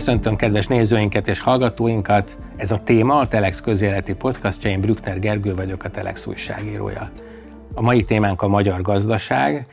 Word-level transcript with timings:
Köszöntöm 0.00 0.36
kedves 0.36 0.66
nézőinket 0.66 1.28
és 1.28 1.40
hallgatóinkat. 1.40 2.36
Ez 2.56 2.70
a 2.70 2.78
téma 2.78 3.18
a 3.18 3.28
Telex 3.28 3.60
közéleti 3.60 4.14
podcastja, 4.14 4.70
én 4.70 4.80
Brückner 4.80 5.18
Gergő 5.18 5.54
vagyok, 5.54 5.84
a 5.84 5.88
Telex 5.88 6.26
újságírója. 6.26 7.10
A 7.74 7.80
mai 7.80 8.04
témánk 8.04 8.42
a 8.42 8.48
magyar 8.48 8.82
gazdaság. 8.82 9.66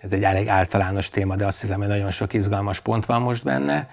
Ez 0.00 0.12
egy 0.12 0.22
elég 0.22 0.48
általános 0.48 1.10
téma, 1.10 1.36
de 1.36 1.46
azt 1.46 1.60
hiszem, 1.60 1.78
hogy 1.78 1.88
nagyon 1.88 2.10
sok 2.10 2.32
izgalmas 2.32 2.80
pont 2.80 3.06
van 3.06 3.22
most 3.22 3.44
benne. 3.44 3.88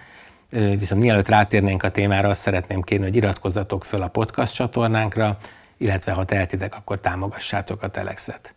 Viszont 0.50 1.02
mielőtt 1.02 1.28
rátérnénk 1.28 1.84
a 1.84 1.92
témára, 1.92 2.30
azt 2.30 2.42
szeretném 2.42 2.82
kérni, 2.82 3.06
hogy 3.06 3.16
iratkozzatok 3.16 3.86
föl 3.86 4.02
a 4.02 4.08
podcast 4.08 4.54
csatornánkra, 4.54 5.38
illetve 5.78 6.12
ha 6.12 6.24
tehetitek, 6.24 6.76
akkor 6.76 7.00
támogassátok 7.00 7.84
a 7.84 7.88
Telexet. 7.88 8.56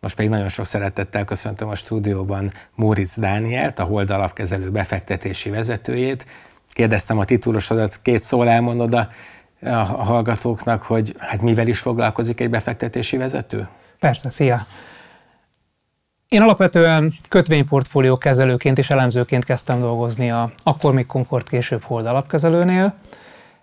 Most 0.00 0.16
pedig 0.16 0.30
nagyon 0.30 0.48
sok 0.48 0.66
szeretettel 0.66 1.24
köszöntöm 1.24 1.68
a 1.68 1.74
stúdióban 1.74 2.52
Móricz 2.74 3.16
Dánielt, 3.16 3.78
a 3.78 3.84
Hold 3.84 4.10
alapkezelő 4.10 4.70
befektetési 4.70 5.50
vezetőjét. 5.50 6.26
Kérdeztem 6.74 7.18
a 7.18 7.24
titulosodat, 7.24 7.98
két 8.02 8.18
szól 8.18 8.48
elmondod 8.48 8.94
a, 8.94 9.08
a 9.70 10.04
hallgatóknak, 10.04 10.82
hogy 10.82 11.14
hát 11.18 11.42
mivel 11.42 11.66
is 11.66 11.78
foglalkozik 11.78 12.40
egy 12.40 12.50
befektetési 12.50 13.16
vezető? 13.16 13.68
Persze, 13.98 14.30
szia! 14.30 14.66
Én 16.28 16.42
alapvetően 16.42 17.14
kötvényportfólió 17.28 18.16
kezelőként 18.16 18.78
és 18.78 18.90
elemzőként 18.90 19.44
kezdtem 19.44 19.80
dolgozni 19.80 20.30
a 20.30 20.52
akkor 20.62 20.94
még 20.94 21.06
Concord 21.06 21.48
később 21.48 21.82
Hold 21.82 22.06
alapkezelőnél, 22.06 22.94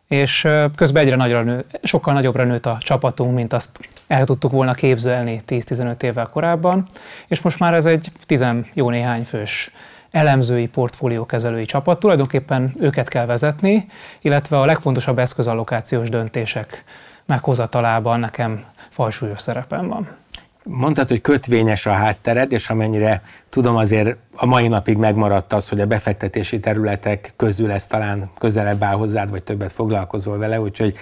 és 0.07 0.47
közben 0.75 1.03
egyre 1.03 1.15
nagyra 1.15 1.43
nő, 1.43 1.65
sokkal 1.83 2.13
nagyobbra 2.13 2.43
nőtt 2.43 2.65
a 2.65 2.77
csapatunk, 2.79 3.35
mint 3.35 3.53
azt 3.53 3.89
el 4.07 4.25
tudtuk 4.25 4.51
volna 4.51 4.73
képzelni 4.73 5.41
10-15 5.47 6.03
évvel 6.03 6.27
korábban, 6.27 6.85
és 7.27 7.41
most 7.41 7.59
már 7.59 7.73
ez 7.73 7.85
egy 7.85 8.11
tizen 8.25 8.65
jó 8.73 8.89
néhány 8.89 9.23
fős 9.23 9.71
elemzői, 10.11 10.67
portfóliókezelői 10.67 11.65
csapat. 11.65 11.99
Tulajdonképpen 11.99 12.75
őket 12.79 13.07
kell 13.07 13.25
vezetni, 13.25 13.87
illetve 14.21 14.57
a 14.57 14.65
legfontosabb 14.65 15.19
eszközallokációs 15.19 16.09
döntések 16.09 16.83
meghozatalában 17.25 18.19
nekem 18.19 18.63
fajsúlyos 18.89 19.41
szerepem 19.41 19.87
van. 19.87 20.07
Mondtad, 20.63 21.07
hogy 21.07 21.21
kötvényes 21.21 21.85
a 21.85 21.91
háttered, 21.91 22.51
és 22.51 22.69
amennyire 22.69 23.21
tudom, 23.49 23.75
azért 23.75 24.15
a 24.35 24.45
mai 24.45 24.67
napig 24.67 24.97
megmaradt 24.97 25.53
az, 25.53 25.69
hogy 25.69 25.79
a 25.79 25.85
befektetési 25.85 26.59
területek 26.59 27.33
közül 27.35 27.71
ez 27.71 27.87
talán 27.87 28.29
közelebb 28.37 28.83
áll 28.83 28.95
hozzád, 28.95 29.29
vagy 29.29 29.43
többet 29.43 29.71
foglalkozol 29.71 30.37
vele, 30.37 30.61
úgyhogy 30.61 30.97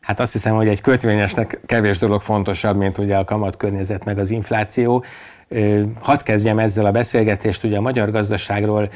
hát 0.00 0.20
azt 0.20 0.32
hiszem, 0.32 0.54
hogy 0.54 0.68
egy 0.68 0.80
kötvényesnek 0.80 1.60
kevés 1.66 1.98
dolog 1.98 2.22
fontosabb, 2.22 2.76
mint 2.76 2.98
ugye 2.98 3.16
a 3.16 3.24
kamatkörnyezet 3.24 4.04
meg 4.04 4.18
az 4.18 4.30
infláció. 4.30 5.04
Hadd 6.00 6.22
kezdjem 6.22 6.58
ezzel 6.58 6.86
a 6.86 6.90
beszélgetést, 6.90 7.64
ugye 7.64 7.76
a 7.76 7.80
magyar 7.80 8.10
gazdaságról. 8.10 8.90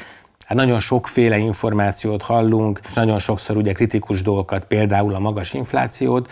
Hát 0.45 0.57
nagyon 0.57 0.79
sokféle 0.79 1.37
információt 1.37 2.21
hallunk, 2.21 2.79
és 2.83 2.93
nagyon 2.93 3.19
sokszor 3.19 3.57
ugye 3.57 3.71
kritikus 3.71 4.21
dolgokat, 4.21 4.65
például 4.65 5.13
a 5.13 5.19
magas 5.19 5.53
inflációt, 5.53 6.31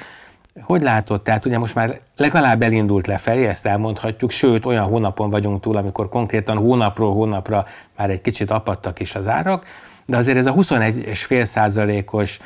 hogy 0.61 0.81
látod, 0.81 1.21
tehát 1.21 1.45
ugye 1.45 1.57
most 1.57 1.75
már 1.75 1.99
legalább 2.17 2.61
elindult 2.61 3.07
lefelé, 3.07 3.45
ezt 3.45 3.65
elmondhatjuk, 3.65 4.31
sőt 4.31 4.65
olyan 4.65 4.85
hónapon 4.85 5.29
vagyunk 5.29 5.61
túl, 5.61 5.77
amikor 5.77 6.09
konkrétan 6.09 6.57
hónapról 6.57 7.13
hónapra 7.13 7.65
már 7.97 8.09
egy 8.09 8.21
kicsit 8.21 8.51
apadtak 8.51 8.99
is 8.99 9.15
az 9.15 9.27
árak, 9.27 9.65
de 10.05 10.17
azért 10.17 10.37
ez 10.37 10.45
a 10.45 10.53
21,5 10.53 11.43
százalékos 11.43 12.39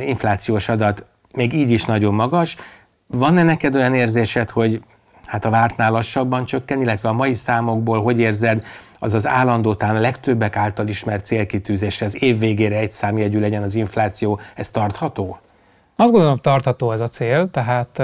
inflációs 0.00 0.68
adat 0.68 1.04
még 1.34 1.52
így 1.52 1.70
is 1.70 1.84
nagyon 1.84 2.14
magas. 2.14 2.56
Van-e 3.06 3.42
neked 3.42 3.74
olyan 3.74 3.94
érzésed, 3.94 4.50
hogy 4.50 4.80
hát 5.26 5.44
a 5.44 5.50
vártnál 5.50 5.90
lassabban 5.90 6.44
csökken, 6.44 6.80
illetve 6.80 7.08
a 7.08 7.12
mai 7.12 7.34
számokból 7.34 8.02
hogy 8.02 8.18
érzed, 8.18 8.64
az 8.98 9.14
az 9.14 9.26
állandó, 9.26 9.74
talán 9.74 9.96
a 9.96 10.00
legtöbbek 10.00 10.56
által 10.56 10.88
ismert 10.88 11.24
célkitűzés, 11.24 12.00
ez 12.00 12.22
év 12.22 12.38
végére 12.38 12.76
egy 12.76 12.92
számjegyű 12.92 13.40
legyen 13.40 13.62
az 13.62 13.74
infláció, 13.74 14.40
ez 14.54 14.68
tartható? 14.68 15.38
Azt 15.96 16.12
gondolom 16.12 16.36
tartható 16.36 16.92
ez 16.92 17.00
a 17.00 17.08
cél, 17.08 17.50
tehát 17.50 18.02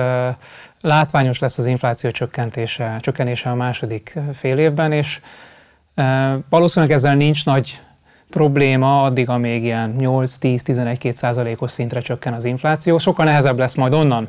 látványos 0.81 1.39
lesz 1.39 1.59
az 1.59 1.67
infláció 1.67 2.11
csökkentése, 2.11 2.97
csökkenése 3.01 3.51
a 3.51 3.55
második 3.55 4.19
fél 4.33 4.59
évben, 4.59 4.93
és 4.93 5.21
valószínűleg 6.49 6.95
ezzel 6.95 7.15
nincs 7.15 7.45
nagy 7.45 7.81
probléma 8.31 9.03
addig, 9.03 9.29
amíg 9.29 9.65
ilyen 9.65 9.95
8-10-11-2 9.99 11.13
százalékos 11.13 11.71
szintre 11.71 12.01
csökken 12.01 12.33
az 12.33 12.45
infláció. 12.45 12.99
Sokkal 12.99 13.25
nehezebb 13.25 13.59
lesz 13.59 13.75
majd 13.75 13.95
onnan 13.95 14.29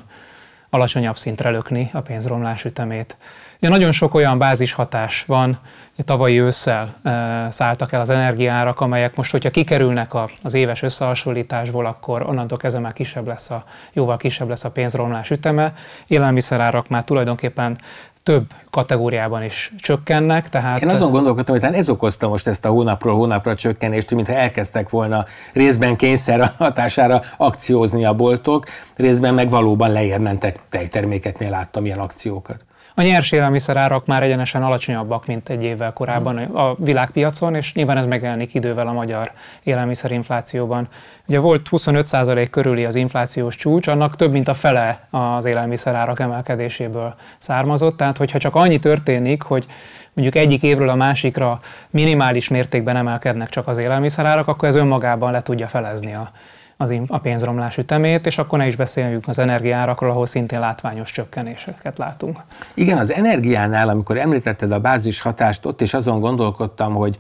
alacsonyabb 0.74 1.18
szintre 1.18 1.50
lökni 1.50 1.90
a 1.94 2.00
pénzromlás 2.00 2.66
ütemét. 2.66 3.18
Ugye 3.58 3.70
nagyon 3.70 3.92
sok 3.92 4.14
olyan 4.14 4.38
bázishatás 4.38 5.26
van, 5.26 5.60
tavalyi 6.06 6.40
ősszel 6.40 6.96
e, 7.04 7.48
szálltak 7.52 7.92
el 7.92 8.02
az 8.02 8.10
energiárak, 8.10 8.80
amelyek 8.80 9.16
most, 9.16 9.32
hogyha 9.32 9.50
kikerülnek 9.50 10.14
a, 10.14 10.30
az 10.44 10.54
éves 10.54 10.82
összehasonlításból, 10.82 11.86
akkor 11.86 12.22
onnantól 12.22 12.58
kezdve 12.58 12.82
már 12.82 12.94
kisebb 12.94 13.28
lesz 13.28 13.50
a, 13.50 13.64
jóval 13.94 14.18
kisebb 14.18 14.50
lesz 14.50 14.64
a 14.64 14.72
pénzromlás 14.72 15.30
üteme. 15.30 15.74
Élelmiszerárak 16.08 16.88
már 16.88 17.04
tulajdonképpen 17.04 17.78
több 18.24 18.52
kategóriában 18.70 19.44
is 19.44 19.74
csökkennek. 19.78 20.50
Tehát... 20.50 20.82
Én 20.82 20.90
azon 20.90 21.12
gondolkodtam, 21.12 21.60
hogy 21.60 21.74
ez 21.74 21.90
okozta 21.90 22.28
most 22.28 22.48
ezt 22.48 22.66
a 22.66 22.70
hónapról 22.70 23.16
hónapra 23.16 23.56
csökkenést, 23.56 24.12
mintha 24.12 24.34
elkezdtek 24.34 24.90
volna 24.90 25.26
részben 25.54 25.96
kényszer 25.96 26.52
hatására 26.58 27.22
akciózni 27.38 28.06
a 28.06 28.14
boltok, 28.14 28.66
részben 28.96 29.34
meg 29.34 29.50
valóban 29.50 29.92
lejjebb 29.92 30.22
mentek 30.22 30.60
tejtermékeknél 30.70 31.50
láttam 31.50 31.86
ilyen 31.86 32.00
akciókat. 32.00 32.66
A 32.96 33.02
nyers 33.02 33.31
élelmiszerárak 33.31 34.06
már 34.06 34.24
egyenesen 34.24 34.64
alacsonyabbak, 34.64 35.26
mint 35.26 35.50
egy 35.50 35.64
évvel 35.64 35.94
korábban 35.94 36.38
a 36.38 36.76
világpiacon, 36.78 37.56
és 37.56 37.74
nyilván 37.74 37.98
ez 37.98 38.06
megjelenik 38.06 38.54
idővel 38.54 38.88
a 38.88 38.94
magyar 38.94 39.31
élelmiszerinflációban. 39.64 40.88
Ugye 41.28 41.40
volt 41.40 41.68
25% 41.72 42.48
körüli 42.52 42.86
az 42.86 42.96
inflációs 42.96 43.56
csúcs, 43.56 43.88
annak 43.88 44.16
több 44.16 44.31
mint 44.31 44.48
a 44.48 44.54
fele 44.54 45.08
az 45.09 45.46
élelmiszerárak 45.46 46.20
emelkedéséből 46.20 47.16
származott, 47.40 47.98
tehát 47.98 48.18
hogyha 48.18 48.38
csak 48.38 48.56
annyi 48.56 48.78
történik, 48.78 49.42
hogy 49.42 49.66
mondjuk 50.14 50.44
egyik 50.44 50.64
évről 50.64 50.90
a 50.90 50.96
másikra 50.96 51.60
minimális 51.90 52.48
mértékben 52.48 52.96
emelkednek 52.96 53.50
csak 53.50 53.68
az 53.68 53.78
élelmiszerárak, 53.78 54.48
akkor 54.48 54.68
ez 54.68 54.75
önmagában 54.75 55.31
le 55.31 55.42
tudja 55.42 55.68
felezni 55.68 56.14
a 56.14 56.31
az 56.78 56.94
a 57.08 57.20
pénzromlás 57.20 57.78
ütemét, 57.78 58.26
és 58.26 58.38
akkor 58.38 58.60
ne 58.60 58.68
is 58.68 58.76
beszéljünk 58.76 59.28
az 59.28 59.40
energiárakról, 59.40 60.10
ahol 60.10 60.28
szintén 60.28 60.60
látványos 60.60 61.12
csökkenéseket 61.12 61.98
látunk. 61.98 62.40
Igen, 62.74 62.98
az 62.98 63.12
energiánál, 63.12 63.90
amikor 63.90 64.18
említetted 64.18 64.72
a 64.72 64.80
bázis 64.80 65.22
hatást, 65.22 65.66
ott 65.66 65.82
is 65.82 65.94
azon 65.94 66.20
gondolkodtam, 66.20 66.94
hogy 66.94 67.18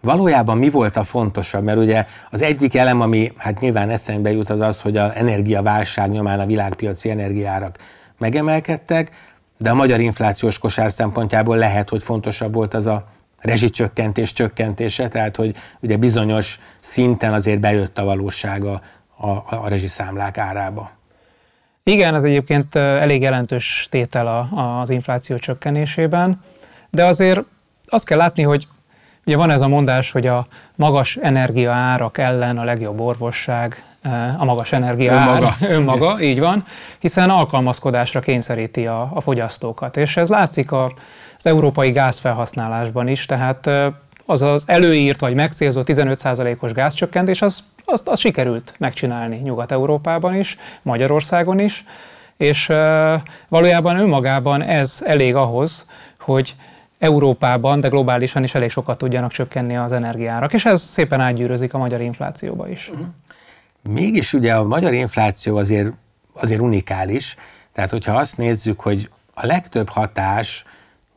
valójában 0.00 0.58
mi 0.58 0.70
volt 0.70 0.96
a 0.96 1.04
fontosabb, 1.04 1.64
mert 1.64 1.78
ugye 1.78 2.04
az 2.30 2.42
egyik 2.42 2.76
elem, 2.76 3.00
ami 3.00 3.32
hát 3.36 3.60
nyilván 3.60 3.90
eszembe 3.90 4.32
jut, 4.32 4.50
az 4.50 4.60
az, 4.60 4.80
hogy 4.80 4.96
a 4.96 5.16
energiaválság 5.16 6.10
nyomán 6.10 6.40
a 6.40 6.46
világpiaci 6.46 7.10
energiárak 7.10 7.76
megemelkedtek, 8.18 9.10
de 9.58 9.70
a 9.70 9.74
magyar 9.74 10.00
inflációs 10.00 10.58
kosár 10.58 10.92
szempontjából 10.92 11.56
lehet, 11.56 11.88
hogy 11.88 12.02
fontosabb 12.02 12.54
volt 12.54 12.74
az 12.74 12.86
a 12.86 13.04
rezsicsökkentés 13.42 14.32
csökkentése, 14.32 15.08
tehát 15.08 15.36
hogy 15.36 15.54
ugye 15.80 15.96
bizonyos 15.96 16.58
szinten 16.78 17.32
azért 17.32 17.60
bejött 17.60 17.98
a 17.98 18.04
valóság 18.04 18.64
a, 18.64 18.80
a, 19.16 19.30
a 19.50 19.68
rezsiszámlák 19.68 20.38
árába. 20.38 20.90
Igen, 21.84 22.14
ez 22.14 22.24
egyébként 22.24 22.74
elég 22.74 23.22
jelentős 23.22 23.86
tétel 23.90 24.48
az 24.54 24.90
infláció 24.90 25.36
csökkenésében, 25.36 26.40
de 26.90 27.04
azért 27.04 27.40
azt 27.86 28.06
kell 28.06 28.18
látni, 28.18 28.42
hogy 28.42 28.66
ugye 29.26 29.36
van 29.36 29.50
ez 29.50 29.60
a 29.60 29.68
mondás, 29.68 30.10
hogy 30.10 30.26
a 30.26 30.46
magas 30.74 31.16
energiaárak 31.16 32.18
ellen 32.18 32.58
a 32.58 32.64
legjobb 32.64 33.00
orvosság, 33.00 33.84
a 34.38 34.44
magas 34.44 34.72
energia 34.72 35.12
önmaga. 35.12 35.54
önmaga, 35.76 36.20
így 36.20 36.40
van, 36.40 36.64
hiszen 36.98 37.30
alkalmazkodásra 37.30 38.20
kényszeríti 38.20 38.86
a, 38.86 39.10
a 39.14 39.20
fogyasztókat. 39.20 39.96
És 39.96 40.16
ez 40.16 40.28
látszik 40.28 40.72
a, 40.72 40.92
az 41.44 41.50
európai 41.50 41.90
gázfelhasználásban 41.90 43.08
is, 43.08 43.26
tehát 43.26 43.70
az 44.26 44.42
az 44.42 44.64
előírt 44.66 45.20
vagy 45.20 45.34
megcélzott 45.34 45.86
15%-os 45.88 46.72
gázcsökkentés, 46.72 47.42
az, 47.42 47.62
az, 47.84 48.02
az 48.04 48.18
sikerült 48.18 48.74
megcsinálni 48.78 49.36
Nyugat-Európában 49.36 50.34
is, 50.34 50.58
Magyarországon 50.82 51.58
is, 51.58 51.84
és 52.36 52.66
valójában 53.48 53.96
önmagában 53.98 54.62
ez 54.62 54.98
elég 55.04 55.34
ahhoz, 55.34 55.86
hogy 56.20 56.54
Európában, 56.98 57.80
de 57.80 57.88
globálisan 57.88 58.42
is 58.42 58.54
elég 58.54 58.70
sokat 58.70 58.98
tudjanak 58.98 59.32
csökkenni 59.32 59.76
az 59.76 59.92
energiárak, 59.92 60.52
és 60.52 60.64
ez 60.64 60.82
szépen 60.82 61.20
átgyűrözik 61.20 61.74
a 61.74 61.78
magyar 61.78 62.00
inflációba 62.00 62.68
is. 62.68 62.88
Uh-huh. 62.88 63.06
Mégis 63.82 64.32
ugye 64.32 64.54
a 64.54 64.64
magyar 64.64 64.92
infláció 64.92 65.56
azért, 65.56 65.92
azért 66.32 66.60
unikális, 66.60 67.36
tehát 67.72 67.90
hogyha 67.90 68.16
azt 68.16 68.36
nézzük, 68.36 68.80
hogy 68.80 69.10
a 69.34 69.46
legtöbb 69.46 69.88
hatás 69.88 70.64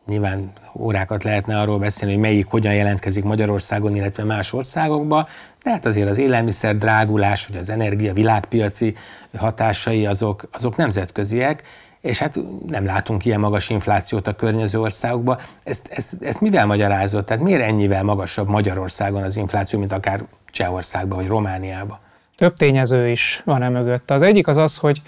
nyilván 0.05 0.51
órákat 0.75 1.23
lehetne 1.23 1.59
arról 1.59 1.79
beszélni, 1.79 2.13
hogy 2.13 2.23
melyik 2.23 2.47
hogyan 2.47 2.73
jelentkezik 2.73 3.23
Magyarországon, 3.23 3.95
illetve 3.95 4.23
más 4.23 4.53
országokban, 4.53 5.27
de 5.63 5.69
hát 5.69 5.85
azért 5.85 6.09
az 6.09 6.17
élelmiszer 6.17 6.77
drágulás, 6.77 7.47
vagy 7.47 7.57
az 7.57 7.69
energia 7.69 8.13
világpiaci 8.13 8.95
hatásai 9.37 10.05
azok, 10.05 10.49
azok 10.51 10.75
nemzetköziek, 10.75 11.63
és 12.01 12.19
hát 12.19 12.39
nem 12.67 12.85
látunk 12.85 13.25
ilyen 13.25 13.39
magas 13.39 13.69
inflációt 13.69 14.27
a 14.27 14.33
környező 14.33 14.79
országokban. 14.79 15.37
Ezt, 15.63 15.87
ezt, 15.91 16.21
ezt 16.21 16.41
mivel 16.41 16.65
magyarázott? 16.65 17.25
Tehát 17.25 17.43
miért 17.43 17.61
ennyivel 17.61 18.03
magasabb 18.03 18.47
Magyarországon 18.47 19.23
az 19.23 19.35
infláció, 19.35 19.79
mint 19.79 19.91
akár 19.91 20.23
Csehországban 20.49 21.17
vagy 21.17 21.27
Romániában? 21.27 21.97
Több 22.37 22.53
tényező 22.53 23.09
is 23.09 23.41
van 23.45 23.61
e 23.61 23.69
mögött. 23.69 24.11
Az 24.11 24.21
egyik 24.21 24.47
az 24.47 24.57
az, 24.57 24.77
hogy 24.77 25.01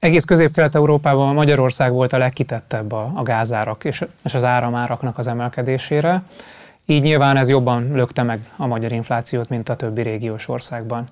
egész 0.00 0.24
közép-kelet-európában 0.24 1.34
Magyarország 1.34 1.92
volt 1.92 2.12
a 2.12 2.18
legkitettebb 2.18 2.92
a, 2.92 3.12
a 3.14 3.22
gázárak 3.22 3.84
és, 3.84 4.04
és 4.24 4.34
az 4.34 4.44
áramáraknak 4.44 5.18
az 5.18 5.26
emelkedésére. 5.26 6.22
Így 6.86 7.02
nyilván 7.02 7.36
ez 7.36 7.48
jobban 7.48 7.92
lökte 7.92 8.22
meg 8.22 8.40
a 8.56 8.66
magyar 8.66 8.92
inflációt, 8.92 9.48
mint 9.48 9.68
a 9.68 9.76
többi 9.76 10.02
régiós 10.02 10.48
országban. 10.48 11.04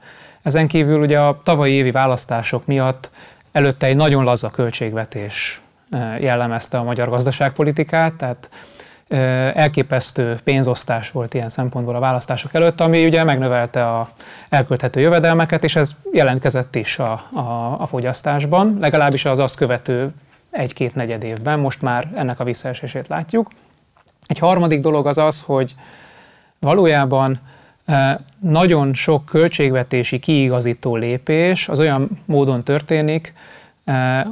Ezen 0.43 0.67
kívül 0.67 1.01
ugye 1.01 1.21
a 1.21 1.41
tavalyi 1.45 1.73
évi 1.73 1.91
választások 1.91 2.67
miatt 2.67 3.11
előtte 3.53 3.87
egy 3.87 3.97
nagyon 3.97 4.25
laza 4.25 4.51
költségvetés 4.51 5.61
eh, 5.91 6.21
jellemezte 6.21 6.79
a 6.79 6.83
magyar 6.83 7.09
gazdaságpolitikát, 7.09 8.13
tehát 8.13 8.49
eh, 8.51 8.59
elképesztő 9.09 10.39
pénzosztás 10.45 11.11
volt 11.11 11.35
ilyen 11.35 11.49
szempontból 11.49 11.97
a 11.97 12.01
választások 12.01 12.55
előtt, 12.55 12.81
ami 12.81 13.07
ugye 13.07 13.25
megnövelte 13.25 13.93
a 13.93 14.09
elkölthető 14.49 15.01
jövedelmeket, 15.01 15.65
és 15.65 15.77
ez 15.77 15.97
jelentkezett 16.13 16.75
is 16.75 16.99
a, 16.99 17.13
a, 17.33 17.77
a 17.79 17.87
fogyasztásban, 17.87 18.77
legalábbis 18.81 19.25
az 19.25 19.39
azt 19.39 19.57
követő 19.57 20.11
egy-két 20.51 20.95
negyed 20.95 21.23
évben, 21.23 21.59
most 21.59 21.83
már 21.83 22.09
ennek 22.15 22.41
a 22.41 22.45
visszaesését 22.45 23.09
látjuk. 23.09 23.51
Egy 24.27 24.39
harmadik 24.39 24.81
dolog 24.81 25.07
az 25.07 25.19
az, 25.19 25.43
hogy 25.47 25.75
valójában 26.59 27.41
nagyon 28.39 28.95
sok 28.95 29.25
költségvetési 29.25 30.19
kiigazító 30.19 30.97
lépés 30.97 31.69
az 31.69 31.81
olyan 31.81 32.09
módon 32.25 32.63
történik, 32.63 33.35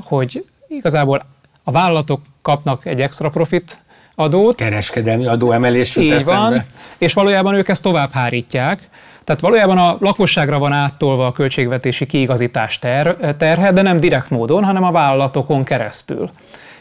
hogy 0.02 0.46
igazából 0.68 1.22
a 1.62 1.70
vállalatok 1.70 2.20
kapnak 2.42 2.86
egy 2.86 3.00
extra 3.00 3.30
profit 3.30 3.78
adót. 4.16 4.54
Kereskedelmi 4.54 5.26
adóemelés 5.26 5.96
Így 5.96 6.24
van, 6.24 6.64
és 6.98 7.14
valójában 7.14 7.54
ők 7.54 7.68
ezt 7.68 7.82
tovább 7.82 8.10
hárítják. 8.12 8.88
Tehát 9.24 9.40
valójában 9.40 9.78
a 9.78 9.96
lakosságra 10.00 10.58
van 10.58 10.72
áttolva 10.72 11.26
a 11.26 11.32
költségvetési 11.32 12.06
kiigazítás 12.06 12.78
ter- 12.78 13.36
terhe, 13.36 13.72
de 13.72 13.82
nem 13.82 13.96
direkt 13.96 14.30
módon, 14.30 14.64
hanem 14.64 14.84
a 14.84 14.90
vállalatokon 14.90 15.64
keresztül. 15.64 16.30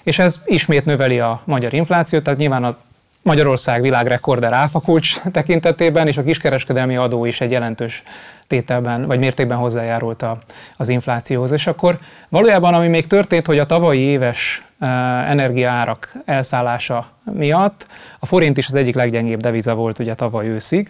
És 0.04 0.20
ez 0.20 0.40
ismét 0.46 0.86
növeli 0.86 1.20
a 1.20 1.42
magyar 1.44 1.74
inflációt, 1.74 2.24
tehát 2.24 2.40
nyilván 2.40 2.64
a 2.64 2.78
Magyarország 3.22 3.82
világrekorder 3.82 4.54
áfakulcs 4.54 5.22
tekintetében, 5.32 6.08
és 6.08 6.18
a 6.18 6.24
kiskereskedelmi 6.24 6.96
adó 6.96 7.26
is 7.26 7.42
egy 7.42 7.52
jelentős 7.52 8.04
tételben 8.48 9.06
vagy 9.06 9.20
mértékben 9.20 9.58
hozzájárult 9.58 10.22
a, 10.22 10.38
az 10.78 10.90
inflációhoz. 10.90 11.52
És 11.52 11.68
akkor 11.68 12.00
valójában 12.30 12.74
ami 12.74 12.88
még 12.88 13.08
történt, 13.08 13.46
hogy 13.46 13.60
a 13.60 13.66
tavalyi 13.66 14.00
éves 14.00 14.66
e, 14.80 14.86
energiaárak 15.28 16.12
elszállása 16.26 17.08
miatt 17.24 17.88
a 18.20 18.26
forint 18.26 18.58
is 18.58 18.68
az 18.68 18.76
egyik 18.76 18.96
leggyengébb 18.96 19.42
deviza 19.42 19.74
volt 19.74 20.00
ugye 20.00 20.14
tavaly 20.14 20.48
őszig, 20.48 20.90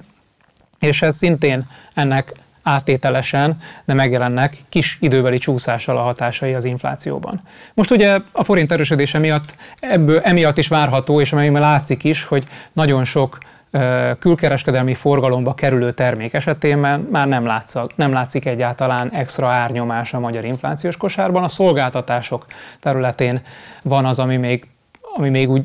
és 0.79 1.01
ez 1.01 1.15
szintén 1.15 1.63
ennek 1.93 2.33
áttételesen, 2.63 3.57
de 3.85 3.93
megjelennek 3.93 4.57
kis 4.69 4.97
időbeli 5.01 5.37
csúszással 5.37 5.97
a 5.97 6.01
hatásai 6.01 6.53
az 6.53 6.63
inflációban. 6.63 7.41
Most 7.73 7.91
ugye 7.91 8.19
a 8.31 8.43
forint 8.43 8.71
erősödése 8.71 9.19
miatt 9.19 9.55
ebből 9.79 10.19
emiatt 10.19 10.57
is 10.57 10.67
várható, 10.67 11.21
és 11.21 11.33
amely 11.33 11.49
látszik 11.49 12.03
is, 12.03 12.23
hogy 12.23 12.43
nagyon 12.73 13.03
sok 13.03 13.37
külkereskedelmi 14.19 14.93
forgalomba 14.93 15.53
kerülő 15.53 15.91
termék 15.91 16.33
esetében 16.33 17.07
már 17.11 17.27
nem, 17.27 17.45
látszak, 17.45 17.95
nem 17.95 18.11
látszik 18.11 18.45
egyáltalán 18.45 19.11
extra 19.11 19.47
árnyomás 19.47 20.13
a 20.13 20.19
magyar 20.19 20.45
inflációs 20.45 20.97
kosárban. 20.97 21.43
A 21.43 21.47
szolgáltatások 21.47 22.45
területén 22.79 23.41
van 23.83 24.05
az, 24.05 24.19
ami 24.19 24.37
még, 24.37 24.67
ami 25.15 25.29
még 25.29 25.49
úgy 25.49 25.63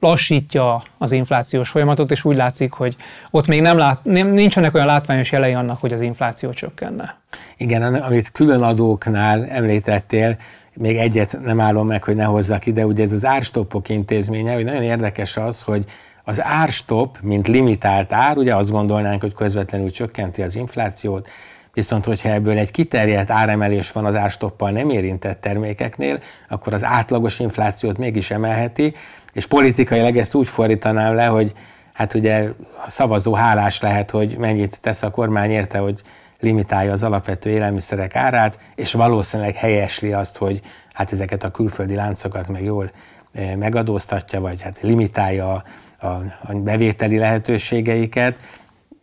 lassítja 0.00 0.82
az 0.98 1.12
inflációs 1.12 1.68
folyamatot, 1.68 2.10
és 2.10 2.24
úgy 2.24 2.36
látszik, 2.36 2.72
hogy 2.72 2.96
ott 3.30 3.46
még 3.46 3.60
nem 3.60 3.78
lát, 3.78 4.00
nem, 4.02 4.28
nincsenek 4.28 4.74
olyan 4.74 4.86
látványos 4.86 5.32
jelei 5.32 5.52
annak, 5.52 5.78
hogy 5.78 5.92
az 5.92 6.00
infláció 6.00 6.50
csökkenne. 6.50 7.18
Igen, 7.56 7.94
amit 7.94 8.32
külön 8.32 8.62
adóknál 8.62 9.46
említettél, 9.46 10.36
még 10.74 10.96
egyet 10.96 11.38
nem 11.42 11.60
állom 11.60 11.86
meg, 11.86 12.04
hogy 12.04 12.14
ne 12.14 12.24
hozzak 12.24 12.66
ide, 12.66 12.86
ugye 12.86 13.02
ez 13.02 13.12
az 13.12 13.24
árstoppok 13.24 13.88
intézménye, 13.88 14.54
hogy 14.54 14.64
nagyon 14.64 14.82
érdekes 14.82 15.36
az, 15.36 15.62
hogy 15.62 15.84
az 16.28 16.42
árstop, 16.42 17.18
mint 17.22 17.48
limitált 17.48 18.12
ár, 18.12 18.36
ugye 18.36 18.54
azt 18.54 18.70
gondolnánk, 18.70 19.20
hogy 19.20 19.34
közvetlenül 19.34 19.90
csökkenti 19.90 20.42
az 20.42 20.56
inflációt, 20.56 21.28
Viszont, 21.72 22.04
hogyha 22.04 22.28
ebből 22.28 22.58
egy 22.58 22.70
kiterjedt 22.70 23.30
áremelés 23.30 23.92
van 23.92 24.04
az 24.04 24.14
árstoppal 24.14 24.70
nem 24.70 24.90
érintett 24.90 25.40
termékeknél, 25.40 26.18
akkor 26.48 26.74
az 26.74 26.84
átlagos 26.84 27.38
inflációt 27.38 27.98
mégis 27.98 28.30
emelheti, 28.30 28.94
és 29.32 29.46
politikailag 29.46 30.16
ezt 30.16 30.34
úgy 30.34 30.46
fordítanám 30.46 31.14
le, 31.14 31.26
hogy 31.26 31.52
hát 31.92 32.14
ugye 32.14 32.48
a 32.86 32.90
szavazó 32.90 33.34
hálás 33.34 33.80
lehet, 33.80 34.10
hogy 34.10 34.36
mennyit 34.36 34.80
tesz 34.80 35.02
a 35.02 35.10
kormány 35.10 35.50
érte, 35.50 35.78
hogy 35.78 36.00
limitálja 36.40 36.92
az 36.92 37.02
alapvető 37.02 37.50
élelmiszerek 37.50 38.16
árát, 38.16 38.58
és 38.74 38.92
valószínűleg 38.92 39.54
helyesli 39.54 40.12
azt, 40.12 40.36
hogy 40.36 40.60
hát 40.92 41.12
ezeket 41.12 41.44
a 41.44 41.50
külföldi 41.50 41.94
láncokat 41.94 42.48
meg 42.48 42.64
jól 42.64 42.90
eh, 43.32 43.56
megadóztatja, 43.56 44.40
vagy 44.40 44.60
hát 44.60 44.80
limitálja 44.80 45.62
a, 46.00 46.06
a, 46.06 46.54
bevételi 46.54 47.18
lehetőségeiket, 47.18 48.38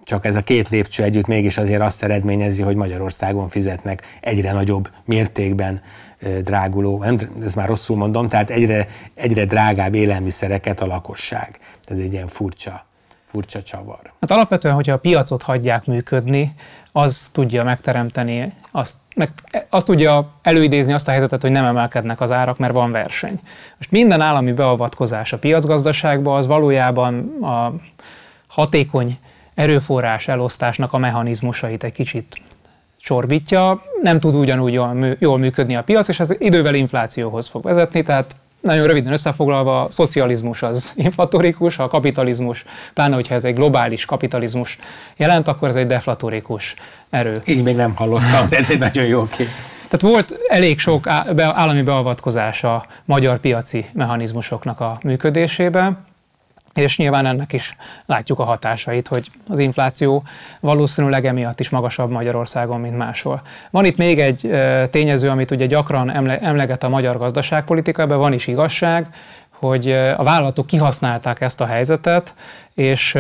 csak 0.04 0.26
ez 0.26 0.36
a 0.36 0.42
két 0.42 0.70
lépcső 0.70 1.04
együtt 1.04 1.28
mégis 1.28 1.58
azért 1.58 1.82
azt 1.82 2.04
eredményezi, 2.04 2.62
hogy 2.62 2.76
Magyarországon 2.76 3.50
fizetnek 3.50 4.18
egyre 4.22 4.52
nagyobb 4.52 4.90
mértékben 5.06 5.82
dráguló, 6.42 7.04
nem, 7.04 7.18
ez 7.44 7.54
már 7.54 7.68
rosszul 7.68 7.98
mondom, 7.98 8.28
tehát 8.28 8.50
egyre, 8.50 8.88
egyre 9.14 9.46
drágább 9.46 9.94
élelmiszereket 9.94 10.82
a 10.82 10.86
lakosság. 10.86 11.60
Ez 11.86 11.98
egy 11.98 12.14
ilyen 12.14 12.28
furcsa, 12.28 12.86
furcsa 13.26 13.62
csavar. 13.62 14.14
Hát 14.22 14.32
alapvetően, 14.32 14.76
hogyha 14.76 14.94
a 14.94 14.98
piacot 14.98 15.42
hagyják 15.42 15.86
működni, 15.86 16.54
az 16.96 17.30
tudja 17.32 17.64
megteremteni, 17.64 18.54
azt, 18.72 18.96
meg, 19.16 19.30
azt 19.70 19.86
tudja 19.86 20.32
előidézni 20.42 20.94
azt 20.94 21.08
a 21.08 21.12
helyzetet, 21.12 21.42
hogy 21.42 21.52
nem 21.52 21.66
emelkednek 21.66 22.22
az 22.22 22.32
árak, 22.32 22.58
mert 22.58 22.74
van 22.74 22.92
verseny. 22.92 23.40
Most 23.78 23.92
minden 23.92 24.22
állami 24.22 24.52
beavatkozás 24.52 25.34
a 25.34 25.38
piacgazdaságba 25.38 26.36
az 26.36 26.48
valójában 26.48 27.38
a 27.42 27.74
hatékony 28.48 29.18
erőforrás 29.56 30.28
elosztásnak 30.28 30.94
a 30.94 30.98
mechanizmusait 30.98 31.84
egy 31.84 31.94
kicsit 31.94 32.42
csorbítja, 32.98 33.82
nem 34.02 34.20
tud 34.20 34.36
ugyanúgy 34.36 34.74
jól 35.20 35.38
működni 35.38 35.76
a 35.76 35.84
piac, 35.84 36.08
és 36.08 36.20
ez 36.20 36.36
idővel 36.40 36.74
inflációhoz 36.74 37.48
fog 37.48 37.64
vezetni, 37.64 38.04
tehát 38.04 38.36
nagyon 38.64 38.88
röviden 38.88 39.14
összefoglalva, 39.14 39.82
a 39.82 39.92
szocializmus 39.92 40.62
az 40.62 40.94
inflatorikus, 40.96 41.80
a 41.80 41.88
kapitalizmus, 41.88 42.66
pláne 42.94 43.16
hogyha 43.16 43.34
ez 43.34 43.44
egy 43.44 43.56
globális 43.56 44.06
kapitalizmus 44.06 44.78
jelent, 45.16 45.48
akkor 45.48 45.68
ez 45.68 45.76
egy 45.76 45.88
deflatorikus 45.88 46.76
erő. 47.10 47.42
Így 47.46 47.64
még 47.64 47.76
nem 47.76 47.96
hallottam, 47.96 48.50
de 48.50 48.58
ez 48.58 48.72
egy 48.72 48.80
nagyon 48.80 49.06
jó 49.06 49.28
kép. 49.28 49.48
Tehát 49.90 50.16
volt 50.16 50.40
elég 50.48 50.80
sok 50.80 51.08
állami 51.38 51.82
beavatkozás 51.82 52.64
a 52.64 52.86
magyar 53.06 53.40
piaci 53.40 53.86
mechanizmusoknak 53.94 54.80
a 54.80 54.98
működésében, 55.04 55.98
és 56.74 56.98
nyilván 56.98 57.26
ennek 57.26 57.54
is 57.54 57.76
látjuk 58.06 58.40
a 58.40 58.44
hatásait, 58.44 59.08
hogy 59.08 59.28
az 59.50 59.60
infláció 59.60 60.24
valószínűleg 60.60 61.26
emiatt 61.26 61.60
is 61.60 61.70
magasabb 61.70 62.10
Magyarországon, 62.10 62.80
mint 62.80 62.98
máshol. 62.98 63.42
Van 63.72 63.86
itt 63.86 63.98
még 63.98 64.20
egy 64.20 64.50
tényező, 64.90 65.30
amit 65.30 65.52
ugye 65.52 65.66
gyakran 65.66 66.10
emleget 66.44 66.84
a 66.84 66.90
magyar 66.90 67.18
gazdaságpolitika, 67.18 68.02
ebben 68.02 68.18
van 68.18 68.34
is 68.34 68.48
igazság, 68.48 69.08
hogy 69.50 69.92
a 69.92 70.24
vállalatok 70.24 70.66
kihasználták 70.66 71.42
ezt 71.42 71.62
a 71.62 71.66
helyzetet, 71.66 72.34
és 72.74 73.18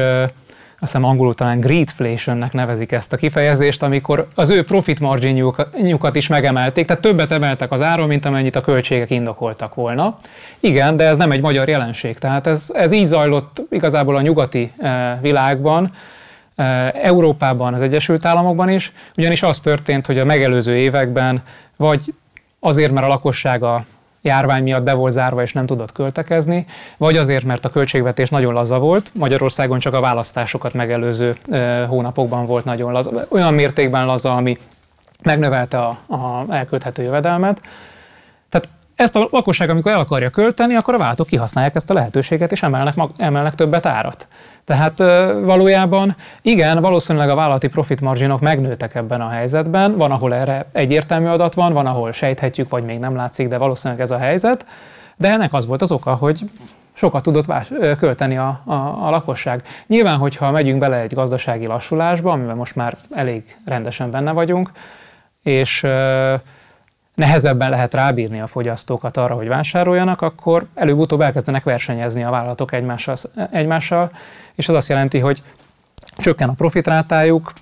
azt 0.83 0.91
hiszem 0.91 1.07
angolul 1.07 1.33
talán 1.33 1.59
greedflationnek 1.59 2.53
nevezik 2.53 2.91
ezt 2.91 3.13
a 3.13 3.17
kifejezést, 3.17 3.83
amikor 3.83 4.27
az 4.35 4.49
ő 4.49 4.63
profit 4.63 4.99
marginjukat 4.99 6.15
is 6.15 6.27
megemelték, 6.27 6.85
tehát 6.85 7.01
többet 7.01 7.31
emeltek 7.31 7.71
az 7.71 7.81
áron, 7.81 8.07
mint 8.07 8.25
amennyit 8.25 8.55
a 8.55 8.61
költségek 8.61 9.09
indokoltak 9.09 9.75
volna. 9.75 10.15
Igen, 10.59 10.95
de 10.95 11.03
ez 11.03 11.17
nem 11.17 11.31
egy 11.31 11.41
magyar 11.41 11.67
jelenség, 11.67 12.17
tehát 12.17 12.47
ez, 12.47 12.69
ez 12.73 12.91
így 12.91 13.05
zajlott 13.05 13.61
igazából 13.69 14.15
a 14.15 14.21
nyugati 14.21 14.71
eh, 14.77 15.17
világban, 15.21 15.91
eh, 16.55 16.89
Európában, 16.89 17.73
az 17.73 17.81
Egyesült 17.81 18.25
Államokban 18.25 18.69
is, 18.69 18.91
ugyanis 19.17 19.43
az 19.43 19.59
történt, 19.59 20.05
hogy 20.05 20.19
a 20.19 20.25
megelőző 20.25 20.75
években 20.75 21.43
vagy 21.77 22.13
azért, 22.59 22.91
mert 22.91 23.05
a 23.05 23.09
lakossága 23.09 23.85
járvány 24.23 24.63
miatt 24.63 24.83
be 24.83 24.93
volt 24.93 25.13
zárva 25.13 25.41
és 25.41 25.53
nem 25.53 25.65
tudott 25.65 25.91
költekezni, 25.91 26.65
vagy 26.97 27.17
azért, 27.17 27.43
mert 27.43 27.65
a 27.65 27.69
költségvetés 27.69 28.29
nagyon 28.29 28.53
laza 28.53 28.77
volt. 28.79 29.11
Magyarországon 29.13 29.79
csak 29.79 29.93
a 29.93 29.99
választásokat 29.99 30.73
megelőző 30.73 31.35
hónapokban 31.87 32.45
volt 32.45 32.65
nagyon 32.65 32.91
laza, 32.91 33.11
olyan 33.29 33.53
mértékben 33.53 34.05
laza, 34.05 34.35
ami 34.35 34.57
megnövelte 35.23 35.77
a, 35.77 35.97
a 36.07 36.45
elkölthető 36.49 37.03
jövedelmet. 37.03 37.61
Ezt 38.95 39.15
a 39.15 39.27
lakosság, 39.31 39.69
amikor 39.69 39.91
el 39.91 39.99
akarja 39.99 40.29
költeni, 40.29 40.75
akkor 40.75 40.93
a 40.93 40.97
váltók 40.97 41.27
kihasználják 41.27 41.75
ezt 41.75 41.89
a 41.89 41.93
lehetőséget, 41.93 42.51
és 42.51 42.63
emelnek, 42.63 42.95
mag, 42.95 43.11
emelnek 43.17 43.55
többet 43.55 43.85
árat. 43.85 44.27
Tehát 44.65 44.97
valójában 45.43 46.15
igen, 46.41 46.81
valószínűleg 46.81 47.29
a 47.29 47.35
vállalati 47.35 47.67
profit 47.67 48.01
marginok 48.01 48.39
megnőttek 48.39 48.95
ebben 48.95 49.21
a 49.21 49.29
helyzetben. 49.29 49.97
Van, 49.97 50.11
ahol 50.11 50.33
erre 50.33 50.65
egyértelmű 50.71 51.27
adat 51.27 51.53
van, 51.53 51.73
van, 51.73 51.85
ahol 51.85 52.11
sejthetjük, 52.11 52.69
vagy 52.69 52.83
még 52.83 52.99
nem 52.99 53.15
látszik, 53.15 53.47
de 53.47 53.57
valószínűleg 53.57 54.01
ez 54.01 54.11
a 54.11 54.17
helyzet. 54.17 54.65
De 55.17 55.29
ennek 55.29 55.53
az 55.53 55.65
volt 55.65 55.81
az 55.81 55.91
oka, 55.91 56.13
hogy 56.13 56.43
sokat 56.93 57.23
tudott 57.23 57.45
vás, 57.45 57.71
költeni 57.97 58.37
a, 58.37 58.61
a, 58.65 58.73
a 58.73 59.09
lakosság. 59.09 59.63
Nyilván, 59.87 60.17
hogyha 60.17 60.51
megyünk 60.51 60.79
bele 60.79 60.97
egy 60.97 61.13
gazdasági 61.13 61.65
lassulásba, 61.65 62.31
amiben 62.31 62.55
most 62.55 62.75
már 62.75 62.97
elég 63.11 63.57
rendesen 63.65 64.11
benne 64.11 64.31
vagyunk, 64.31 64.71
és 65.43 65.87
nehezebben 67.15 67.69
lehet 67.69 67.93
rábírni 67.93 68.41
a 68.41 68.47
fogyasztókat 68.47 69.17
arra, 69.17 69.35
hogy 69.35 69.47
vásároljanak, 69.47 70.21
akkor 70.21 70.65
előbb-utóbb 70.75 71.21
elkezdenek 71.21 71.63
versenyezni 71.63 72.23
a 72.23 72.29
vállalatok 72.29 72.71
egymással, 72.71 73.15
egymással, 73.51 74.11
és 74.55 74.69
az 74.69 74.75
azt 74.75 74.89
jelenti, 74.89 75.19
hogy 75.19 75.41
csökken 76.17 76.49
a 76.49 76.53
profitrátájuk, 76.53 77.53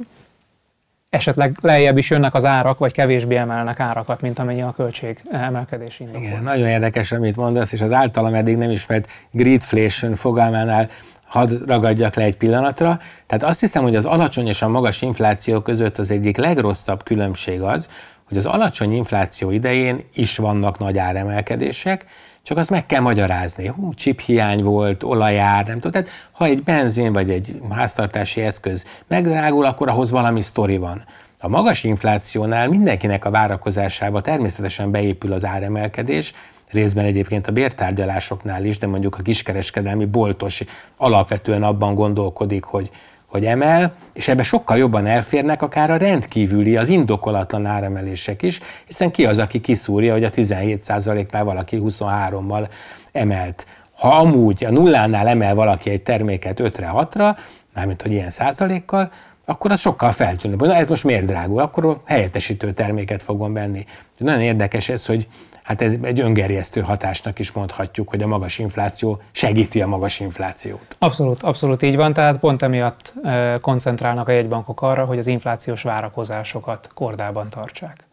esetleg 1.09 1.57
lejjebb 1.61 1.97
is 1.97 2.09
jönnek 2.09 2.33
az 2.33 2.45
árak, 2.45 2.77
vagy 2.77 2.91
kevésbé 2.91 3.35
emelnek 3.35 3.79
árakat, 3.79 4.21
mint 4.21 4.39
amennyi 4.39 4.61
a 4.61 4.71
költség 4.71 5.23
emelkedés 5.31 5.99
indokol. 5.99 6.21
Igen, 6.21 6.43
nagyon 6.43 6.67
érdekes, 6.67 7.11
amit 7.11 7.35
mondasz, 7.35 7.71
és 7.71 7.81
az 7.81 7.91
általam 7.91 8.33
eddig 8.33 8.57
nem 8.57 8.69
ismert 8.69 9.09
greedflation 9.31 10.15
fogalmánál 10.15 10.87
hadd 11.31 11.51
ragadjak 11.67 12.15
le 12.15 12.23
egy 12.23 12.37
pillanatra. 12.37 12.99
Tehát 13.27 13.43
azt 13.43 13.59
hiszem, 13.59 13.83
hogy 13.83 13.95
az 13.95 14.05
alacsony 14.05 14.47
és 14.47 14.61
a 14.61 14.67
magas 14.67 15.01
infláció 15.01 15.61
között 15.61 15.97
az 15.97 16.11
egyik 16.11 16.37
legrosszabb 16.37 17.03
különbség 17.03 17.61
az, 17.61 17.89
hogy 18.31 18.39
az 18.39 18.45
alacsony 18.45 18.93
infláció 18.93 19.51
idején 19.51 20.03
is 20.13 20.37
vannak 20.37 20.79
nagy 20.79 20.97
áremelkedések, 20.97 22.05
csak 22.43 22.57
azt 22.57 22.69
meg 22.69 22.85
kell 22.85 23.01
magyarázni. 23.01 23.67
Hú, 23.67 23.93
chip 23.93 24.19
hiány 24.19 24.63
volt, 24.63 25.03
olajár, 25.03 25.65
nem 25.65 25.75
tudom. 25.75 25.91
Tehát 25.91 26.09
ha 26.31 26.45
egy 26.45 26.63
benzin 26.63 27.13
vagy 27.13 27.29
egy 27.29 27.61
háztartási 27.69 28.41
eszköz 28.41 28.85
megdrágul, 29.07 29.65
akkor 29.65 29.89
ahhoz 29.89 30.11
valami 30.11 30.41
sztori 30.41 30.77
van. 30.77 31.03
A 31.39 31.47
magas 31.47 31.83
inflációnál 31.83 32.67
mindenkinek 32.67 33.25
a 33.25 33.31
várakozásába 33.31 34.21
természetesen 34.21 34.91
beépül 34.91 35.31
az 35.31 35.45
áremelkedés, 35.45 36.33
részben 36.69 37.05
egyébként 37.05 37.47
a 37.47 37.51
bértárgyalásoknál 37.51 38.65
is, 38.65 38.77
de 38.77 38.87
mondjuk 38.87 39.17
a 39.17 39.21
kiskereskedelmi 39.21 40.05
boltos 40.05 40.63
alapvetően 40.97 41.63
abban 41.63 41.95
gondolkodik, 41.95 42.63
hogy 42.63 42.89
hogy 43.31 43.45
emel, 43.45 43.93
és 44.13 44.27
ebbe 44.27 44.43
sokkal 44.43 44.77
jobban 44.77 45.05
elférnek 45.05 45.61
akár 45.61 45.91
a 45.91 45.97
rendkívüli, 45.97 46.77
az 46.77 46.89
indokolatlan 46.89 47.65
áremelések 47.65 48.41
is, 48.41 48.59
hiszen 48.85 49.11
ki 49.11 49.25
az, 49.25 49.39
aki 49.39 49.61
kiszúrja, 49.61 50.13
hogy 50.13 50.23
a 50.23 50.29
17%-nál 50.29 51.43
valaki 51.43 51.81
23-mal 51.81 52.69
emelt. 53.11 53.65
Ha 53.97 54.15
amúgy 54.15 54.63
a 54.63 54.71
nullánál 54.71 55.27
emel 55.27 55.55
valaki 55.55 55.89
egy 55.89 56.01
terméket 56.01 56.59
5-re, 56.63 56.91
6-ra, 56.93 57.37
mármint 57.73 58.01
hogy 58.01 58.11
ilyen 58.11 58.29
százalékkal, 58.29 59.11
akkor 59.45 59.71
az 59.71 59.79
sokkal 59.79 60.11
feltűnőbb. 60.11 60.61
Na 60.61 60.75
ez 60.75 60.89
most 60.89 61.03
miért 61.03 61.25
drágul? 61.25 61.61
Akkor 61.61 62.01
helyettesítő 62.05 62.71
terméket 62.71 63.23
fogom 63.23 63.53
venni. 63.53 63.85
Nagyon 64.17 64.41
érdekes 64.41 64.89
ez, 64.89 65.05
hogy 65.05 65.27
hát 65.63 65.81
ez 65.81 65.93
egy 66.01 66.19
öngerjesztő 66.19 66.81
hatásnak 66.81 67.39
is 67.39 67.51
mondhatjuk, 67.51 68.09
hogy 68.09 68.21
a 68.21 68.27
magas 68.27 68.59
infláció 68.59 69.21
segíti 69.31 69.81
a 69.81 69.87
magas 69.87 70.19
inflációt. 70.19 70.95
Abszolút, 70.99 71.41
abszolút 71.41 71.81
így 71.81 71.95
van, 71.95 72.13
tehát 72.13 72.39
pont 72.39 72.61
emiatt 72.61 73.13
koncentrálnak 73.61 74.27
a 74.27 74.31
jegybankok 74.31 74.81
arra, 74.81 75.05
hogy 75.05 75.17
az 75.17 75.27
inflációs 75.27 75.83
várakozásokat 75.83 76.89
kordában 76.93 77.49
tartsák. 77.49 78.05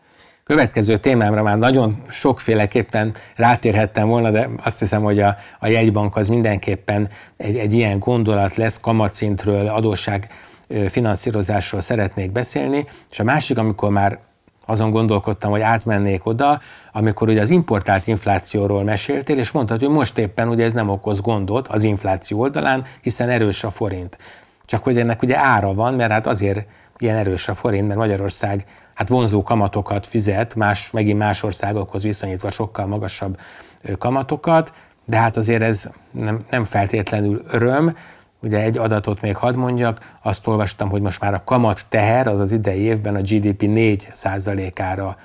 Következő 0.44 0.96
témámra 0.96 1.42
már 1.42 1.58
nagyon 1.58 2.02
sokféleképpen 2.08 3.14
rátérhettem 3.36 4.08
volna, 4.08 4.30
de 4.30 4.48
azt 4.64 4.78
hiszem, 4.78 5.02
hogy 5.02 5.20
a, 5.20 5.36
a 5.58 5.66
jegybank 5.66 6.16
az 6.16 6.28
mindenképpen 6.28 7.08
egy, 7.36 7.56
egy 7.56 7.72
ilyen 7.72 7.98
gondolat 7.98 8.54
lesz, 8.54 8.80
kamatszintről, 8.80 9.66
adósság 9.66 10.28
finanszírozásról 10.88 11.80
szeretnék 11.80 12.32
beszélni, 12.32 12.86
és 13.10 13.20
a 13.20 13.24
másik, 13.24 13.58
amikor 13.58 13.90
már 13.90 14.18
azon 14.66 14.90
gondolkodtam, 14.90 15.50
hogy 15.50 15.60
átmennék 15.60 16.26
oda, 16.26 16.60
amikor 16.92 17.28
ugye 17.28 17.40
az 17.40 17.50
importált 17.50 18.06
inflációról 18.06 18.84
meséltél, 18.84 19.38
és 19.38 19.50
mondtad, 19.50 19.80
hogy 19.80 19.88
most 19.88 20.18
éppen 20.18 20.48
ugye 20.48 20.64
ez 20.64 20.72
nem 20.72 20.88
okoz 20.88 21.20
gondot 21.20 21.68
az 21.68 21.82
infláció 21.82 22.40
oldalán, 22.40 22.84
hiszen 23.02 23.28
erős 23.28 23.64
a 23.64 23.70
forint. 23.70 24.18
Csak 24.64 24.82
hogy 24.82 24.98
ennek 24.98 25.22
ugye 25.22 25.38
ára 25.38 25.74
van, 25.74 25.94
mert 25.94 26.10
hát 26.10 26.26
azért 26.26 26.66
ilyen 26.98 27.16
erős 27.16 27.48
a 27.48 27.54
forint, 27.54 27.86
mert 27.86 27.98
Magyarország 27.98 28.64
hát 28.94 29.08
vonzó 29.08 29.42
kamatokat 29.42 30.06
fizet, 30.06 30.54
más, 30.54 30.90
megint 30.90 31.18
más 31.18 31.42
országokhoz 31.42 32.02
viszonyítva 32.02 32.50
sokkal 32.50 32.86
magasabb 32.86 33.38
kamatokat, 33.98 34.72
de 35.04 35.16
hát 35.16 35.36
azért 35.36 35.62
ez 35.62 35.90
nem, 36.10 36.44
nem 36.50 36.64
feltétlenül 36.64 37.42
öröm, 37.50 37.96
Ugye 38.42 38.58
egy 38.58 38.78
adatot 38.78 39.20
még 39.20 39.36
hadd 39.36 39.54
mondjak, 39.54 40.16
azt 40.22 40.46
olvastam, 40.46 40.88
hogy 40.88 41.00
most 41.00 41.20
már 41.20 41.34
a 41.34 41.42
kamat 41.44 41.86
teher, 41.88 42.26
az 42.26 42.40
az 42.40 42.52
idei 42.52 42.80
évben 42.80 43.14
a 43.14 43.20
GDP 43.20 43.62
4%-ára 43.66 45.16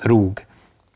rúg. 0.00 0.40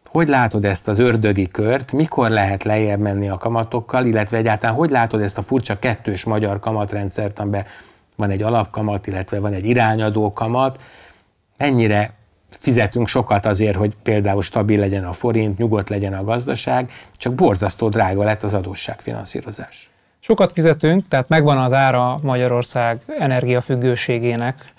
Hogy 0.06 0.28
látod 0.28 0.64
ezt 0.64 0.88
az 0.88 0.99
ördögi 0.99 1.49
kört, 1.49 1.92
mikor 1.92 2.30
lehet 2.30 2.64
lejjebb 2.64 3.00
menni 3.00 3.28
a 3.28 3.37
kamatokkal, 3.37 4.04
illetve 4.04 4.37
egyáltalán 4.37 4.76
hogy 4.76 4.90
látod 4.90 5.20
ezt 5.20 5.38
a 5.38 5.42
furcsa 5.42 5.78
kettős 5.78 6.25
magyar 6.25 6.58
kamatrendszert, 6.58 7.38
amiben 7.38 7.64
van 8.16 8.30
egy 8.30 8.42
alapkamat, 8.42 9.06
illetve 9.06 9.40
van 9.40 9.52
egy 9.52 9.66
irányadó 9.66 10.32
kamat, 10.32 10.82
mennyire 11.56 12.14
fizetünk 12.49 13.08
sokat 13.08 13.46
azért, 13.46 13.76
hogy 13.76 13.96
például 14.02 14.42
stabil 14.42 14.78
legyen 14.78 15.04
a 15.04 15.12
forint, 15.12 15.58
nyugodt 15.58 15.88
legyen 15.88 16.14
a 16.14 16.25
gazdaság, 16.25 16.90
csak 17.12 17.35
borzasztó 17.35 17.88
drága 17.88 18.25
lett 18.25 18.42
az 18.42 18.54
adósságfinanszírozás. 18.54 19.90
Sokat 20.26 20.52
fizetünk, 20.52 21.09
tehát 21.09 21.28
megvan 21.28 21.59
az 21.59 21.73
ára 21.73 22.18
Magyarország 22.23 23.00
energiafüggőségének, 23.18 24.73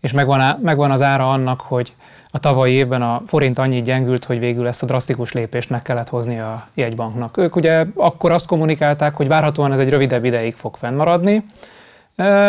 és 0.00 0.12
megvan, 0.12 0.58
megvan 0.62 0.90
az 0.90 1.02
ára 1.02 1.30
annak, 1.30 1.60
hogy 1.60 1.94
a 2.30 2.38
tavalyi 2.38 2.72
évben 2.72 3.02
a 3.02 3.22
forint 3.26 3.58
annyit 3.58 3.84
gyengült, 3.84 4.24
hogy 4.24 4.38
végül 4.38 4.66
ezt 4.66 4.82
a 4.82 4.86
drasztikus 4.86 5.32
lépést 5.32 5.70
meg 5.70 5.82
kellett 5.82 6.08
hozni 6.08 6.38
a 6.38 6.66
jegybanknak. 6.74 7.36
Ők 7.36 7.56
ugye 7.56 7.84
akkor 7.94 8.30
azt 8.32 8.46
kommunikálták, 8.46 9.14
hogy 9.16 9.28
várhatóan 9.28 9.72
ez 9.72 9.78
egy 9.78 9.90
rövidebb 9.90 10.24
ideig 10.24 10.54
fog 10.54 10.76
fennmaradni, 10.76 11.44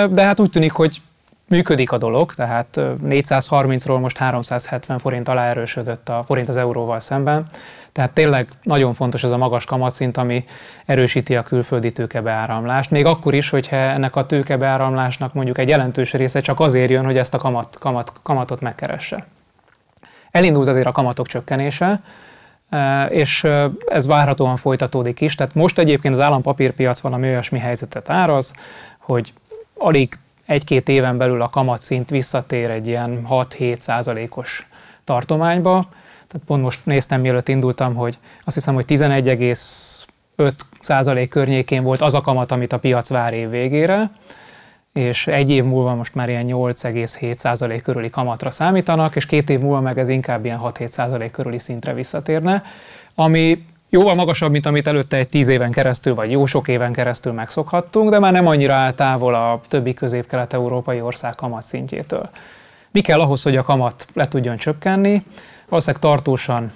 de 0.09 0.23
hát 0.23 0.39
úgy 0.39 0.49
tűnik, 0.49 0.71
hogy 0.71 1.01
működik 1.47 1.91
a 1.91 1.97
dolog, 1.97 2.33
tehát 2.33 2.67
430-ról 3.05 3.99
most 3.99 4.17
370 4.17 4.97
forint 4.97 5.27
alá 5.27 5.49
erősödött 5.49 6.09
a 6.09 6.23
forint 6.25 6.49
az 6.49 6.55
euróval 6.55 6.99
szemben. 6.99 7.45
Tehát 7.91 8.11
tényleg 8.11 8.47
nagyon 8.63 8.93
fontos 8.93 9.23
ez 9.23 9.29
a 9.29 9.37
magas 9.37 9.65
kamatszint, 9.65 10.17
ami 10.17 10.45
erősíti 10.85 11.35
a 11.35 11.43
külföldi 11.43 11.91
tőkebeáramlást. 11.91 12.91
Még 12.91 13.05
akkor 13.05 13.33
is, 13.33 13.49
hogyha 13.49 13.75
ennek 13.75 14.15
a 14.15 14.25
tőkebeáramlásnak 14.25 15.33
mondjuk 15.33 15.57
egy 15.57 15.69
jelentős 15.69 16.13
része 16.13 16.39
csak 16.39 16.59
azért 16.59 16.89
jön, 16.89 17.05
hogy 17.05 17.17
ezt 17.17 17.33
a 17.33 17.37
kamat, 17.37 17.77
kamat, 17.79 18.13
kamatot 18.23 18.61
megkeresse. 18.61 19.25
Elindult 20.31 20.67
azért 20.67 20.87
a 20.87 20.91
kamatok 20.91 21.27
csökkenése, 21.27 22.01
és 23.09 23.47
ez 23.87 24.07
várhatóan 24.07 24.55
folytatódik 24.55 25.21
is. 25.21 25.35
Tehát 25.35 25.55
most 25.55 25.77
egyébként 25.77 26.13
az 26.13 26.19
állampapírpiac 26.19 26.99
valami 26.99 27.27
olyasmi 27.27 27.59
helyzetet 27.59 28.09
áraz, 28.09 28.53
hogy 28.97 29.33
alig 29.77 30.17
egy-két 30.45 30.89
éven 30.89 31.17
belül 31.17 31.41
a 31.41 31.49
kamatszint 31.49 32.09
visszatér 32.09 32.69
egy 32.69 32.87
ilyen 32.87 33.27
6-7 33.29 33.79
százalékos 33.79 34.67
tartományba. 35.03 35.87
Tehát 36.31 36.47
pont 36.47 36.61
most 36.61 36.85
néztem, 36.85 37.21
mielőtt 37.21 37.47
indultam, 37.47 37.95
hogy 37.95 38.17
azt 38.43 38.55
hiszem, 38.55 38.73
hogy 38.73 38.85
11,5 38.87 40.53
százalék 40.79 41.29
környékén 41.29 41.83
volt 41.83 42.01
az 42.01 42.13
a 42.13 42.21
kamat, 42.21 42.51
amit 42.51 42.73
a 42.73 42.79
piac 42.79 43.09
vár 43.09 43.33
év 43.33 43.49
végére, 43.49 44.11
és 44.93 45.27
egy 45.27 45.49
év 45.49 45.63
múlva 45.63 45.95
most 45.95 46.15
már 46.15 46.29
ilyen 46.29 46.45
8,7 46.47 47.35
százalék 47.35 47.81
körüli 47.81 48.09
kamatra 48.09 48.51
számítanak, 48.51 49.15
és 49.15 49.25
két 49.25 49.49
év 49.49 49.59
múlva 49.59 49.81
meg 49.81 49.99
ez 49.99 50.09
inkább 50.09 50.45
ilyen 50.45 50.59
6-7 50.63 50.87
százalék 50.87 51.31
körüli 51.31 51.59
szintre 51.59 51.93
visszatérne, 51.93 52.63
ami 53.15 53.65
jóval 53.89 54.15
magasabb, 54.15 54.51
mint 54.51 54.65
amit 54.65 54.87
előtte 54.87 55.17
egy 55.17 55.29
tíz 55.29 55.47
éven 55.47 55.71
keresztül, 55.71 56.15
vagy 56.15 56.31
jó 56.31 56.45
sok 56.45 56.67
éven 56.67 56.93
keresztül 56.93 57.33
megszokhattunk, 57.33 58.09
de 58.09 58.19
már 58.19 58.31
nem 58.31 58.47
annyira 58.47 58.73
áll 58.73 58.93
távol 58.93 59.35
a 59.35 59.61
többi 59.67 59.93
közép-kelet-európai 59.93 61.01
ország 61.01 61.35
kamat 61.35 61.63
szintjétől. 61.63 62.29
Mi 62.91 63.01
kell 63.01 63.19
ahhoz, 63.19 63.43
hogy 63.43 63.57
a 63.57 63.63
kamat 63.63 64.05
le 64.13 64.27
tudjon 64.27 64.57
csökkenni? 64.57 65.23
Valószínűleg 65.71 66.01
tartósan 66.01 66.71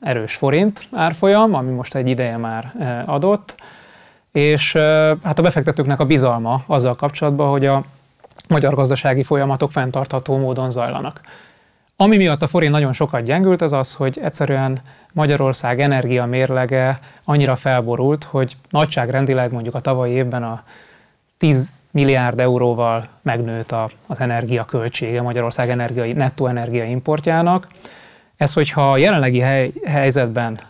erős 0.00 0.36
forint 0.36 0.86
árfolyam, 0.92 1.54
ami 1.54 1.70
most 1.70 1.94
egy 1.94 2.08
ideje 2.08 2.36
már 2.36 2.72
e, 2.78 3.02
adott, 3.06 3.54
és 4.32 4.74
e, 4.74 5.16
hát 5.22 5.38
a 5.38 5.42
befektetőknek 5.42 6.00
a 6.00 6.04
bizalma 6.04 6.62
azzal 6.66 6.94
kapcsolatban, 6.94 7.50
hogy 7.50 7.66
a 7.66 7.82
magyar 8.48 8.74
gazdasági 8.74 9.22
folyamatok 9.22 9.70
fenntartható 9.70 10.38
módon 10.38 10.70
zajlanak. 10.70 11.20
Ami 11.96 12.16
miatt 12.16 12.42
a 12.42 12.46
forint 12.46 12.72
nagyon 12.72 12.92
sokat 12.92 13.22
gyengült, 13.22 13.62
az 13.62 13.72
az, 13.72 13.94
hogy 13.94 14.18
egyszerűen 14.22 14.80
Magyarország 15.12 15.80
energia 15.80 16.26
mérlege 16.26 16.98
annyira 17.24 17.56
felborult, 17.56 18.24
hogy 18.24 18.56
nagyságrendileg 18.70 19.52
mondjuk 19.52 19.74
a 19.74 19.80
tavalyi 19.80 20.12
évben 20.12 20.42
a 20.42 20.62
10 21.38 21.72
milliárd 21.90 22.40
euróval 22.40 23.04
megnőtt 23.22 23.74
az 24.06 24.20
energia 24.20 24.64
költsége 24.64 25.22
Magyarország 25.22 25.70
energiai, 25.70 26.12
nettó 26.12 26.46
energia 26.46 26.84
importjának. 26.84 27.68
Ez, 28.40 28.52
hogyha 28.52 28.92
a 28.92 28.96
jelenlegi 28.96 29.38
hely, 29.38 29.72
helyzetben 29.84 30.60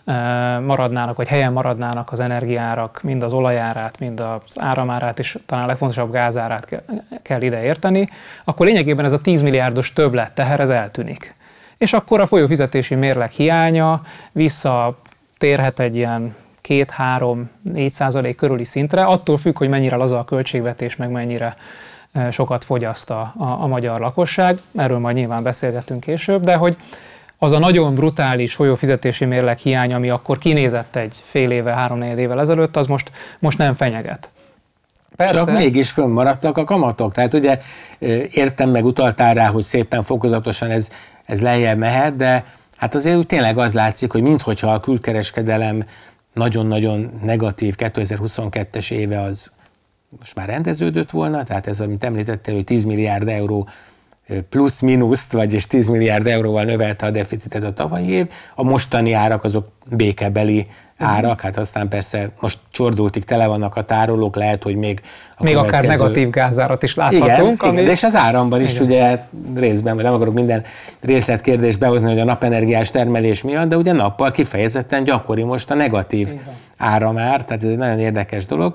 maradnának, 0.64 1.16
vagy 1.16 1.28
helyen 1.28 1.52
maradnának 1.52 2.12
az 2.12 2.20
energiárak, 2.20 3.00
mind 3.02 3.22
az 3.22 3.32
olajárát, 3.32 3.98
mind 3.98 4.20
az 4.20 4.54
áramárát, 4.56 5.18
és 5.18 5.38
talán 5.46 5.64
a 5.64 5.66
legfontosabb 5.66 6.12
gázárát 6.12 6.64
ke, 6.64 6.82
kell 7.22 7.42
ide 7.42 7.62
érteni, 7.62 8.08
akkor 8.44 8.66
lényegében 8.66 9.04
ez 9.04 9.12
a 9.12 9.20
10 9.20 9.42
milliárdos 9.42 9.92
többlet 9.92 10.32
teher, 10.32 10.60
ez 10.60 10.68
eltűnik. 10.68 11.34
És 11.78 11.92
akkor 11.92 12.20
a 12.20 12.26
folyófizetési 12.26 12.94
mérleg 12.94 13.30
hiánya 13.30 14.02
visszatérhet 14.32 15.80
egy 15.80 15.96
ilyen 15.96 16.34
2-3-4 16.68 17.90
százalék 17.90 18.36
körüli 18.36 18.64
szintre, 18.64 19.04
attól 19.04 19.36
függ, 19.36 19.58
hogy 19.58 19.68
mennyire 19.68 19.96
laza 19.96 20.18
a 20.18 20.24
költségvetés, 20.24 20.96
meg 20.96 21.10
mennyire 21.10 21.56
sokat 22.30 22.64
fogyaszt 22.64 23.10
a, 23.10 23.34
a, 23.38 23.44
a 23.44 23.66
magyar 23.66 24.00
lakosság. 24.00 24.58
Erről 24.76 24.98
majd 24.98 25.16
nyilván 25.16 25.42
beszélgetünk 25.42 26.00
később, 26.00 26.42
de 26.42 26.54
hogy 26.54 26.76
az 27.42 27.52
a 27.52 27.58
nagyon 27.58 27.94
brutális 27.94 28.54
folyófizetési 28.54 29.24
mérleg 29.24 29.58
hiány, 29.58 29.94
ami 29.94 30.10
akkor 30.10 30.38
kinézett 30.38 30.96
egy 30.96 31.22
fél 31.24 31.50
éve, 31.50 31.72
három 31.72 32.02
évvel 32.02 32.40
ezelőtt, 32.40 32.76
az 32.76 32.86
most, 32.86 33.10
most 33.38 33.58
nem 33.58 33.74
fenyeget. 33.74 34.28
Persze. 35.16 35.34
Csak 35.34 35.50
mégis 35.50 35.90
fönnmaradtak 35.90 36.58
a 36.58 36.64
kamatok. 36.64 37.12
Tehát 37.12 37.34
ugye 37.34 37.58
értem 38.30 38.70
meg, 38.70 38.84
utaltál 38.84 39.34
rá, 39.34 39.46
hogy 39.46 39.62
szépen 39.62 40.02
fokozatosan 40.02 40.70
ez, 40.70 40.90
ez 41.24 41.40
lejjebb 41.40 41.78
mehet, 41.78 42.16
de 42.16 42.44
hát 42.76 42.94
azért 42.94 43.16
úgy 43.16 43.26
tényleg 43.26 43.58
az 43.58 43.74
látszik, 43.74 44.12
hogy 44.12 44.22
minthogyha 44.22 44.72
a 44.72 44.80
külkereskedelem 44.80 45.84
nagyon-nagyon 46.32 47.10
negatív 47.22 47.74
2022-es 47.78 48.90
éve 48.90 49.20
az 49.20 49.52
most 50.18 50.34
már 50.34 50.48
rendeződött 50.48 51.10
volna, 51.10 51.44
tehát 51.44 51.66
ez, 51.66 51.80
amit 51.80 52.04
említettél, 52.04 52.54
hogy 52.54 52.64
10 52.64 52.84
milliárd 52.84 53.28
euró 53.28 53.68
plusz-minuszt, 54.50 55.32
vagyis 55.32 55.66
10 55.66 55.88
milliárd 55.88 56.26
euróval 56.26 56.64
növelte 56.64 57.06
a 57.06 57.10
deficitet 57.10 57.64
a 57.64 57.72
tavalyi 57.72 58.10
év, 58.10 58.28
a 58.54 58.62
mostani 58.62 59.12
árak 59.12 59.44
azok 59.44 59.68
békebeli 59.90 60.66
árak, 61.00 61.40
hát 61.40 61.56
aztán 61.56 61.88
persze 61.88 62.30
most 62.40 62.58
csordultig 62.70 63.24
tele 63.24 63.46
vannak 63.46 63.76
a 63.76 63.82
tárolók, 63.82 64.36
lehet, 64.36 64.62
hogy 64.62 64.76
még 64.76 65.00
a 65.36 65.42
Még 65.42 65.54
következő... 65.54 65.84
akár 65.84 65.98
negatív 65.98 66.30
gázárat 66.30 66.82
is 66.82 66.94
láthatunk. 66.94 67.30
Igen, 67.30 67.54
ami... 67.58 67.72
igen 67.72 67.84
de 67.84 67.90
és 67.90 68.02
az 68.02 68.14
áramban 68.14 68.60
is 68.60 68.74
igen. 68.74 68.86
ugye 68.86 69.18
részben, 69.54 69.94
vagy 69.94 70.04
nem 70.04 70.14
akarok 70.14 70.34
minden 70.34 70.64
részletkérdést 71.00 71.78
behozni, 71.78 72.08
hogy 72.08 72.18
a 72.18 72.24
napenergiás 72.24 72.90
termelés 72.90 73.42
miatt, 73.42 73.68
de 73.68 73.76
ugye 73.76 73.92
nappal 73.92 74.30
kifejezetten 74.30 75.04
gyakori 75.04 75.42
most 75.42 75.70
a 75.70 75.74
negatív 75.74 76.28
igen. 76.28 76.42
áramár, 76.76 77.44
tehát 77.44 77.62
ez 77.62 77.70
egy 77.70 77.76
nagyon 77.76 77.98
érdekes 77.98 78.46
dolog. 78.46 78.74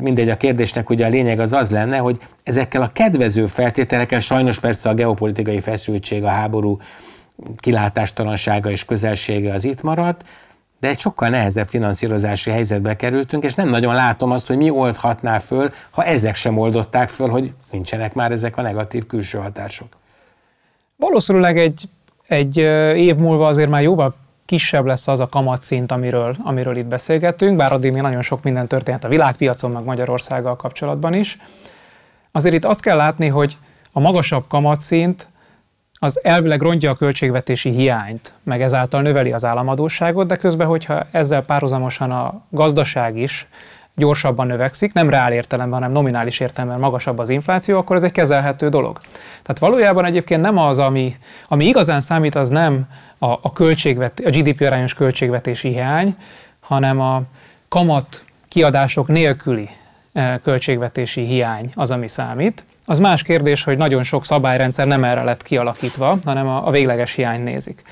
Mindegy, 0.00 0.28
a 0.28 0.36
kérdésnek 0.36 0.90
ugye 0.90 1.06
a 1.06 1.08
lényeg 1.08 1.40
az 1.40 1.52
az 1.52 1.70
lenne, 1.70 1.96
hogy 1.96 2.18
ezekkel 2.42 2.82
a 2.82 2.90
kedvező 2.92 3.46
feltételekkel, 3.46 4.20
sajnos 4.20 4.58
persze 4.58 4.88
a 4.88 4.94
geopolitikai 4.94 5.60
feszültség, 5.60 6.24
a 6.24 6.28
háború 6.28 6.78
kilátástalansága 7.56 8.70
és 8.70 8.84
közelsége 8.84 9.52
az 9.52 9.64
itt 9.64 9.82
maradt, 9.82 10.24
de 10.80 10.88
egy 10.88 10.98
sokkal 10.98 11.28
nehezebb 11.28 11.66
finanszírozási 11.66 12.50
helyzetbe 12.50 12.96
kerültünk, 12.96 13.44
és 13.44 13.54
nem 13.54 13.68
nagyon 13.68 13.94
látom 13.94 14.30
azt, 14.30 14.46
hogy 14.46 14.56
mi 14.56 14.70
oldhatná 14.70 15.38
föl, 15.38 15.70
ha 15.90 16.04
ezek 16.04 16.34
sem 16.34 16.58
oldották 16.58 17.08
föl, 17.08 17.28
hogy 17.28 17.52
nincsenek 17.70 18.14
már 18.14 18.32
ezek 18.32 18.56
a 18.56 18.62
negatív 18.62 19.06
külső 19.06 19.38
hatások. 19.38 19.88
Valószínűleg 20.96 21.58
egy, 21.58 21.88
egy 22.26 22.56
év 22.96 23.16
múlva 23.16 23.46
azért 23.46 23.68
már 23.68 23.82
jóval 23.82 24.14
kisebb 24.44 24.84
lesz 24.84 25.08
az 25.08 25.20
a 25.20 25.28
kamatszint, 25.28 25.92
amiről, 25.92 26.36
amiről 26.42 26.76
itt 26.76 26.86
beszélgettünk, 26.86 27.56
bár 27.56 27.72
addig 27.72 27.92
még 27.92 28.02
nagyon 28.02 28.22
sok 28.22 28.42
minden 28.42 28.66
történt 28.66 29.04
a 29.04 29.08
világpiacon, 29.08 29.70
meg 29.70 29.84
Magyarországgal 29.84 30.56
kapcsolatban 30.56 31.14
is. 31.14 31.38
Azért 32.32 32.54
itt 32.54 32.64
azt 32.64 32.80
kell 32.80 32.96
látni, 32.96 33.28
hogy 33.28 33.56
a 33.92 34.00
magasabb 34.00 34.44
kamatszint 34.48 35.26
az 36.04 36.20
elvileg 36.22 36.60
rontja 36.60 36.90
a 36.90 36.94
költségvetési 36.94 37.70
hiányt, 37.70 38.32
meg 38.42 38.62
ezáltal 38.62 39.02
növeli 39.02 39.32
az 39.32 39.44
államadóságot, 39.44 40.26
de 40.26 40.36
közben, 40.36 40.66
hogyha 40.66 41.06
ezzel 41.10 41.42
párhuzamosan 41.42 42.10
a 42.10 42.40
gazdaság 42.48 43.16
is 43.16 43.46
gyorsabban 43.94 44.46
növekszik, 44.46 44.92
nem 44.92 45.10
reál 45.10 45.32
értelemben, 45.32 45.78
hanem 45.78 45.92
nominális 45.92 46.40
értelemben 46.40 46.80
magasabb 46.80 47.18
az 47.18 47.28
infláció, 47.28 47.78
akkor 47.78 47.96
ez 47.96 48.02
egy 48.02 48.12
kezelhető 48.12 48.68
dolog. 48.68 48.98
Tehát 49.42 49.58
valójában 49.58 50.04
egyébként 50.04 50.40
nem 50.40 50.58
az, 50.58 50.78
ami, 50.78 51.16
ami 51.48 51.66
igazán 51.66 52.00
számít, 52.00 52.34
az 52.34 52.48
nem 52.48 52.88
a, 53.18 53.26
a, 53.26 53.52
költségvet, 53.52 54.20
a 54.24 54.30
GDP 54.30 54.60
arányos 54.60 54.94
költségvetési 54.94 55.68
hiány, 55.68 56.16
hanem 56.60 57.00
a 57.00 57.22
kamat 57.68 58.24
kiadások 58.48 59.08
nélküli 59.08 59.68
költségvetési 60.42 61.24
hiány 61.24 61.72
az, 61.74 61.90
ami 61.90 62.08
számít. 62.08 62.64
Az 62.86 62.98
más 62.98 63.22
kérdés, 63.22 63.64
hogy 63.64 63.78
nagyon 63.78 64.02
sok 64.02 64.24
szabályrendszer 64.24 64.86
nem 64.86 65.04
erre 65.04 65.22
lett 65.22 65.42
kialakítva, 65.42 66.18
hanem 66.24 66.48
a, 66.48 66.66
a 66.66 66.70
végleges 66.70 67.12
hiány 67.12 67.42
nézik. 67.42 67.82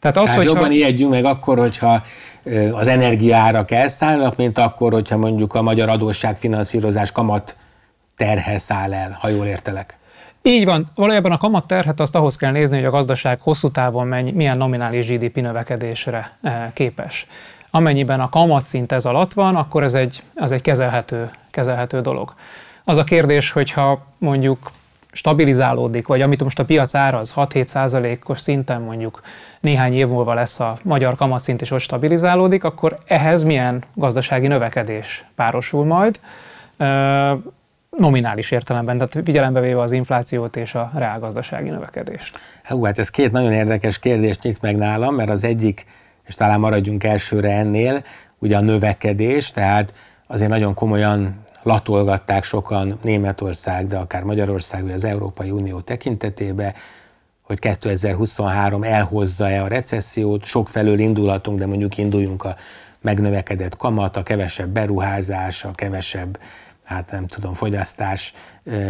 Tehát, 0.00 0.16
az, 0.16 0.24
Tehát 0.24 0.38
hogyha... 0.38 0.54
jobban 0.54 0.72
ijedjünk 0.72 1.10
meg 1.10 1.24
akkor, 1.24 1.58
hogyha 1.58 2.02
az 2.72 2.86
energiárak 2.86 3.70
elszállnak, 3.70 4.36
mint 4.36 4.58
akkor, 4.58 4.92
hogyha 4.92 5.16
mondjuk 5.16 5.54
a 5.54 5.62
magyar 5.62 5.88
adósságfinanszírozás 5.88 7.12
kamat 7.12 7.56
terhe 8.16 8.58
száll 8.58 8.94
el, 8.94 9.16
ha 9.20 9.28
jól 9.28 9.46
értelek. 9.46 9.98
Így 10.42 10.64
van. 10.64 10.86
Valójában 10.94 11.32
a 11.32 11.36
kamat 11.36 11.66
terhet 11.66 12.00
azt 12.00 12.14
ahhoz 12.14 12.36
kell 12.36 12.50
nézni, 12.50 12.76
hogy 12.76 12.84
a 12.84 12.90
gazdaság 12.90 13.40
hosszú 13.40 13.70
távon 13.70 14.06
menj, 14.06 14.30
milyen 14.30 14.56
nominális 14.56 15.06
GDP 15.06 15.36
növekedésre 15.36 16.38
képes. 16.72 17.26
Amennyiben 17.76 18.20
a 18.20 18.28
kamatszint 18.28 18.92
ez 18.92 19.04
alatt 19.04 19.32
van, 19.32 19.56
akkor 19.56 19.82
ez 19.82 19.94
egy, 19.94 20.22
az 20.34 20.52
egy 20.52 20.60
kezelhető, 20.60 21.30
kezelhető 21.50 22.00
dolog. 22.00 22.34
Az 22.84 22.96
a 22.96 23.04
kérdés, 23.04 23.50
hogyha 23.50 24.06
mondjuk 24.18 24.70
stabilizálódik, 25.12 26.06
vagy 26.06 26.22
amit 26.22 26.42
most 26.42 26.58
a 26.58 26.64
piac 26.64 26.94
áraz 26.94 27.32
6-7 27.36 27.64
százalékos 27.66 28.40
szinten 28.40 28.80
mondjuk 28.80 29.20
néhány 29.60 29.94
év 29.94 30.08
múlva 30.08 30.34
lesz 30.34 30.60
a 30.60 30.76
magyar 30.82 31.14
kamatszint 31.14 31.60
és 31.60 31.70
ott 31.70 31.80
stabilizálódik, 31.80 32.64
akkor 32.64 32.98
ehhez 33.06 33.42
milyen 33.42 33.82
gazdasági 33.94 34.46
növekedés 34.46 35.24
párosul 35.34 35.84
majd, 35.84 36.20
nominális 37.90 38.50
értelemben, 38.50 38.96
tehát 38.96 39.24
figyelembe 39.24 39.60
véve 39.60 39.80
az 39.80 39.92
inflációt 39.92 40.56
és 40.56 40.74
a 40.74 40.90
reálgazdasági 40.94 41.68
növekedést. 41.68 42.38
Hú, 42.64 42.84
hát 42.84 42.98
ez 42.98 43.10
két 43.10 43.32
nagyon 43.32 43.52
érdekes 43.52 43.98
kérdést 43.98 44.42
nyit 44.42 44.60
meg 44.60 44.76
nálam, 44.76 45.14
mert 45.14 45.30
az 45.30 45.44
egyik, 45.44 45.84
és 46.26 46.34
talán 46.34 46.60
maradjunk 46.60 47.04
elsőre 47.04 47.50
ennél, 47.50 48.04
ugye 48.38 48.56
a 48.56 48.60
növekedés, 48.60 49.50
tehát 49.50 49.94
azért 50.26 50.50
nagyon 50.50 50.74
komolyan 50.74 51.44
latolgatták 51.62 52.44
sokan 52.44 52.98
Németország, 53.02 53.86
de 53.86 53.96
akár 53.96 54.22
Magyarország, 54.22 54.82
vagy 54.82 54.92
az 54.92 55.04
Európai 55.04 55.50
Unió 55.50 55.80
tekintetébe, 55.80 56.74
hogy 57.42 57.58
2023 57.58 58.82
elhozza-e 58.82 59.62
a 59.62 59.66
recessziót, 59.66 60.44
sok 60.44 60.68
felől 60.68 60.98
indulhatunk, 60.98 61.58
de 61.58 61.66
mondjuk 61.66 61.98
induljunk 61.98 62.44
a 62.44 62.56
megnövekedett 63.00 63.76
kamat, 63.76 64.16
a 64.16 64.22
kevesebb 64.22 64.68
beruházás, 64.68 65.64
a 65.64 65.70
kevesebb, 65.70 66.38
hát 66.84 67.10
nem 67.10 67.26
tudom, 67.26 67.54
fogyasztás 67.54 68.32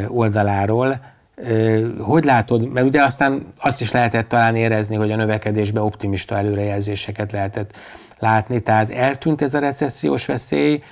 oldaláról. 0.08 1.00
Hogy 1.98 2.24
látod, 2.24 2.72
mert 2.72 2.86
ugye 2.86 3.02
aztán 3.02 3.42
azt 3.58 3.80
is 3.80 3.92
lehetett 3.92 4.28
talán 4.28 4.56
érezni, 4.56 4.96
hogy 4.96 5.10
a 5.10 5.16
növekedésbe 5.16 5.80
optimista 5.80 6.36
előrejelzéseket 6.36 7.32
lehetett 7.32 7.76
látni, 8.18 8.60
tehát 8.60 8.90
eltűnt 8.90 9.42
ez 9.42 9.54
a 9.54 9.58
recessziós 9.58 10.26
veszély, 10.26 10.82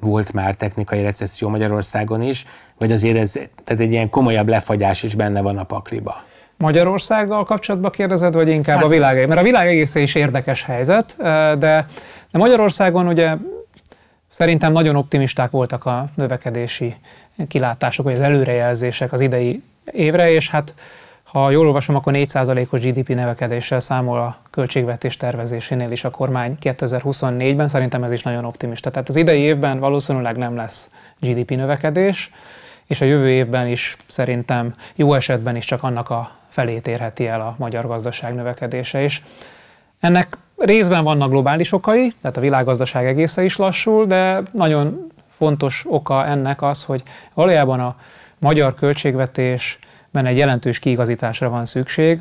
volt 0.00 0.32
már 0.32 0.54
technikai 0.54 1.02
recesszió 1.02 1.48
Magyarországon 1.48 2.22
is, 2.22 2.44
vagy 2.78 2.92
azért 2.92 3.16
ez 3.16 3.32
tehát 3.64 3.82
egy 3.82 3.92
ilyen 3.92 4.10
komolyabb 4.10 4.48
lefagyás 4.48 5.02
is 5.02 5.14
benne 5.14 5.40
van 5.40 5.58
a 5.58 5.62
pakliba? 5.62 6.22
Magyarországgal 6.56 7.44
kapcsolatban 7.44 7.90
kérdezed, 7.90 8.34
vagy 8.34 8.48
inkább 8.48 8.76
hát, 8.76 8.84
a 8.84 8.88
világ? 8.88 9.28
Mert 9.28 9.40
a 9.40 9.44
világ 9.44 9.66
egészen 9.66 10.02
is 10.02 10.14
érdekes 10.14 10.62
helyzet, 10.62 11.14
de, 11.18 11.86
de 12.30 12.38
Magyarországon 12.38 13.06
ugye 13.06 13.36
szerintem 14.30 14.72
nagyon 14.72 14.96
optimisták 14.96 15.50
voltak 15.50 15.84
a 15.84 16.08
növekedési 16.14 16.94
kilátások, 17.48 18.04
vagy 18.04 18.14
az 18.14 18.20
előrejelzések 18.20 19.12
az 19.12 19.20
idei 19.20 19.62
évre, 19.92 20.30
és 20.30 20.50
hát 20.50 20.74
ha 21.22 21.50
jól 21.50 21.66
olvasom, 21.66 21.94
akkor 21.94 22.12
4%-os 22.16 22.80
GDP 22.80 23.08
növekedéssel 23.08 23.80
számol 23.80 24.18
a 24.18 24.36
költségvetés 24.50 25.16
tervezésénél 25.16 25.90
is 25.90 26.04
a 26.04 26.10
kormány 26.10 26.56
2024-ben, 26.62 27.68
szerintem 27.68 28.04
ez 28.04 28.12
is 28.12 28.22
nagyon 28.22 28.44
optimista. 28.44 28.90
Tehát 28.90 29.08
az 29.08 29.16
idei 29.16 29.40
évben 29.40 29.78
valószínűleg 29.78 30.36
nem 30.36 30.56
lesz 30.56 30.90
GDP 31.20 31.50
növekedés, 31.50 32.30
és 32.86 33.00
a 33.00 33.04
jövő 33.04 33.30
évben 33.30 33.66
is 33.66 33.96
szerintem 34.06 34.74
jó 34.94 35.14
esetben 35.14 35.56
is 35.56 35.64
csak 35.64 35.82
annak 35.82 36.10
a 36.10 36.30
felét 36.48 36.86
érheti 36.86 37.26
el 37.26 37.40
a 37.40 37.54
magyar 37.58 37.86
gazdaság 37.86 38.34
növekedése 38.34 39.02
is. 39.02 39.22
Ennek 40.00 40.36
részben 40.56 41.04
vannak 41.04 41.30
globális 41.30 41.72
okai, 41.72 42.14
tehát 42.20 42.36
a 42.36 42.40
világgazdaság 42.40 43.06
egészen 43.06 43.44
is 43.44 43.56
lassul, 43.56 44.06
de 44.06 44.42
nagyon 44.52 45.12
fontos 45.38 45.84
oka 45.88 46.26
ennek 46.26 46.62
az, 46.62 46.84
hogy 46.84 47.02
valójában 47.34 47.80
a 47.80 47.96
magyar 48.38 48.74
költségvetés 48.74 49.78
egy 50.12 50.36
jelentős 50.36 50.78
kiigazításra 50.78 51.48
van 51.48 51.66
szükség, 51.66 52.18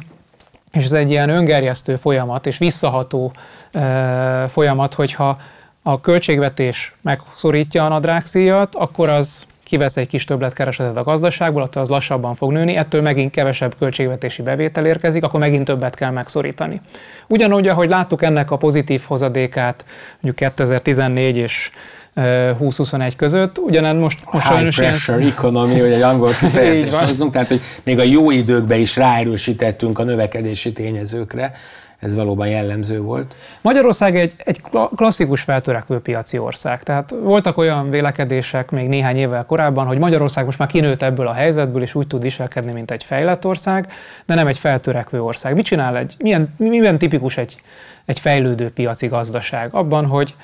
és 0.71 0.83
ez 0.83 0.91
egy 0.91 1.09
ilyen 1.09 1.29
öngerjesztő 1.29 1.95
folyamat 1.95 2.45
és 2.45 2.57
visszaható 2.57 3.31
e, 3.71 4.47
folyamat, 4.47 4.93
hogyha 4.93 5.37
a 5.83 5.99
költségvetés 5.99 6.95
megszorítja 7.01 7.85
a 7.85 7.87
nadrágszíjat, 7.87 8.75
akkor 8.75 9.09
az 9.09 9.45
kivesz 9.63 9.97
egy 9.97 10.07
kis 10.07 10.25
többletkeresetet 10.25 10.97
a 10.97 11.03
gazdaságból, 11.03 11.61
attól 11.61 11.81
az 11.81 11.89
lassabban 11.89 12.33
fog 12.33 12.51
nőni, 12.51 12.75
ettől 12.75 13.01
megint 13.01 13.31
kevesebb 13.31 13.75
költségvetési 13.79 14.41
bevétel 14.41 14.85
érkezik, 14.85 15.23
akkor 15.23 15.39
megint 15.39 15.65
többet 15.65 15.95
kell 15.95 16.11
megszorítani. 16.11 16.81
Ugyanúgy, 17.27 17.67
ahogy 17.67 17.89
láttuk 17.89 18.21
ennek 18.21 18.51
a 18.51 18.57
pozitív 18.57 19.01
hozadékát 19.07 19.85
mondjuk 20.11 20.35
2014 20.35 21.37
és 21.37 21.71
20-21 22.17 23.13
között, 23.15 23.57
ugyanez 23.57 23.97
most, 23.97 24.19
most 24.31 24.45
High 24.45 24.55
sajnos 24.55 24.75
pressure 24.75 25.19
ilyen... 25.19 25.31
economy, 25.31 25.79
hogy 25.79 25.91
egy 25.91 26.01
angol 26.01 26.31
kifejezést 26.39 26.93
hozzunk, 26.93 27.31
tehát 27.31 27.47
hogy 27.47 27.61
még 27.83 27.99
a 27.99 28.03
jó 28.03 28.31
időkben 28.31 28.79
is 28.79 28.95
ráerősítettünk 28.95 29.99
a 29.99 30.03
növekedési 30.03 30.73
tényezőkre, 30.73 31.51
ez 31.99 32.15
valóban 32.15 32.47
jellemző 32.47 33.01
volt. 33.01 33.35
Magyarország 33.61 34.17
egy, 34.17 34.33
egy 34.37 34.61
klasszikus 34.95 35.41
feltörekvő 35.41 35.99
piaci 35.99 36.37
ország. 36.37 36.83
Tehát 36.83 37.13
voltak 37.21 37.57
olyan 37.57 37.89
vélekedések 37.89 38.71
még 38.71 38.87
néhány 38.87 39.17
évvel 39.17 39.45
korábban, 39.45 39.85
hogy 39.85 39.97
Magyarország 39.97 40.45
most 40.45 40.57
már 40.57 40.67
kinőtt 40.67 41.01
ebből 41.01 41.27
a 41.27 41.33
helyzetből, 41.33 41.81
és 41.81 41.95
úgy 41.95 42.07
tud 42.07 42.21
viselkedni, 42.21 42.71
mint 42.71 42.91
egy 42.91 43.03
fejlett 43.03 43.45
ország, 43.45 43.91
de 44.25 44.35
nem 44.35 44.47
egy 44.47 44.57
feltörekvő 44.57 45.21
ország. 45.21 45.55
Mit 45.55 45.65
csinál 45.65 45.97
egy, 45.97 46.15
milyen, 46.19 46.53
milyen 46.57 46.97
tipikus 46.97 47.37
egy, 47.37 47.61
egy 48.05 48.19
fejlődő 48.19 48.69
piaci 48.69 49.07
gazdaság? 49.07 49.73
Abban, 49.73 50.05
hogy, 50.05 50.35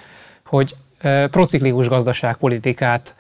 hogy 0.46 0.76
prociklikus 1.32 1.88
gazdaságpolitikát 1.88 3.16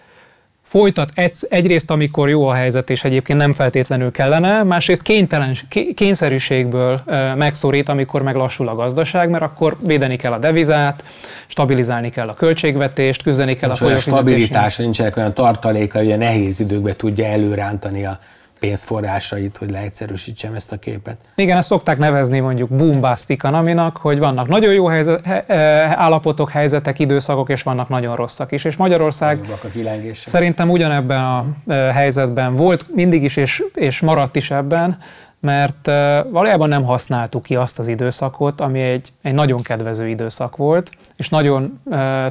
folytat 0.73 1.09
egy, 1.13 1.35
egyrészt, 1.49 1.91
amikor 1.91 2.29
jó 2.29 2.47
a 2.47 2.53
helyzet, 2.53 2.89
és 2.89 3.03
egyébként 3.03 3.39
nem 3.39 3.53
feltétlenül 3.53 4.11
kellene, 4.11 4.63
másrészt 4.63 5.01
kénytelen, 5.01 5.57
kényszerűségből 5.95 7.01
megszorít, 7.35 7.89
amikor 7.89 8.21
meglassul 8.21 8.67
a 8.67 8.75
gazdaság, 8.75 9.29
mert 9.29 9.43
akkor 9.43 9.77
védeni 9.85 10.15
kell 10.15 10.31
a 10.31 10.37
devizát, 10.37 11.03
stabilizálni 11.47 12.09
kell 12.09 12.27
a 12.27 12.33
költségvetést, 12.33 13.23
küzdeni 13.23 13.55
kell 13.55 13.69
nincs 13.69 13.81
a 13.81 13.83
folyófizetésen. 13.83 14.23
stabilitás, 14.23 14.77
nincsenek 14.77 15.17
olyan 15.17 15.33
tartaléka, 15.33 15.97
hogy 15.97 16.11
a 16.11 16.17
nehéz 16.17 16.59
időkben 16.59 16.95
tudja 16.97 17.25
előrántani 17.25 18.05
a 18.05 18.19
pénzforrásait, 18.63 19.57
hogy 19.57 19.71
leegyszerűsítsem 19.71 20.53
ezt 20.53 20.71
a 20.71 20.77
képet. 20.77 21.17
Igen, 21.35 21.57
ezt 21.57 21.67
szokták 21.67 21.97
nevezni 21.97 22.39
mondjuk 22.39 22.69
bombastic 22.69 23.43
economy 23.43 23.91
hogy 23.93 24.19
vannak 24.19 24.47
nagyon 24.47 24.73
jó 24.73 24.85
helyzet, 24.87 25.25
he, 25.25 25.43
állapotok, 25.95 26.49
helyzetek, 26.49 26.99
időszakok, 26.99 27.49
és 27.49 27.63
vannak 27.63 27.89
nagyon 27.89 28.15
rosszak 28.15 28.51
is. 28.51 28.63
És 28.63 28.75
Magyarország 28.75 29.39
szerintem 30.25 30.69
ugyanebben 30.69 31.23
a 31.23 31.45
helyzetben 31.91 32.53
volt 32.53 32.85
mindig 32.95 33.23
is, 33.23 33.37
és, 33.37 33.63
és 33.73 34.01
maradt 34.01 34.35
is 34.35 34.51
ebben, 34.51 34.97
mert 35.39 35.85
valójában 36.29 36.69
nem 36.69 36.83
használtuk 36.83 37.43
ki 37.43 37.55
azt 37.55 37.79
az 37.79 37.87
időszakot, 37.87 38.61
ami 38.61 38.81
egy, 38.81 39.09
egy 39.21 39.33
nagyon 39.33 39.61
kedvező 39.61 40.07
időszak 40.07 40.57
volt, 40.57 40.91
és 41.15 41.29
nagyon 41.29 41.81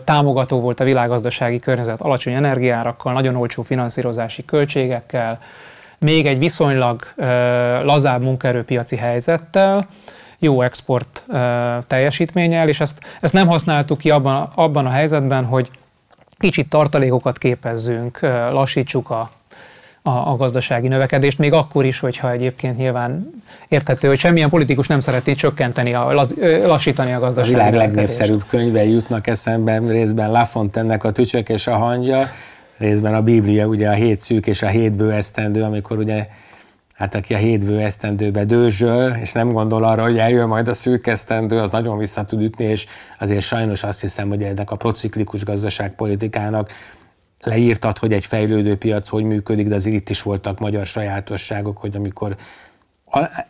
támogató 0.05 0.61
volt 0.61 0.81
a 0.81 0.85
világgazdasági 0.85 1.59
környezet 1.59 2.01
alacsony 2.01 2.33
energiárakkal, 2.33 3.13
nagyon 3.13 3.37
olcsó 3.37 3.63
finanszírozási 3.63 4.45
költségekkel, 4.45 5.39
még 6.03 6.27
egy 6.27 6.39
viszonylag 6.39 7.03
lazább 7.85 8.23
munkaerőpiaci 8.23 8.97
helyzettel, 8.97 9.89
jó 10.39 10.63
export 10.63 11.23
teljesítménnyel, 11.87 12.69
és 12.69 12.81
ezt, 12.81 12.99
ezt 13.21 13.33
nem 13.33 13.47
használtuk 13.47 13.99
ki 13.99 14.11
abban, 14.11 14.53
abban 14.55 14.87
a 14.87 14.91
helyzetben, 14.91 15.45
hogy 15.45 15.71
kicsit 16.39 16.69
tartalékokat 16.69 17.39
képezzünk, 17.39 18.21
lassítsuk 18.51 19.11
a, 19.11 19.31
a, 20.03 20.11
a 20.11 20.37
gazdasági 20.37 20.89
növekedést, 20.89 21.39
még 21.39 21.53
akkor 21.53 21.85
is, 21.85 21.99
hogyha 21.99 22.31
egyébként 22.31 22.77
nyilván 22.77 23.43
érthető, 23.69 24.09
hogy 24.09 24.19
semmilyen 24.19 24.49
politikus 24.49 24.87
nem 24.87 25.01
szereti 25.01 25.35
csökkenteni, 25.35 25.95
a, 25.95 26.13
laz, 26.13 26.35
lassítani 26.67 27.13
a 27.13 27.19
gazdasági 27.19 27.55
A 27.55 27.57
világ 27.57 27.75
legnépszerűbb 27.75 28.45
könyve 28.47 28.85
jutnak 28.85 29.27
eszembe, 29.27 29.79
részben 29.79 30.31
Lafontennek 30.31 31.05
a 31.05 31.13
Tücsök 31.13 31.49
és 31.49 31.67
a 31.67 31.77
hangya, 31.77 32.27
részben 32.83 33.15
a 33.15 33.23
Biblia, 33.23 33.67
ugye 33.67 33.89
a 33.89 33.93
hét 33.93 34.19
szűk 34.19 34.47
és 34.47 34.63
a 34.63 34.67
hét 34.67 34.97
bő 34.97 35.13
esztendő, 35.13 35.63
amikor 35.63 35.99
ugye 35.99 36.29
hát 36.95 37.15
aki 37.15 37.35
a 37.35 37.37
hétbő 37.37 37.79
esztendőbe 37.79 38.45
dőzsöl, 38.45 39.13
és 39.13 39.33
nem 39.33 39.53
gondol 39.53 39.85
arra, 39.85 40.03
hogy 40.03 40.19
eljön 40.19 40.49
majd 40.49 40.69
a 40.69 40.75
szűk 40.75 41.07
esztendő, 41.07 41.59
az 41.59 41.71
nagyon 41.71 41.99
vissza 41.99 42.25
tud 42.25 42.43
ütni, 42.43 42.65
és 42.65 42.87
azért 43.19 43.43
sajnos 43.43 43.83
azt 43.83 44.01
hiszem, 44.01 44.29
hogy 44.29 44.43
ennek 44.43 44.71
a 44.71 44.77
prociklikus 44.77 45.45
gazdaságpolitikának 45.45 46.71
leírtad, 47.41 47.99
hogy 47.99 48.13
egy 48.13 48.25
fejlődő 48.25 48.77
piac 48.77 49.09
hogy 49.09 49.25
működik, 49.25 49.69
de 49.69 49.75
azért 49.75 49.97
itt 49.97 50.11
is 50.11 50.23
voltak 50.23 50.59
magyar 50.59 50.87
sajátosságok, 50.87 51.79
hogy 51.79 51.97
amikor 51.97 52.37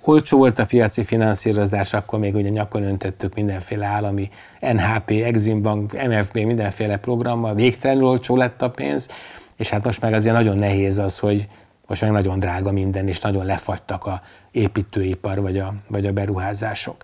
olcsó 0.00 0.38
volt 0.38 0.58
a 0.58 0.64
piaci 0.64 1.04
finanszírozás, 1.04 1.92
akkor 1.92 2.18
még 2.18 2.34
ugye 2.34 2.48
nyakon 2.48 2.82
öntöttük 2.82 3.34
mindenféle 3.34 3.86
állami 3.86 4.28
NHP, 4.60 5.10
Exim 5.10 5.62
Bank, 5.62 5.92
MFB, 6.08 6.36
mindenféle 6.36 6.96
programmal, 6.96 7.54
végtelenül 7.54 8.04
olcsó 8.04 8.36
lett 8.36 8.62
a 8.62 8.70
pénz, 8.70 9.08
és 9.56 9.70
hát 9.70 9.84
most 9.84 10.00
meg 10.00 10.12
azért 10.12 10.34
nagyon 10.34 10.58
nehéz 10.58 10.98
az, 10.98 11.18
hogy 11.18 11.48
most 11.86 12.00
meg 12.00 12.10
nagyon 12.10 12.38
drága 12.38 12.72
minden, 12.72 13.08
és 13.08 13.20
nagyon 13.20 13.44
lefagytak 13.44 14.06
a 14.06 14.22
építőipar 14.50 15.40
vagy 15.40 15.58
a, 15.58 15.74
vagy 15.88 16.06
a 16.06 16.12
beruházások. 16.12 16.96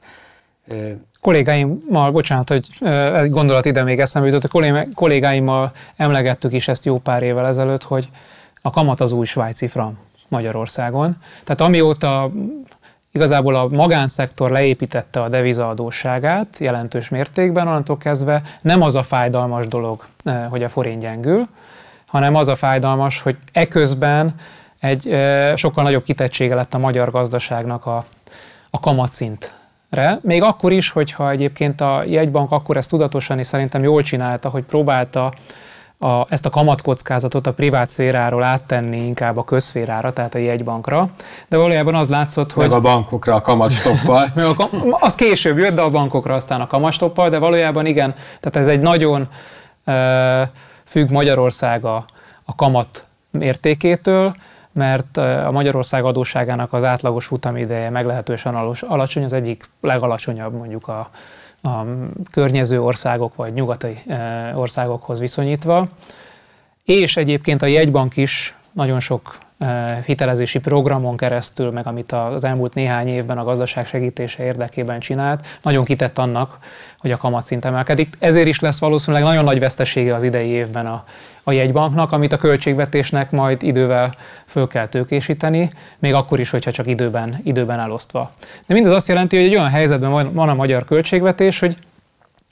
Kollégáimmal, 1.20 2.10
bocsánat, 2.10 2.48
hogy 2.48 2.68
egy 3.14 3.30
gondolat 3.30 3.64
ide 3.64 3.82
még 3.82 4.00
eszembe 4.00 4.28
jutott, 4.28 4.52
a 4.52 4.86
kollégáimmal 4.94 5.72
emlegettük 5.96 6.52
is 6.52 6.68
ezt 6.68 6.84
jó 6.84 6.98
pár 6.98 7.22
évvel 7.22 7.46
ezelőtt, 7.46 7.82
hogy 7.82 8.08
a 8.62 8.70
kamat 8.70 9.00
az 9.00 9.12
új 9.12 9.24
svájci 9.24 9.68
frank 9.68 9.96
Magyarországon. 10.28 11.16
Tehát 11.44 11.60
amióta 11.60 12.30
igazából 13.12 13.54
a 13.54 13.68
magánszektor 13.68 14.50
leépítette 14.50 15.22
a 15.22 15.28
devizaadóságát 15.28 16.56
jelentős 16.58 17.08
mértékben, 17.08 17.66
onnantól 17.66 17.96
kezdve 17.96 18.42
nem 18.60 18.82
az 18.82 18.94
a 18.94 19.02
fájdalmas 19.02 19.66
dolog, 19.66 20.04
eh, 20.24 20.46
hogy 20.50 20.62
a 20.62 20.68
forint 20.68 21.00
gyengül, 21.00 21.48
hanem 22.06 22.34
az 22.34 22.48
a 22.48 22.54
fájdalmas, 22.54 23.20
hogy 23.20 23.36
eközben 23.52 24.34
egy 24.80 25.08
eh, 25.08 25.56
sokkal 25.56 25.84
nagyobb 25.84 26.02
kitettsége 26.02 26.54
lett 26.54 26.74
a 26.74 26.78
magyar 26.78 27.10
gazdaságnak 27.10 27.86
a, 27.86 28.04
a 28.70 28.80
kamatszintre. 28.80 30.18
Még 30.20 30.42
akkor 30.42 30.72
is, 30.72 30.90
hogyha 30.90 31.30
egyébként 31.30 31.80
a 31.80 32.02
jegybank 32.06 32.52
akkor 32.52 32.76
ezt 32.76 32.90
tudatosan 32.90 33.38
és 33.38 33.46
szerintem 33.46 33.82
jól 33.82 34.02
csinálta, 34.02 34.48
hogy 34.48 34.62
próbálta 34.62 35.32
a, 35.98 36.26
ezt 36.28 36.46
a 36.46 36.50
kamatkockázatot 36.50 37.46
a 37.46 37.52
privát 37.52 37.88
szféráról 37.88 38.42
áttenni 38.42 39.06
inkább 39.06 39.36
a 39.36 39.44
közszférára, 39.44 40.12
tehát 40.12 40.34
a 40.34 40.38
jegybankra. 40.38 41.08
De 41.48 41.56
valójában 41.56 41.94
az 41.94 42.08
látszott, 42.08 42.52
hogy... 42.52 42.68
Meg 42.68 42.76
a 42.76 42.80
bankokra 42.80 43.34
a 43.34 43.40
kamatstoppal. 43.40 44.26
az 45.06 45.14
később 45.14 45.58
jött, 45.58 45.74
de 45.74 45.82
a 45.82 45.90
bankokra 45.90 46.34
aztán 46.34 46.60
a 46.60 46.66
kamatstoppal, 46.66 47.28
de 47.28 47.38
valójában 47.38 47.86
igen, 47.86 48.14
tehát 48.40 48.56
ez 48.56 48.66
egy 48.66 48.80
nagyon 48.80 49.28
uh, 49.86 49.94
függ 50.84 51.10
Magyarország 51.10 51.84
a, 51.84 52.04
a 52.44 52.54
kamat 52.54 53.04
mértékétől, 53.30 54.34
mert 54.72 55.16
a 55.16 55.50
Magyarország 55.50 56.04
adósságának 56.04 56.72
az 56.72 56.84
átlagos 56.84 57.26
futamideje 57.26 57.90
meglehetősen 57.90 58.54
alacsony, 58.88 59.24
az 59.24 59.32
egyik 59.32 59.70
legalacsonyabb 59.80 60.54
mondjuk 60.54 60.88
a, 60.88 61.10
a 61.62 61.84
környező 62.30 62.82
országok 62.82 63.34
vagy 63.34 63.52
nyugati 63.52 63.98
eh, 64.06 64.58
országokhoz 64.58 65.18
viszonyítva. 65.18 65.88
És 66.84 67.16
egyébként 67.16 67.62
a 67.62 67.66
jegybank 67.66 68.16
is 68.16 68.54
nagyon 68.72 69.00
sok 69.00 69.38
hitelezési 70.04 70.58
programon 70.58 71.16
keresztül, 71.16 71.70
meg 71.70 71.86
amit 71.86 72.12
az 72.12 72.44
elmúlt 72.44 72.74
néhány 72.74 73.08
évben 73.08 73.38
a 73.38 73.44
gazdaság 73.44 73.86
segítése 73.86 74.44
érdekében 74.44 75.00
csinált, 75.00 75.46
nagyon 75.62 75.84
kitett 75.84 76.18
annak, 76.18 76.58
hogy 76.98 77.10
a 77.10 77.16
kamatszint 77.16 77.64
emelkedik. 77.64 78.16
Ezért 78.18 78.46
is 78.46 78.60
lesz 78.60 78.78
valószínűleg 78.80 79.22
nagyon 79.22 79.44
nagy 79.44 79.58
vesztesége 79.58 80.14
az 80.14 80.22
idei 80.22 80.48
évben 80.48 80.86
a, 80.86 81.04
a 81.42 81.52
jegybanknak, 81.52 82.12
amit 82.12 82.32
a 82.32 82.36
költségvetésnek 82.36 83.30
majd 83.30 83.62
idővel 83.62 84.14
föl 84.46 84.68
kell 84.68 84.86
tőkésíteni, 84.86 85.70
még 85.98 86.14
akkor 86.14 86.40
is, 86.40 86.50
hogyha 86.50 86.70
csak 86.70 86.86
időben, 86.86 87.40
időben 87.42 87.80
elosztva. 87.80 88.30
De 88.66 88.74
mindez 88.74 88.92
azt 88.92 89.08
jelenti, 89.08 89.36
hogy 89.36 89.46
egy 89.46 89.56
olyan 89.56 89.68
helyzetben 89.68 90.32
van, 90.34 90.48
a 90.48 90.54
magyar 90.54 90.84
költségvetés, 90.84 91.58
hogy 91.58 91.76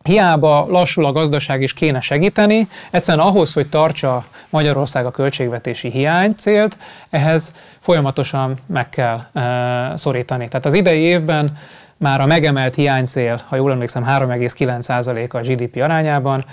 hiába 0.06 0.66
lassul 0.68 1.06
a 1.06 1.12
gazdaság 1.12 1.62
és 1.62 1.74
kéne 1.74 2.00
segíteni, 2.00 2.68
egyszerűen 2.90 3.26
ahhoz, 3.26 3.52
hogy 3.52 3.66
tartsa 3.66 4.24
Magyarország 4.50 5.06
a 5.06 5.10
költségvetési 5.10 5.90
hiány 5.90 6.34
célt, 6.34 6.76
ehhez 7.10 7.54
folyamatosan 7.80 8.56
meg 8.66 8.88
kell 8.88 9.20
e, 9.32 9.96
szorítani. 9.96 10.48
Tehát 10.48 10.66
az 10.66 10.74
idei 10.74 11.00
évben 11.00 11.58
már 11.96 12.20
a 12.20 12.26
megemelt 12.26 12.74
hiánycél, 12.74 13.40
ha 13.48 13.56
jól 13.56 13.72
emlékszem, 13.72 14.04
3,9% 14.04 15.30
a 15.30 15.40
GDP 15.40 15.82
arányában, 15.82 16.44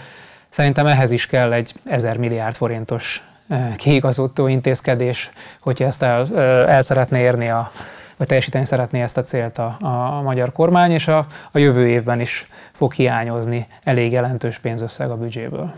Szerintem 0.53 0.87
ehhez 0.87 1.11
is 1.11 1.27
kell 1.27 1.53
egy 1.53 1.73
1000 1.85 2.17
milliárd 2.17 2.55
forintos 2.55 3.23
eh, 3.47 3.75
kiigazító 3.75 4.47
intézkedés, 4.47 5.31
hogyha 5.59 5.85
ezt 5.85 6.03
el, 6.03 6.27
eh, 6.35 6.75
el 6.75 6.81
szeretné 6.81 7.21
érni 7.21 7.49
a, 7.49 7.71
vagy 8.17 8.27
teljesíteni 8.27 8.65
szeretné 8.65 9.01
ezt 9.01 9.17
a 9.17 9.21
célt 9.21 9.57
a, 9.57 9.77
a 9.79 10.21
magyar 10.21 10.51
kormány, 10.51 10.91
és 10.91 11.07
a, 11.07 11.25
a 11.51 11.57
jövő 11.57 11.87
évben 11.87 12.19
is 12.19 12.47
fog 12.71 12.93
hiányozni 12.93 13.67
elég 13.83 14.11
jelentős 14.11 14.57
pénzösszeg 14.57 15.11
a 15.11 15.17
büdzséből. 15.17 15.73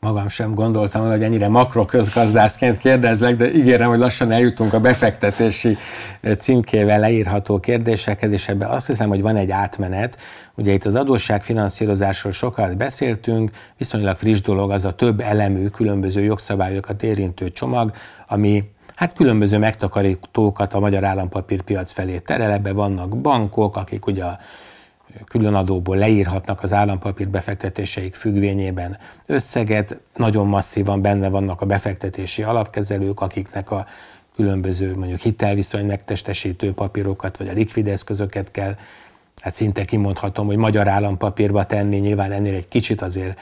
magam 0.00 0.28
sem 0.28 0.54
gondoltam 0.54 1.08
hogy 1.08 1.22
ennyire 1.22 1.48
makroközgazdászként 1.48 2.76
kérdezlek, 2.76 3.36
de 3.36 3.52
ígérem, 3.52 3.88
hogy 3.88 3.98
lassan 3.98 4.32
eljutunk 4.32 4.72
a 4.72 4.80
befektetési 4.80 5.76
címkével 6.38 7.00
leírható 7.00 7.60
kérdésekhez, 7.60 8.32
és 8.32 8.48
ebben 8.48 8.68
azt 8.68 8.86
hiszem, 8.86 9.08
hogy 9.08 9.22
van 9.22 9.36
egy 9.36 9.50
átmenet. 9.50 10.18
Ugye 10.54 10.72
itt 10.72 10.84
az 10.84 10.94
adósságfinanszírozásról 10.94 12.32
sokat 12.32 12.76
beszéltünk, 12.76 13.50
viszonylag 13.78 14.16
friss 14.16 14.40
dolog 14.40 14.70
az 14.70 14.84
a 14.84 14.94
több 14.94 15.20
elemű, 15.20 15.66
különböző 15.66 16.22
jogszabályokat 16.22 17.02
érintő 17.02 17.48
csomag, 17.48 17.90
ami 18.28 18.64
hát 18.94 19.12
különböző 19.12 19.58
megtakarítókat 19.58 20.74
a 20.74 20.80
magyar 20.80 21.04
állampapírpiac 21.04 21.92
felé 21.92 22.18
terel, 22.18 22.52
ebbe 22.52 22.72
vannak 22.72 23.20
bankok, 23.20 23.76
akik 23.76 24.06
ugye 24.06 24.24
a 24.24 24.38
különadóból 25.24 25.96
leírhatnak 25.96 26.62
az 26.62 26.72
állampapír 26.72 27.28
befektetéseik 27.28 28.14
függvényében 28.14 28.98
összeget, 29.26 29.96
nagyon 30.16 30.46
masszívan 30.46 31.02
benne 31.02 31.28
vannak 31.28 31.60
a 31.60 31.66
befektetési 31.66 32.42
alapkezelők, 32.42 33.20
akiknek 33.20 33.70
a 33.70 33.86
különböző 34.36 34.96
mondjuk 34.96 35.20
hitelviszony 35.20 35.86
megtestesítő 35.86 36.72
papírokat, 36.72 37.36
vagy 37.36 37.48
a 37.48 37.52
likvid 37.52 37.88
eszközöket 37.88 38.50
kell, 38.50 38.76
hát 39.40 39.54
szinte 39.54 39.84
kimondhatom, 39.84 40.46
hogy 40.46 40.56
magyar 40.56 40.88
állampapírba 40.88 41.64
tenni, 41.64 41.96
nyilván 41.96 42.32
ennél 42.32 42.54
egy 42.54 42.68
kicsit 42.68 43.02
azért 43.02 43.38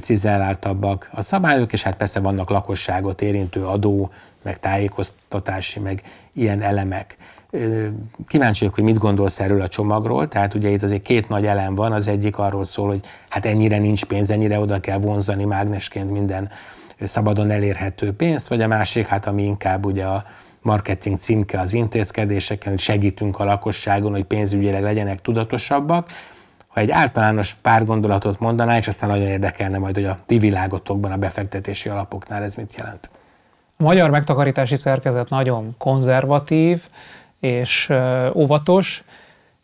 cizelláltabbak 0.00 1.10
a 1.12 1.22
szabályok, 1.22 1.72
és 1.72 1.82
hát 1.82 1.96
persze 1.96 2.20
vannak 2.20 2.50
lakosságot 2.50 3.22
érintő 3.22 3.66
adó, 3.66 4.10
meg 4.42 4.58
tájékoztatási, 4.58 5.80
meg 5.80 6.02
ilyen 6.32 6.60
elemek. 6.60 7.16
Kíváncsi 8.28 8.58
vagyok, 8.58 8.74
hogy 8.74 8.84
mit 8.84 8.98
gondolsz 8.98 9.40
erről 9.40 9.60
a 9.60 9.68
csomagról. 9.68 10.28
Tehát 10.28 10.54
ugye 10.54 10.68
itt 10.68 10.82
azért 10.82 11.02
két 11.02 11.28
nagy 11.28 11.46
elem 11.46 11.74
van, 11.74 11.92
az 11.92 12.08
egyik 12.08 12.38
arról 12.38 12.64
szól, 12.64 12.88
hogy 12.88 13.00
hát 13.28 13.46
ennyire 13.46 13.78
nincs 13.78 14.04
pénz, 14.04 14.30
ennyire 14.30 14.58
oda 14.58 14.80
kell 14.80 14.98
vonzani 14.98 15.44
mágnesként 15.44 16.10
minden 16.10 16.50
szabadon 17.00 17.50
elérhető 17.50 18.12
pénzt, 18.12 18.48
vagy 18.48 18.62
a 18.62 18.66
másik, 18.66 19.06
hát 19.06 19.26
ami 19.26 19.44
inkább 19.44 19.84
ugye 19.84 20.04
a 20.04 20.24
marketing 20.62 21.18
címke 21.18 21.60
az 21.60 21.72
intézkedéseken, 21.72 22.76
segítünk 22.76 23.38
a 23.38 23.44
lakosságon, 23.44 24.12
hogy 24.12 24.24
pénzügyileg 24.24 24.82
legyenek 24.82 25.20
tudatosabbak. 25.20 26.08
Ha 26.74 26.80
egy 26.80 26.90
általános 26.90 27.54
pár 27.54 27.84
gondolatot 27.84 28.38
mondaná, 28.38 28.76
és 28.76 28.88
aztán 28.88 29.08
nagyon 29.08 29.26
érdekelne 29.26 29.78
majd, 29.78 29.94
hogy 29.94 30.04
a 30.04 30.18
ti 30.26 30.38
világotokban, 30.38 31.12
a 31.12 31.16
befektetési 31.16 31.88
alapoknál 31.88 32.42
ez 32.42 32.54
mit 32.54 32.74
jelent. 32.76 33.10
A 33.76 33.82
magyar 33.82 34.10
megtakarítási 34.10 34.76
szerkezet 34.76 35.28
nagyon 35.28 35.74
konzervatív, 35.78 36.82
és 37.40 37.92
óvatos, 38.34 39.04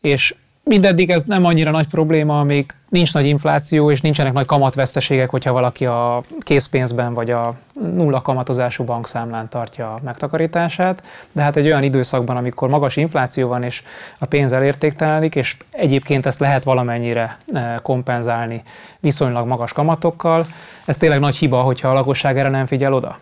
és 0.01 0.35
mindeddig 0.65 1.11
ez 1.11 1.23
nem 1.23 1.45
annyira 1.45 1.71
nagy 1.71 1.87
probléma, 1.87 2.41
amíg 2.41 2.71
nincs 2.89 3.15
nagy 3.15 3.27
infláció, 3.27 3.91
és 3.91 4.01
nincsenek 4.01 4.33
nagy 4.33 4.47
kamatveszteségek, 4.47 5.31
hogyha 5.31 5.53
valaki 5.53 5.87
a 5.87 6.23
készpénzben 6.39 7.15
vagy 7.15 7.31
a 7.31 7.55
nulla 7.95 8.23
kamatozású 8.23 8.85
bankszámlán 8.85 9.49
tartja 9.49 9.93
a 9.93 9.99
megtakarítását. 10.03 11.03
De 11.33 11.43
hát 11.43 11.57
egy 11.57 11.67
olyan 11.67 11.83
időszakban, 11.83 12.37
amikor 12.37 12.69
magas 12.69 12.97
infláció 12.97 13.49
van, 13.49 13.63
és 13.63 13.83
a 14.19 14.27
pénz 14.27 14.53
elértéktelenik, 14.53 15.35
és 15.35 15.57
egyébként 15.71 16.27
ezt 16.27 16.41
lehet 16.41 16.65
valamennyire 16.65 17.39
kompenzálni 17.83 18.63
viszonylag 19.01 19.47
magas 19.47 19.73
kamatokkal, 19.73 20.47
ez 20.85 20.97
tényleg 20.97 21.21
nagy 21.21 21.37
hiba, 21.37 21.61
hogyha 21.61 21.89
a 21.89 21.95
lakosság 21.95 22.39
erre 22.39 22.49
nem 22.49 22.67
figyel 22.67 22.95
oda. 22.95 23.19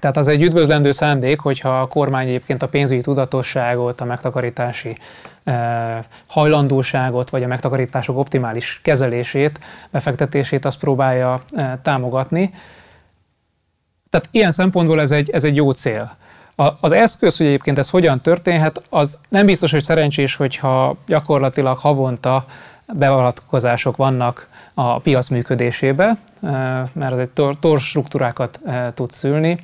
Tehát 0.00 0.16
az 0.16 0.28
egy 0.28 0.42
üdvözlendő 0.42 0.92
szándék, 0.92 1.40
hogyha 1.40 1.80
a 1.80 1.86
kormány 1.86 2.28
egyébként 2.28 2.62
a 2.62 2.68
pénzügyi 2.68 3.00
tudatosságot, 3.00 4.00
a 4.00 4.04
megtakarítási 4.04 4.96
eh, 5.44 5.98
hajlandóságot, 6.26 7.30
vagy 7.30 7.42
a 7.42 7.46
megtakarítások 7.46 8.18
optimális 8.18 8.80
kezelését, 8.82 9.58
befektetését 9.90 10.64
azt 10.64 10.78
próbálja 10.78 11.40
eh, 11.52 11.72
támogatni. 11.82 12.54
Tehát 14.10 14.28
ilyen 14.30 14.52
szempontból 14.52 15.00
ez 15.00 15.10
egy, 15.10 15.30
ez 15.30 15.44
egy 15.44 15.56
jó 15.56 15.70
cél. 15.70 16.16
A, 16.56 16.68
az 16.80 16.92
eszköz, 16.92 17.36
hogy 17.36 17.46
egyébként 17.46 17.78
ez 17.78 17.90
hogyan 17.90 18.20
történhet, 18.20 18.82
az 18.88 19.18
nem 19.28 19.46
biztos, 19.46 19.70
hogy 19.70 19.82
szerencsés, 19.82 20.34
hogyha 20.34 20.96
gyakorlatilag 21.06 21.78
havonta 21.78 22.44
beavatkozások 22.92 23.96
vannak 23.96 24.48
a 24.74 24.98
piac 24.98 25.28
működésébe, 25.28 26.16
mert 26.92 27.12
ez 27.12 27.18
egy 27.18 27.30
tor, 27.30 27.58
tor 27.58 27.80
struktúrákat 27.80 28.60
tud 28.94 29.12
szülni. 29.12 29.58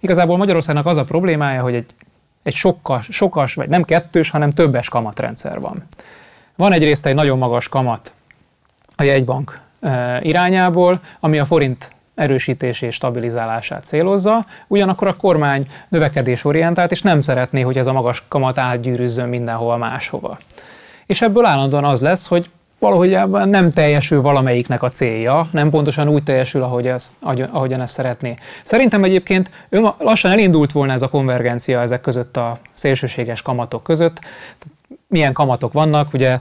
Igazából 0.00 0.36
Magyarországnak 0.36 0.86
az 0.86 0.96
a 0.96 1.04
problémája, 1.04 1.62
hogy 1.62 1.74
egy, 1.74 1.94
egy 2.42 2.54
sokas, 2.54 3.08
sokas, 3.10 3.54
vagy 3.54 3.68
nem 3.68 3.82
kettős, 3.82 4.30
hanem 4.30 4.50
többes 4.50 4.88
kamatrendszer 4.88 5.60
van. 5.60 5.86
Van 6.56 6.72
egyrészt 6.72 7.06
egy 7.06 7.14
nagyon 7.14 7.38
magas 7.38 7.68
kamat 7.68 8.12
a 8.96 9.02
jegybank 9.02 9.60
irányából, 10.20 11.00
ami 11.20 11.38
a 11.38 11.44
forint 11.44 11.90
erősítés 12.14 12.82
és 12.82 12.94
stabilizálását 12.94 13.84
célozza, 13.84 14.46
ugyanakkor 14.66 15.08
a 15.08 15.16
kormány 15.16 15.66
növekedésorientált, 15.88 16.90
és 16.90 17.02
nem 17.02 17.20
szeretné, 17.20 17.60
hogy 17.60 17.78
ez 17.78 17.86
a 17.86 17.92
magas 17.92 18.24
kamat 18.28 18.58
átgyűrűzzön 18.58 19.28
mindenhol 19.28 19.76
máshova. 19.76 20.38
És 21.06 21.22
ebből 21.22 21.44
állandóan 21.44 21.84
az 21.84 22.00
lesz, 22.00 22.26
hogy 22.26 22.50
valahogy 22.80 23.18
nem 23.44 23.70
teljesül 23.70 24.20
valamelyiknek 24.20 24.82
a 24.82 24.88
célja, 24.88 25.46
nem 25.52 25.70
pontosan 25.70 26.08
úgy 26.08 26.22
teljesül, 26.22 26.62
ahogy 26.62 26.86
ezt, 26.86 27.12
ahogyan 27.50 27.80
ezt 27.80 27.94
szeretné. 27.94 28.34
Szerintem 28.64 29.04
egyébként 29.04 29.50
lassan 29.98 30.30
elindult 30.30 30.72
volna 30.72 30.92
ez 30.92 31.02
a 31.02 31.08
konvergencia 31.08 31.80
ezek 31.80 32.00
között 32.00 32.36
a 32.36 32.58
szélsőséges 32.72 33.42
kamatok 33.42 33.82
között. 33.82 34.18
Milyen 35.06 35.32
kamatok 35.32 35.72
vannak, 35.72 36.12
ugye 36.12 36.38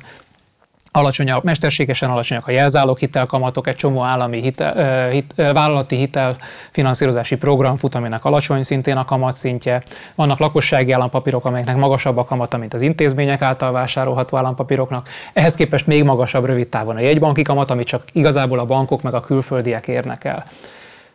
alacsonyabb, 1.00 1.44
mesterségesen 1.44 2.10
alacsonyak 2.10 2.48
a 2.48 2.52
jelzálók 2.52 3.00
hitelkamatok, 3.00 3.68
egy 3.68 3.76
csomó 3.76 4.04
állami 4.04 4.42
hitel, 4.42 5.10
hit, 5.10 5.34
vállalati 5.36 5.96
hitel 5.96 6.36
finanszírozási 6.72 7.38
program 7.38 7.76
fut, 7.76 7.96
aminek 7.96 8.26
alacsony 8.26 8.64
szintén 8.64 8.98
a 8.98 9.06
kamatszintje. 9.06 9.84
Vannak 10.16 10.40
lakossági 10.40 10.92
állampapírok, 10.92 11.46
amelyeknek 11.46 11.76
magasabb 11.76 12.18
a 12.18 12.26
kamata, 12.26 12.58
mint 12.58 12.74
az 12.74 12.82
intézmények 12.82 13.42
által 13.42 13.72
vásárolható 13.72 14.38
állampapíroknak. 14.38 15.10
Ehhez 15.34 15.56
képest 15.56 15.88
még 15.88 16.04
magasabb 16.04 16.46
rövid 16.46 16.68
távon 16.68 16.96
a 16.96 17.00
jegybanki 17.00 17.42
kamat, 17.42 17.70
amit 17.70 17.88
csak 17.88 18.04
igazából 18.12 18.60
a 18.60 18.66
bankok 18.66 19.02
meg 19.02 19.14
a 19.14 19.20
külföldiek 19.20 19.88
érnek 19.88 20.24
el. 20.24 20.46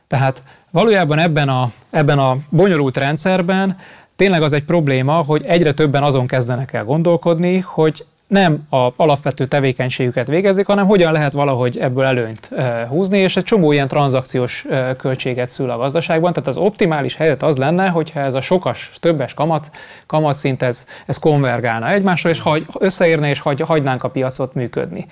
Tehát 0.07 0.43
valójában 0.71 1.19
ebben 1.19 1.49
a, 1.49 1.71
ebben 1.91 2.19
a 2.19 2.37
bonyolult 2.51 2.97
rendszerben 2.97 3.77
tényleg 4.17 4.43
az 4.43 4.53
egy 4.53 4.65
probléma, 4.65 5.13
hogy 5.13 5.45
egyre 5.47 5.73
többen 5.73 6.03
azon 6.03 6.27
kezdenek 6.27 6.73
el 6.73 6.85
gondolkodni, 6.85 7.59
hogy 7.59 8.05
nem 8.27 8.67
a 8.71 8.89
alapvető 8.97 9.47
tevékenységüket 9.47 10.27
végezik, 10.27 10.67
hanem 10.67 10.87
hogyan 10.87 11.13
lehet 11.13 11.33
valahogy 11.33 11.79
ebből 11.79 12.05
előnyt 12.05 12.49
húzni, 12.89 13.19
és 13.19 13.37
egy 13.37 13.45
csomó 13.45 13.73
ilyen 13.73 13.89
tranzakciós 13.89 14.67
költséget 14.97 15.51
szül 15.51 15.71
a 15.71 15.77
gazdaságban. 15.77 16.33
Tehát 16.33 16.49
az 16.49 16.57
optimális 16.57 17.15
helyzet 17.15 17.43
az 17.43 17.57
lenne, 17.57 17.89
hogyha 17.89 18.21
ez 18.21 18.35
a 18.35 18.41
sokas, 18.41 18.93
többes 19.01 19.35
kamat, 19.35 19.71
kamatszint 20.07 20.63
ez, 20.63 20.87
ez 21.07 21.19
konvergálna 21.19 21.91
egymásra, 21.91 22.31
és 22.31 22.41
hagy, 22.41 22.67
összeérne, 22.79 23.29
és 23.29 23.41
hagy, 23.41 23.61
hagynánk 23.61 24.05
a 24.05 24.11
piacot 24.11 24.55
működni. 24.55 25.07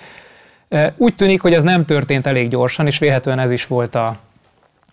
Úgy 0.97 1.15
tűnik, 1.15 1.41
hogy 1.41 1.53
ez 1.53 1.63
nem 1.63 1.85
történt 1.85 2.27
elég 2.27 2.49
gyorsan, 2.49 2.85
és 2.85 2.99
véhetően 2.99 3.39
ez 3.39 3.51
is 3.51 3.67
volt 3.67 3.95
a, 3.95 4.17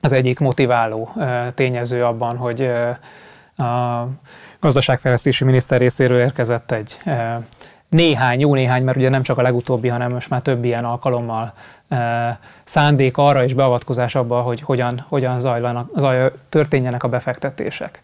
az 0.00 0.12
egyik 0.12 0.38
motiváló 0.38 1.12
tényező 1.54 2.04
abban, 2.04 2.36
hogy 2.36 2.70
a 3.56 4.08
gazdaságfejlesztési 4.60 5.44
miniszter 5.44 5.80
részéről 5.80 6.20
érkezett 6.20 6.70
egy 6.70 6.96
néhány, 7.90 8.40
jó 8.40 8.54
néhány, 8.54 8.84
mert 8.84 8.96
ugye 8.96 9.08
nem 9.08 9.22
csak 9.22 9.38
a 9.38 9.42
legutóbbi, 9.42 9.88
hanem 9.88 10.12
most 10.12 10.30
már 10.30 10.42
több 10.42 10.64
ilyen 10.64 10.84
alkalommal 10.84 11.52
szándék 12.64 13.16
arra 13.16 13.44
és 13.44 13.54
beavatkozás 13.54 14.14
abba, 14.14 14.40
hogy 14.40 14.60
hogyan, 14.60 15.04
hogyan 15.08 15.40
zajlanak, 15.40 15.90
zaj, 15.96 16.32
történjenek 16.48 17.02
a 17.02 17.08
befektetések. 17.08 18.02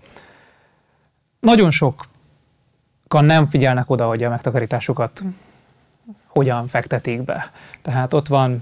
Nagyon 1.41 1.71
sokan 1.71 3.25
nem 3.25 3.45
figyelnek 3.45 3.91
oda, 3.91 4.07
hogy 4.07 4.23
a 4.23 4.29
megtakarításokat 4.29 5.23
hogyan 6.27 6.67
fektetik 6.67 7.23
be. 7.23 7.51
Tehát 7.83 8.15
ott 8.15 8.27
van 8.27 8.61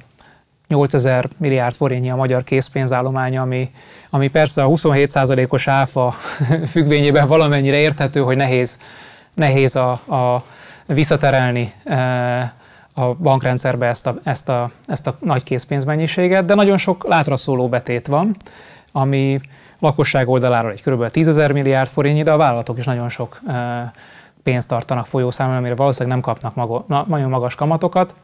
8000 0.69 1.29
milliárd 1.39 1.75
forintnyi 1.75 2.11
a 2.11 2.17
magyar 2.17 2.45
készpénzállomány, 2.45 3.37
ami, 3.37 3.71
ami 4.11 4.29
persze 4.29 4.63
a 4.63 4.69
27%-os 4.69 5.69
áfa 5.69 6.11
függvényében 6.73 7.27
valamennyire 7.27 7.77
érthető, 7.77 8.21
hogy 8.21 8.37
nehéz, 8.37 8.81
nehéz 9.35 9.77
a, 9.77 9.91
a 9.93 10.45
visszaterelni 10.87 11.73
eh, 11.85 12.51
a 12.95 13.15
bankrendszerbe 13.15 13.87
ezt 13.87 14.07
a, 14.07 14.15
ezt, 14.23 14.49
a, 14.49 14.71
ezt 14.87 15.07
a 15.07 15.17
nagy 15.21 15.43
készpénzmennyiséget, 15.43 16.45
de 16.45 16.55
nagyon 16.55 16.77
sok 16.77 17.05
látraszóló 17.09 17.69
betét 17.69 18.07
van, 18.07 18.37
ami 18.93 19.41
lakosság 19.79 20.29
oldaláról 20.29 20.71
egy 20.71 20.83
kb. 20.83 21.11
10 21.11 21.29
ezer 21.29 21.53
milliárd 21.53 21.89
forintnyi, 21.89 22.23
de 22.23 22.33
a 22.33 22.37
vállalatok 22.37 22.79
is 22.79 22.85
nagyon 22.85 23.09
sok 23.09 23.41
eh, 23.47 23.91
pénzt 24.43 24.69
tartanak 24.69 25.07
folyószámon, 25.07 25.57
amire 25.57 25.75
valószínűleg 25.75 26.19
nem 26.19 26.33
kapnak 26.33 26.55
maga, 26.55 26.85
na, 26.89 27.05
nagyon 27.09 27.29
magas 27.29 27.55
kamatokat. 27.55 28.15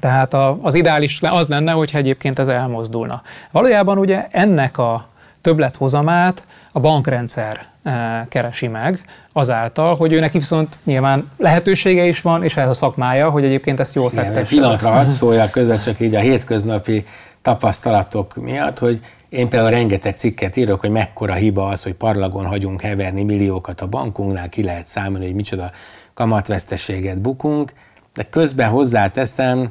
Tehát 0.00 0.34
a, 0.34 0.58
az 0.62 0.74
ideális 0.74 1.22
az 1.22 1.48
lenne, 1.48 1.72
hogyha 1.72 1.98
egyébként 1.98 2.38
ez 2.38 2.48
elmozdulna. 2.48 3.22
Valójában 3.50 3.98
ugye 3.98 4.26
ennek 4.30 4.78
a 4.78 5.06
többlethozamát 5.40 6.42
a 6.76 6.80
bankrendszer 6.80 7.66
e, 7.82 8.26
keresi 8.28 8.66
meg, 8.66 9.00
azáltal, 9.32 9.96
hogy 9.96 10.12
őnek 10.12 10.32
viszont 10.32 10.78
nyilván 10.84 11.30
lehetősége 11.36 12.04
is 12.04 12.20
van, 12.20 12.42
és 12.42 12.56
ez 12.56 12.68
a 12.68 12.72
szakmája, 12.72 13.30
hogy 13.30 13.44
egyébként 13.44 13.80
ezt 13.80 13.94
jól 13.94 14.10
fektesse. 14.10 14.54
Pillanatra 14.54 14.90
hadd 14.90 15.06
szóljak 15.06 15.50
közben 15.50 15.78
csak 15.78 16.00
így 16.00 16.14
a 16.14 16.20
hétköznapi 16.20 17.04
tapasztalatok 17.42 18.36
miatt, 18.36 18.78
hogy 18.78 19.00
én 19.28 19.48
például 19.48 19.70
rengeteg 19.70 20.14
cikket 20.14 20.56
írok, 20.56 20.80
hogy 20.80 20.90
mekkora 20.90 21.32
hiba 21.32 21.66
az, 21.66 21.82
hogy 21.82 21.94
parlagon 21.94 22.46
hagyunk 22.46 22.80
heverni 22.80 23.22
milliókat 23.22 23.80
a 23.80 23.86
bankunknál, 23.86 24.48
ki 24.48 24.62
lehet 24.62 24.86
számolni, 24.86 25.24
hogy 25.24 25.34
micsoda 25.34 25.70
kamatveszteséget 26.14 27.20
bukunk, 27.20 27.72
de 28.14 28.22
közben 28.30 28.70
hozzáteszem, 28.70 29.70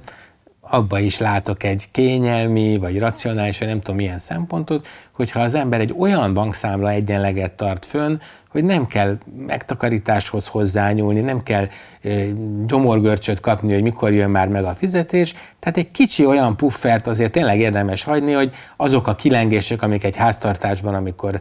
abba 0.70 1.00
is 1.00 1.18
látok 1.18 1.64
egy 1.64 1.88
kényelmi, 1.92 2.78
vagy 2.78 3.00
racionális, 3.00 3.60
vagy 3.60 3.68
nem 3.68 3.80
tudom 3.80 3.96
milyen 3.96 4.20
szempontot, 4.20 4.88
hogyha 5.14 5.40
az 5.40 5.54
ember 5.54 5.80
egy 5.80 5.96
olyan 5.98 6.34
bankszámla 6.34 6.90
egyenleget 6.90 7.52
tart 7.52 7.86
fönn, 7.86 8.18
hogy 8.50 8.64
nem 8.64 8.88
kell 8.88 9.18
megtakarításhoz 9.38 10.48
hozzányúlni, 10.48 11.20
nem 11.20 11.44
kell 11.44 11.64
e, 11.64 12.10
gyomorgörcsöt 12.66 13.40
kapni, 13.40 13.74
hogy 13.74 13.82
mikor 13.82 14.12
jön 14.12 14.30
már 14.30 14.48
meg 14.48 14.64
a 14.64 14.74
fizetés, 14.74 15.34
tehát 15.60 15.78
egy 15.78 15.92
kicsi 15.92 16.26
olyan 16.26 16.58
puffert 16.58 17.08
azért 17.08 17.32
tényleg 17.32 17.60
érdemes 17.60 18.04
hagyni, 18.04 18.32
hogy 18.32 18.52
azok 18.78 19.08
a 19.08 19.16
kilengések, 19.16 19.82
amik 19.82 20.04
egy 20.04 20.16
háztartásban, 20.16 20.94
amikor 20.94 21.40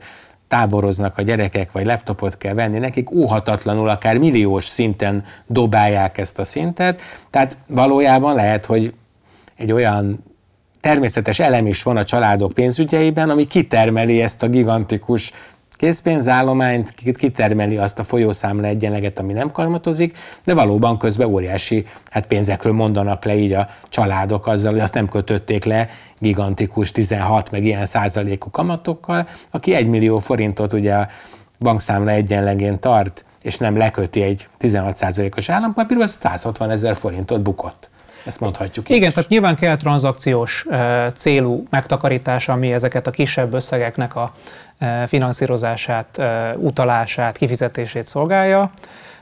táboroznak 0.49 1.19
a 1.19 1.23
gyerekek, 1.23 1.73
vagy 1.73 1.85
laptopot 1.85 2.37
kell 2.37 2.55
venni 2.55 2.79
nekik, 2.79 3.11
óhatatlanul, 3.11 3.89
akár 3.89 4.19
milliós 4.19 4.65
szinten 4.65 5.25
dobálják 5.47 6.19
ezt 6.19 6.39
a 6.39 6.45
szintet. 6.45 7.01
Tehát 7.31 7.57
valójában 7.67 8.35
lehet, 8.35 8.67
hogy 8.67 8.95
egy 9.57 9.73
olyan 9.73 10.25
természetes 10.81 11.41
elem 11.41 11.67
is 11.67 11.83
van 11.83 11.97
a 11.97 12.05
családok 12.05 12.53
pénzügyeiben, 12.53 13.31
ami 13.31 13.47
kitermeli 13.47 14.23
ezt 14.23 14.43
a 14.43 14.49
gigantikus 14.49 15.33
készpénzállományt, 15.83 16.95
kitermeli 17.17 17.77
azt 17.77 17.99
a 17.99 18.05
folyószámla 18.05 18.67
egyenleget, 18.67 19.19
ami 19.19 19.33
nem 19.33 19.53
kamatozik, 19.53 20.19
de 20.45 20.55
valóban 20.55 20.99
közben 20.99 21.29
óriási 21.29 21.87
hát 22.11 22.27
pénzekről 22.27 22.73
mondanak 22.73 23.25
le 23.25 23.35
így 23.35 23.53
a 23.53 23.69
családok 23.89 24.47
azzal, 24.47 24.73
hogy 24.73 24.81
azt 24.81 24.95
nem 24.95 25.09
kötötték 25.09 25.65
le 25.65 25.89
gigantikus 26.19 26.93
16 26.93 27.51
meg 27.51 27.65
ilyen 27.65 27.87
százalékú 27.87 28.51
kamatokkal, 28.51 29.27
aki 29.51 29.75
1 29.75 29.89
millió 29.89 30.19
forintot 30.19 30.73
ugye 30.73 30.95
a 30.95 31.09
bankszámla 31.59 32.11
egyenlegén 32.11 32.81
tart, 32.81 33.25
és 33.43 33.57
nem 33.57 33.77
leköti 33.77 34.23
egy 34.23 34.49
16 34.59 34.97
százalékos 34.97 35.49
állampapír, 35.49 35.97
az 35.97 36.19
160 36.21 36.71
ezer 36.71 36.97
forintot 36.97 37.43
bukott. 37.43 37.91
Ezt 38.25 38.41
mondhatjuk. 38.41 38.89
Igen, 38.89 39.09
is. 39.09 39.15
tehát 39.15 39.29
nyilván 39.29 39.57
kell 39.57 39.77
tranzakciós 39.77 40.67
célú 41.15 41.63
megtakarítás, 41.71 42.49
ami 42.49 42.73
ezeket 42.73 43.07
a 43.07 43.11
kisebb 43.11 43.53
összegeknek 43.55 44.17
a 44.17 44.33
finanszírozását, 45.07 46.23
utalását, 46.57 47.37
kifizetését 47.37 48.07
szolgálja, 48.07 48.71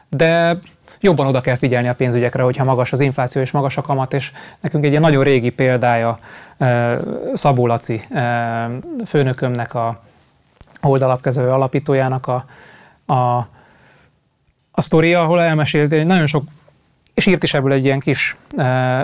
de 0.08 0.58
jobban 1.00 1.26
oda 1.26 1.40
kell 1.40 1.56
figyelni 1.56 1.88
a 1.88 1.94
pénzügyekre, 1.94 2.42
hogyha 2.42 2.64
magas 2.64 2.92
az 2.92 3.00
infláció 3.00 3.42
és 3.42 3.50
magas 3.50 3.76
a 3.76 3.82
kamat, 3.82 4.14
és 4.14 4.32
nekünk 4.60 4.84
egy 4.84 4.90
ilyen 4.90 5.02
nagyon 5.02 5.24
régi 5.24 5.50
példája 5.50 6.18
Szabó 7.34 7.66
Laci 7.66 8.02
főnökömnek 9.06 9.74
a 9.74 10.00
oldalapkezelő 10.82 11.50
alapítójának 11.50 12.26
a, 12.26 12.44
a, 13.12 13.48
a 14.70 14.80
sztoria, 14.80 15.22
ahol 15.22 15.40
elmesélt, 15.40 15.90
hogy 15.90 16.06
nagyon 16.06 16.26
sok 16.26 16.44
és 17.20 17.26
írt 17.26 17.42
is 17.42 17.54
ebből 17.54 17.72
egy 17.72 17.84
ilyen 17.84 17.98
kis 17.98 18.36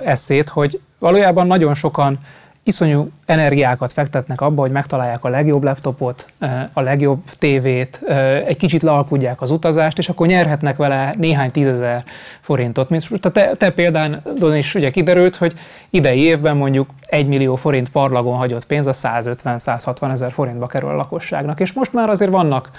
eszét, 0.05 0.49
hogy 0.49 0.81
valójában 0.99 1.47
nagyon 1.47 1.75
sokan 1.75 2.19
iszonyú 2.63 3.11
energiákat 3.27 3.93
fektetnek 3.93 4.41
abba, 4.41 4.61
hogy 4.61 4.71
megtalálják 4.71 5.25
a 5.25 5.29
legjobb 5.29 5.65
laptopot, 5.65 6.27
a 6.73 6.81
legjobb 6.81 7.23
tévét, 7.39 8.01
egy 8.47 8.57
kicsit 8.57 8.83
lealkudják 8.83 9.41
az 9.41 9.51
utazást, 9.51 9.99
és 9.99 10.09
akkor 10.09 10.27
nyerhetnek 10.27 10.77
vele 10.77 11.15
néhány 11.19 11.51
tízezer 11.51 12.05
forintot. 12.41 12.91
A 13.23 13.31
te, 13.31 13.55
te 13.57 13.71
példádon 13.71 14.57
is 14.57 14.75
ugye 14.75 14.91
kiderült, 14.91 15.37
hogy 15.37 15.53
idei 15.91 16.21
évben 16.21 16.57
mondjuk 16.57 16.91
egy 17.07 17.27
millió 17.27 17.57
forint 17.57 17.89
farlagon 17.89 18.37
hagyott 18.37 18.67
pénz 18.67 18.87
a 18.87 18.93
150-160 18.93 20.11
ezer 20.11 20.33
forintba 20.33 20.67
kerül 20.67 20.89
a 20.89 20.97
lakosságnak, 20.97 21.61
és 21.61 21.73
most 21.73 21.93
már 21.93 22.11
azért 22.11 22.31
vannak 22.31 22.71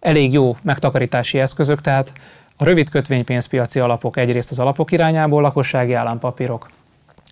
elég 0.00 0.32
jó 0.32 0.56
megtakarítási 0.62 1.38
eszközök, 1.38 1.80
tehát 1.80 2.12
a 2.60 2.64
rövid 2.64 2.90
kötvénypénzpiaci 2.90 3.80
alapok 3.80 4.16
egyrészt 4.16 4.50
az 4.50 4.58
alapok 4.58 4.92
irányából, 4.92 5.42
lakossági 5.42 5.92
állampapírok 5.92 6.68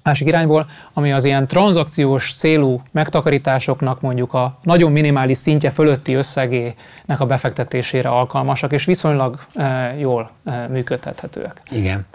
másik 0.03 0.27
irányból, 0.27 0.69
ami 0.93 1.13
az 1.13 1.25
ilyen 1.25 1.47
tranzakciós 1.47 2.35
célú 2.37 2.83
megtakarításoknak 2.93 4.01
mondjuk 4.01 4.35
a 4.35 4.59
nagyon 4.63 4.93
minimális 4.93 5.39
szintje 5.39 5.71
fölötti 5.71 6.15
összegének 6.15 7.17
a 7.19 7.27
befektetésére 7.27 8.09
alkalmasak, 8.09 8.73
és 8.73 8.85
viszonylag 8.85 9.39
e, 9.55 9.95
jól 9.99 10.31
e, 10.45 10.67
működtethetőek. 10.67 11.63
Igen. 11.71 12.07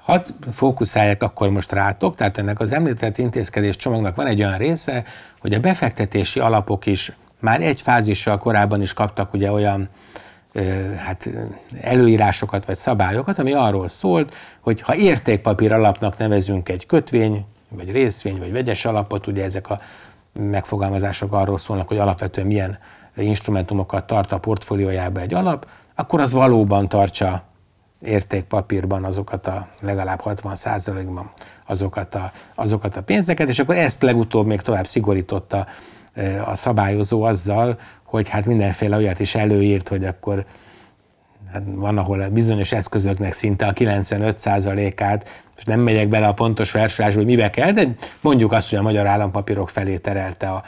Hadd 0.00 0.26
fókuszálják 0.50 1.22
akkor 1.22 1.50
most 1.50 1.72
rátok, 1.72 2.16
tehát 2.16 2.38
ennek 2.38 2.60
az 2.60 2.72
említett 2.72 3.18
intézkedés 3.18 3.76
csomagnak 3.76 4.16
van 4.16 4.26
egy 4.26 4.42
olyan 4.42 4.58
része, 4.58 5.04
hogy 5.40 5.54
a 5.54 5.60
befektetési 5.60 6.40
alapok 6.40 6.86
is 6.86 7.12
már 7.38 7.62
egy 7.62 7.80
fázissal 7.80 8.38
korábban 8.38 8.82
is 8.82 8.92
kaptak 8.92 9.32
ugye 9.34 9.52
olyan 9.52 9.88
hát 10.96 11.30
előírásokat 11.80 12.64
vagy 12.64 12.76
szabályokat, 12.76 13.38
ami 13.38 13.52
arról 13.52 13.88
szólt, 13.88 14.34
hogy 14.60 14.80
ha 14.80 14.94
értékpapír 14.94 15.72
alapnak 15.72 16.18
nevezünk 16.18 16.68
egy 16.68 16.86
kötvény, 16.86 17.44
vagy 17.68 17.90
részvény, 17.90 18.38
vagy 18.38 18.52
vegyes 18.52 18.84
alapot, 18.84 19.26
ugye 19.26 19.44
ezek 19.44 19.70
a 19.70 19.80
megfogalmazások 20.32 21.32
arról 21.32 21.58
szólnak, 21.58 21.88
hogy 21.88 21.98
alapvetően 21.98 22.46
milyen 22.46 22.78
instrumentumokat 23.16 24.06
tart 24.06 24.32
a 24.32 24.38
portfóliójába 24.38 25.20
egy 25.20 25.34
alap, 25.34 25.66
akkor 25.94 26.20
az 26.20 26.32
valóban 26.32 26.88
tartsa 26.88 27.42
értékpapírban 28.00 29.04
azokat 29.04 29.46
a 29.46 29.68
legalább 29.80 30.20
60 30.20 30.56
ban 31.14 31.30
azokat 31.66 32.14
a, 32.14 32.32
azokat 32.54 32.96
a 32.96 33.02
pénzeket, 33.02 33.48
és 33.48 33.58
akkor 33.58 33.76
ezt 33.76 34.02
legutóbb 34.02 34.46
még 34.46 34.60
tovább 34.60 34.86
szigorította 34.86 35.66
a 36.44 36.54
szabályozó 36.54 37.22
azzal, 37.22 37.78
hogy 38.10 38.28
hát 38.28 38.46
mindenféle 38.46 38.96
olyat 38.96 39.20
is 39.20 39.34
előírt, 39.34 39.88
hogy 39.88 40.04
akkor 40.04 40.44
hát 41.52 41.62
van, 41.66 41.98
ahol 41.98 42.20
a 42.20 42.28
bizonyos 42.28 42.72
eszközöknek 42.72 43.32
szinte 43.32 43.66
a 43.66 43.72
95%-át, 43.72 45.44
és 45.56 45.64
nem 45.64 45.80
megyek 45.80 46.08
bele 46.08 46.26
a 46.26 46.34
pontos 46.34 46.70
versolásba, 46.70 47.18
hogy 47.18 47.28
mibe 47.28 47.50
kell, 47.50 47.70
de 47.70 47.88
mondjuk 48.20 48.52
azt, 48.52 48.68
hogy 48.70 48.78
a 48.78 48.82
magyar 48.82 49.06
állampapírok 49.06 49.68
felé 49.68 49.96
terelte 49.96 50.48
a, 50.48 50.62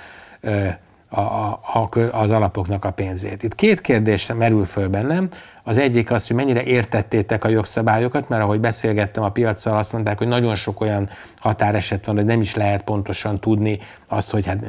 a, 1.14 1.20
a, 1.20 1.88
az 2.12 2.30
alapoknak 2.30 2.84
a 2.84 2.90
pénzét. 2.90 3.42
Itt 3.42 3.54
két 3.54 3.80
kérdés 3.80 4.26
merül 4.26 4.64
föl 4.64 4.88
bennem. 4.88 5.28
Az 5.62 5.78
egyik 5.78 6.10
az, 6.10 6.26
hogy 6.26 6.36
mennyire 6.36 6.62
értettétek 6.62 7.44
a 7.44 7.48
jogszabályokat, 7.48 8.28
mert 8.28 8.42
ahogy 8.42 8.60
beszélgettem 8.60 9.22
a 9.22 9.28
piacsal, 9.28 9.76
azt 9.76 9.92
mondták, 9.92 10.18
hogy 10.18 10.28
nagyon 10.28 10.54
sok 10.54 10.80
olyan 10.80 11.08
határeset 11.38 12.06
van, 12.06 12.16
hogy 12.16 12.24
nem 12.24 12.40
is 12.40 12.54
lehet 12.54 12.82
pontosan 12.82 13.40
tudni 13.40 13.78
azt, 14.08 14.30
hogy 14.30 14.46
hát 14.46 14.64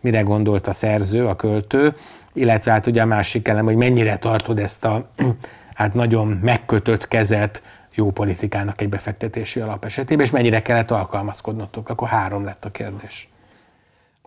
mire 0.00 0.20
gondolt 0.20 0.66
a 0.66 0.72
szerző, 0.72 1.26
a 1.26 1.36
költő, 1.36 1.94
illetve 2.32 2.70
hát 2.72 2.86
ugye 2.86 3.02
a 3.02 3.06
másik 3.06 3.48
elem, 3.48 3.64
hogy 3.64 3.76
mennyire 3.76 4.16
tartod 4.16 4.58
ezt 4.58 4.84
a 4.84 5.10
hát 5.74 5.94
nagyon 5.94 6.26
megkötött 6.26 7.08
kezet 7.08 7.62
jó 7.94 8.10
politikának 8.10 8.80
egy 8.80 8.88
befektetési 8.88 9.60
alap 9.60 9.84
esetében, 9.84 10.24
és 10.24 10.30
mennyire 10.30 10.62
kellett 10.62 10.90
alkalmazkodnotok, 10.90 11.88
akkor 11.88 12.08
három 12.08 12.44
lett 12.44 12.64
a 12.64 12.70
kérdés. 12.70 13.31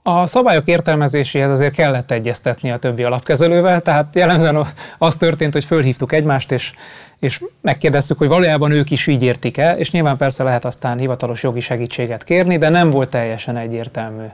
A 0.07 0.27
szabályok 0.27 0.67
értelmezéséhez 0.67 1.49
azért 1.49 1.73
kellett 1.73 2.11
egyeztetni 2.11 2.71
a 2.71 2.77
többi 2.77 3.03
alapkezelővel, 3.03 3.81
tehát 3.81 4.15
jellemzően 4.15 4.65
az 4.97 5.15
történt, 5.15 5.53
hogy 5.53 5.65
fölhívtuk 5.65 6.11
egymást, 6.11 6.51
és, 6.51 6.73
és 7.19 7.43
megkérdeztük, 7.61 8.17
hogy 8.17 8.27
valójában 8.27 8.71
ők 8.71 8.91
is 8.91 9.07
így 9.07 9.23
értik 9.23 9.57
el, 9.57 9.77
és 9.77 9.91
nyilván 9.91 10.17
persze 10.17 10.43
lehet 10.43 10.65
aztán 10.65 10.97
hivatalos 10.97 11.43
jogi 11.43 11.59
segítséget 11.59 12.23
kérni, 12.23 12.57
de 12.57 12.69
nem 12.69 12.89
volt 12.89 13.09
teljesen 13.09 13.57
egyértelmű 13.57 14.25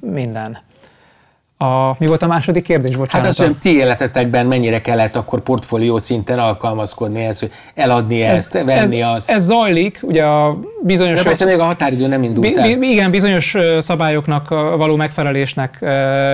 minden. 0.00 0.58
A, 1.58 1.94
mi 1.98 2.06
volt 2.06 2.22
a 2.22 2.26
második 2.26 2.62
kérdés, 2.62 2.96
bocsánat? 2.96 3.26
Hát 3.26 3.38
az, 3.38 3.46
hogy 3.46 3.58
ti 3.58 3.76
életetekben 3.76 4.46
mennyire 4.46 4.80
kellett 4.80 5.16
akkor 5.16 5.40
portfólió 5.40 5.98
szinten 5.98 6.38
alkalmazkodni 6.38 7.22
ehhez, 7.22 7.40
hogy 7.40 7.50
eladni 7.74 8.22
ez, 8.22 8.36
ezt, 8.36 8.52
venni 8.64 9.00
ez, 9.00 9.08
azt. 9.08 9.30
Ez 9.30 9.44
zajlik, 9.44 9.98
ugye 10.02 10.24
a 10.24 10.58
bizonyos... 10.82 11.18
De 11.18 11.24
persze 11.24 11.44
még 11.44 11.58
a 11.58 11.64
határidő 11.64 12.06
nem 12.06 12.22
indult 12.22 12.56
el. 12.56 12.68
Igen, 12.68 13.10
bizonyos 13.10 13.56
szabályoknak 13.78 14.48
való 14.48 14.96
megfelelésnek 14.96 15.78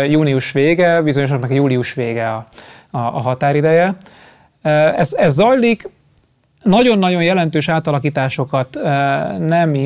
június 0.09 0.52
vége, 0.52 1.02
bizonyosoknak 1.02 1.54
július 1.54 1.94
vége 1.94 2.28
a, 2.28 2.44
a, 2.90 2.98
a 2.98 3.20
határideje. 3.20 3.94
Ez, 4.96 5.12
ez 5.12 5.35
zajlik, 5.35 5.88
nagyon-nagyon 6.62 7.22
jelentős 7.22 7.68
átalakításokat 7.68 8.78
nem 9.38 9.76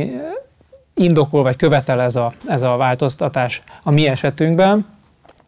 indokol 0.94 1.42
vagy 1.42 1.56
követel 1.56 2.02
ez 2.02 2.16
a, 2.16 2.32
ez 2.48 2.62
a 2.62 2.76
változtatás 2.76 3.62
a 3.82 3.90
mi 3.90 4.06
esetünkben. 4.06 4.92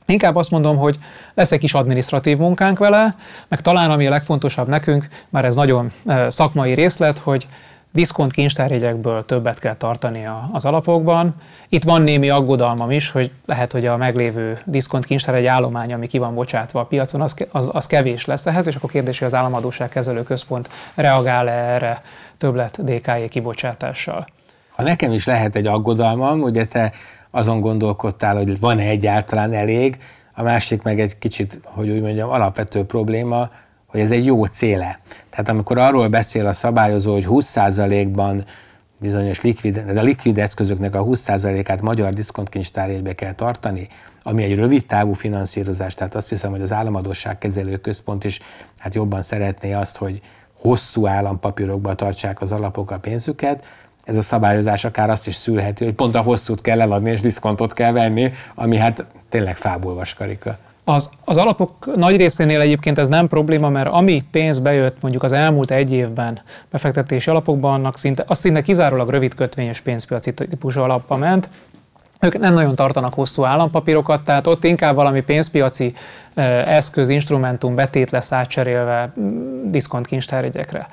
Inkább 0.07 0.37
azt 0.37 0.51
mondom, 0.51 0.77
hogy 0.77 0.99
lesz 1.35 1.53
egy 1.53 1.59
kis 1.59 1.75
adminisztratív 1.75 2.39
munkánk 2.39 2.79
vele, 2.79 3.17
meg 3.49 3.61
talán 3.61 3.91
ami 3.91 4.07
a 4.07 4.11
legfontosabb 4.11 4.69
nekünk, 4.69 5.09
már 5.29 5.45
ez 5.45 5.55
nagyon 5.55 5.91
szakmai 6.29 6.75
részlet, 6.75 7.19
hogy 7.19 7.47
diszkont 7.97 8.33
kincstárjegyekből 8.33 9.25
többet 9.25 9.59
kell 9.59 9.77
tartani 9.77 10.29
az 10.53 10.65
alapokban. 10.65 11.35
Itt 11.69 11.85
van 11.85 12.03
némi 12.03 12.31
aggodalmam 12.31 12.91
is, 12.91 13.11
hogy 13.11 13.31
lehet, 13.47 13.73
hogy 13.73 13.87
a 13.87 13.97
meglévő 13.97 14.59
diszkont 14.65 15.07
kincstárjegy 15.07 15.47
állomány, 15.47 15.93
ami 15.93 16.07
ki 16.07 16.19
van 16.19 16.35
bocsátva 16.35 16.81
a 16.81 16.85
piacon, 16.85 17.21
az, 17.21 17.35
az, 17.51 17.69
az 17.73 17.87
kevés 17.87 18.25
lesz 18.25 18.47
ehhez, 18.47 18.67
és 18.67 18.75
akkor 18.75 18.91
kérdés, 18.91 19.19
hogy 19.19 19.27
az 19.27 19.35
államadóság 19.35 19.89
kezelő 19.89 20.23
központ 20.23 20.69
reagál 20.95 21.49
-e 21.49 21.75
erre 21.75 22.03
többlet 22.39 22.85
DKI 22.85 23.29
kibocsátással. 23.29 24.27
Ha 24.71 24.83
nekem 24.83 25.13
is 25.13 25.27
lehet 25.27 25.57
egy 25.57 25.67
aggodalmam, 25.67 26.41
ugye 26.41 26.65
te 26.65 26.93
azon 27.37 27.61
gondolkodtál, 27.61 28.37
hogy 28.37 28.61
van-e 28.61 28.83
egyáltalán 28.83 29.53
elég, 29.53 29.99
a 30.35 30.43
másik 30.43 30.83
meg 30.83 31.01
egy 31.01 31.19
kicsit, 31.19 31.61
hogy 31.65 31.91
úgy 31.91 32.01
mondjam, 32.01 32.31
alapvető 32.31 32.85
probléma, 32.85 33.51
hogy 33.87 34.01
ez 34.01 34.11
egy 34.11 34.25
jó 34.25 34.45
céle. 34.45 35.01
Tehát 35.31 35.49
amikor 35.49 35.79
arról 35.79 36.09
beszél 36.09 36.47
a 36.47 36.53
szabályozó, 36.53 37.13
hogy 37.13 37.27
20%-ban 37.29 38.45
bizonyos 38.99 39.41
likvid, 39.41 39.79
de 39.79 40.01
a 40.01 40.03
likvid 40.03 40.39
eszközöknek 40.39 40.95
a 40.95 41.05
20%-át 41.05 41.83
magyar 41.83 42.13
diszkontkincstárjegybe 42.13 43.13
kell 43.13 43.33
tartani, 43.33 43.89
ami 44.23 44.43
egy 44.43 44.55
rövid 44.55 44.87
távú 44.87 45.13
finanszírozás, 45.13 45.95
tehát 45.95 46.15
azt 46.15 46.29
hiszem, 46.29 46.51
hogy 46.51 46.63
az 46.63 46.73
államadóságkezelő 46.73 47.77
központ 47.77 48.25
is 48.25 48.41
hát 48.79 48.95
jobban 48.95 49.23
szeretné 49.23 49.73
azt, 49.73 49.97
hogy 49.97 50.21
hosszú 50.61 51.07
állampapírokba 51.07 51.95
tartsák 51.95 52.41
az 52.41 52.53
alapok 52.53 52.91
a 52.91 52.99
pénzüket, 52.99 53.65
ez 54.07 54.17
a 54.17 54.23
szabályozás 54.23 54.85
akár 54.85 55.11
azt 55.11 55.27
is 55.27 55.35
szülheti, 55.35 55.85
hogy 55.85 55.95
pont 55.95 56.15
a 56.15 56.21
hosszút 56.21 56.61
kell 56.61 56.81
eladni 56.81 57.11
és 57.11 57.21
diszkontot 57.21 57.73
kell 57.73 57.93
venni, 57.93 58.33
ami 58.55 58.77
hát 58.77 59.05
tényleg 59.29 59.57
fából 59.57 59.95
vaskarika. 59.95 60.57
Az, 60.85 61.11
az 61.25 61.37
alapok 61.37 61.97
nagy 61.97 62.17
részénél 62.17 62.61
egyébként 62.61 62.99
ez 62.99 63.09
nem 63.09 63.29
probléma, 63.29 63.69
mert 63.69 63.89
ami 63.89 64.25
pénz 64.31 64.59
bejött 64.59 64.97
mondjuk 65.01 65.23
az 65.23 65.33
elmúlt 65.33 65.71
egy 65.71 65.93
évben 65.93 66.41
befektetési 66.71 67.31
alapokban, 67.31 67.73
annak 67.73 67.99
szinte, 67.99 68.25
az 68.27 68.39
szinte 68.39 68.63
kizárólag 68.63 69.11
rövid 69.11 69.35
kötvényes 69.35 69.81
pénzpiaci 69.81 70.35
típusú 70.35 70.81
alapba 70.81 71.17
ment, 71.17 71.49
ők 72.21 72.39
nem 72.39 72.55
nagyon 72.55 72.75
tartanak 72.75 73.15
hosszú 73.15 73.45
állampapírokat, 73.45 74.25
tehát 74.25 74.47
ott 74.47 74.65
inkább 74.65 74.95
valami 74.95 75.21
pénzpiaci 75.21 75.95
eszköz, 76.67 77.09
instrumentum, 77.09 77.75
betét 77.75 78.11
lesz 78.11 78.33
átcserélve 78.33 79.13
mm, 79.21 79.71
diszkont 79.71 80.07
kincstárjegyekre. 80.07 80.89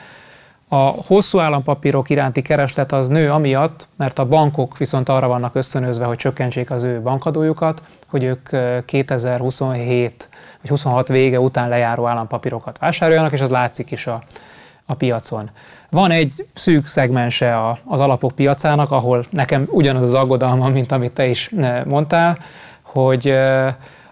A 0.74 0.93
hosszú 1.07 1.39
állampapírok 1.39 2.09
iránti 2.09 2.41
kereslet 2.41 2.91
az 2.91 3.07
nő 3.07 3.32
amiatt, 3.32 3.88
mert 3.97 4.19
a 4.19 4.26
bankok 4.26 4.78
viszont 4.78 5.09
arra 5.09 5.28
vannak 5.28 5.55
ösztönözve, 5.55 6.05
hogy 6.05 6.17
csökkentsék 6.17 6.71
az 6.71 6.84
ő 6.84 7.01
bankadójukat, 7.01 7.82
hogy 8.07 8.24
ők 8.24 8.49
2027 8.86 10.30
vagy 10.61 10.69
26 10.69 11.07
vége 11.07 11.39
után 11.39 11.69
lejáró 11.69 12.07
állampapírokat 12.07 12.78
vásároljanak, 12.78 13.32
és 13.32 13.41
az 13.41 13.49
látszik 13.49 13.91
is 13.91 14.07
a, 14.07 14.21
a 14.86 14.93
piacon. 14.93 15.49
Van 15.89 16.11
egy 16.11 16.45
szűk 16.53 16.86
szegmense 16.86 17.57
a, 17.57 17.80
az 17.86 17.99
alapok 17.99 18.32
piacának, 18.32 18.91
ahol 18.91 19.26
nekem 19.30 19.67
ugyanaz 19.69 20.03
az 20.03 20.13
aggodalmam, 20.13 20.71
mint 20.71 20.91
amit 20.91 21.13
te 21.13 21.28
is 21.28 21.51
mondtál, 21.86 22.38
hogy 22.82 23.30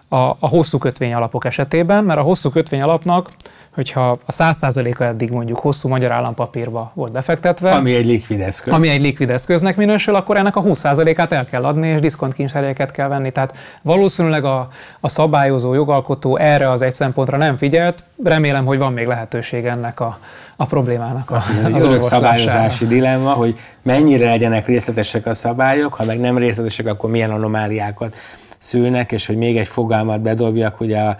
a, 0.08 0.28
a 0.38 0.48
hosszú 0.48 0.78
kötvény 0.78 1.14
alapok 1.14 1.44
esetében, 1.44 2.04
mert 2.04 2.18
a 2.18 2.22
hosszú 2.22 2.50
kötvény 2.50 2.82
alapnak 2.82 3.30
hogyha 3.74 4.10
a 4.10 4.32
100%-a 4.32 5.02
eddig 5.02 5.30
mondjuk 5.30 5.58
hosszú 5.58 5.88
magyar 5.88 6.12
állampapírba 6.12 6.92
volt 6.94 7.12
befektetve, 7.12 7.70
ami 7.70 7.94
egy 7.94 8.06
likvid 8.06 8.40
eszköz. 8.40 8.72
Ami 8.72 8.88
egy 8.88 9.00
likvid 9.00 9.30
eszköznek 9.30 9.76
minősül, 9.76 10.14
akkor 10.14 10.36
ennek 10.36 10.56
a 10.56 10.62
20%-át 10.62 11.32
el 11.32 11.44
kell 11.44 11.64
adni, 11.64 11.88
és 11.88 12.00
diszkontkincserjeket 12.00 12.90
kell 12.90 13.08
venni. 13.08 13.30
Tehát 13.30 13.56
valószínűleg 13.82 14.44
a, 14.44 14.68
a 15.00 15.08
szabályozó, 15.08 15.74
jogalkotó 15.74 16.36
erre 16.36 16.70
az 16.70 16.82
egy 16.82 16.92
szempontra 16.92 17.36
nem 17.36 17.56
figyelt. 17.56 18.04
Remélem, 18.24 18.64
hogy 18.64 18.78
van 18.78 18.92
még 18.92 19.06
lehetőség 19.06 19.64
ennek 19.64 20.00
a, 20.00 20.18
a 20.56 20.64
problémának. 20.64 21.30
Azt 21.30 21.46
hiszem, 21.46 21.74
az 21.74 21.82
örök 21.82 22.02
szabályozási 22.02 22.86
dilemma, 22.86 23.30
hogy 23.30 23.58
mennyire 23.82 24.28
legyenek 24.28 24.66
részletesek 24.66 25.26
a 25.26 25.34
szabályok, 25.34 25.94
ha 25.94 26.04
meg 26.04 26.20
nem 26.20 26.38
részletesek, 26.38 26.86
akkor 26.86 27.10
milyen 27.10 27.30
anomáliákat 27.30 28.16
szülnek, 28.58 29.12
és 29.12 29.26
hogy 29.26 29.36
még 29.36 29.56
egy 29.56 29.68
fogalmat 29.68 30.20
bedobjak, 30.20 30.74
hogy 30.74 30.92
a 30.92 31.16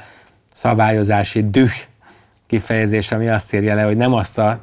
szabályozási 0.53 1.51
düh 1.51 1.71
kifejezés, 2.53 3.13
ami 3.13 3.29
azt 3.29 3.55
írja 3.55 3.75
le, 3.75 3.83
hogy 3.83 3.97
nem 3.97 4.13
azt 4.13 4.39
a 4.39 4.61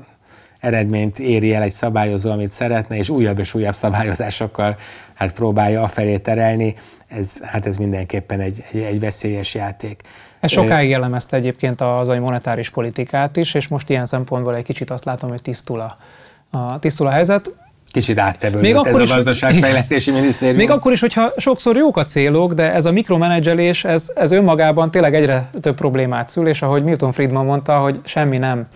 eredményt 0.60 1.20
éri 1.20 1.54
el 1.54 1.62
egy 1.62 1.72
szabályozó, 1.72 2.32
amit 2.32 2.50
szeretne, 2.50 2.96
és 2.98 3.10
újabb 3.10 3.40
és 3.40 3.54
újabb 3.54 3.76
szabályozásokkal 3.76 4.78
hát 5.14 5.34
próbálja 5.34 5.82
afelé 5.82 6.18
terelni, 6.18 6.76
ez, 7.08 7.42
hát 7.44 7.66
ez 7.66 7.78
mindenképpen 7.78 8.40
egy, 8.40 8.64
egy, 8.72 8.82
egy 8.82 9.00
veszélyes 9.00 9.56
játék. 9.56 10.02
Ez 10.40 10.52
sokáig 10.52 10.90
jellemezte 10.90 11.38
egyébként 11.38 11.82
az 11.82 12.10
a 12.10 12.20
monetáris 12.20 12.70
politikát 12.70 13.38
is, 13.38 13.54
és 13.54 13.68
most 13.68 13.90
ilyen 13.90 14.06
szempontból 14.06 14.56
egy 14.56 14.64
kicsit 14.64 14.90
azt 14.90 15.06
látom, 15.06 15.30
hogy 15.30 15.42
tisztul 15.42 15.80
a, 15.80 15.98
a, 16.58 16.80
tisztul 16.80 17.08
a 17.08 17.12
helyzet. 17.12 17.52
Kicsit 17.92 18.20
áttevődött 18.20 18.62
még 18.62 18.76
akkor 18.76 19.02
ez 19.02 19.02
is, 19.02 19.12
a 19.12 19.14
gazdaságfejlesztési 19.14 20.12
minisztérium. 20.20 20.58
Még 20.58 20.70
akkor 20.70 20.92
is, 20.92 21.00
hogyha 21.00 21.34
sokszor 21.38 21.76
jók 21.76 21.98
a 21.98 22.04
célok, 22.04 22.54
de 22.54 22.74
ez 22.74 22.86
a 22.86 22.92
mikromenedzselés, 22.92 23.84
ez, 23.84 24.12
ez 24.16 24.32
önmagában 24.32 24.92
tényleg 24.92 25.16
egyre 25.16 25.50
több 25.62 25.76
problémát 25.76 26.30
szül, 26.30 26.48
és 26.48 26.62
ahogy 26.62 26.84
Milton 26.84 27.12
Friedman 27.12 27.46
mondta, 27.46 27.80
hogy 27.80 28.00
semmi 28.04 28.38
nem 28.38 28.68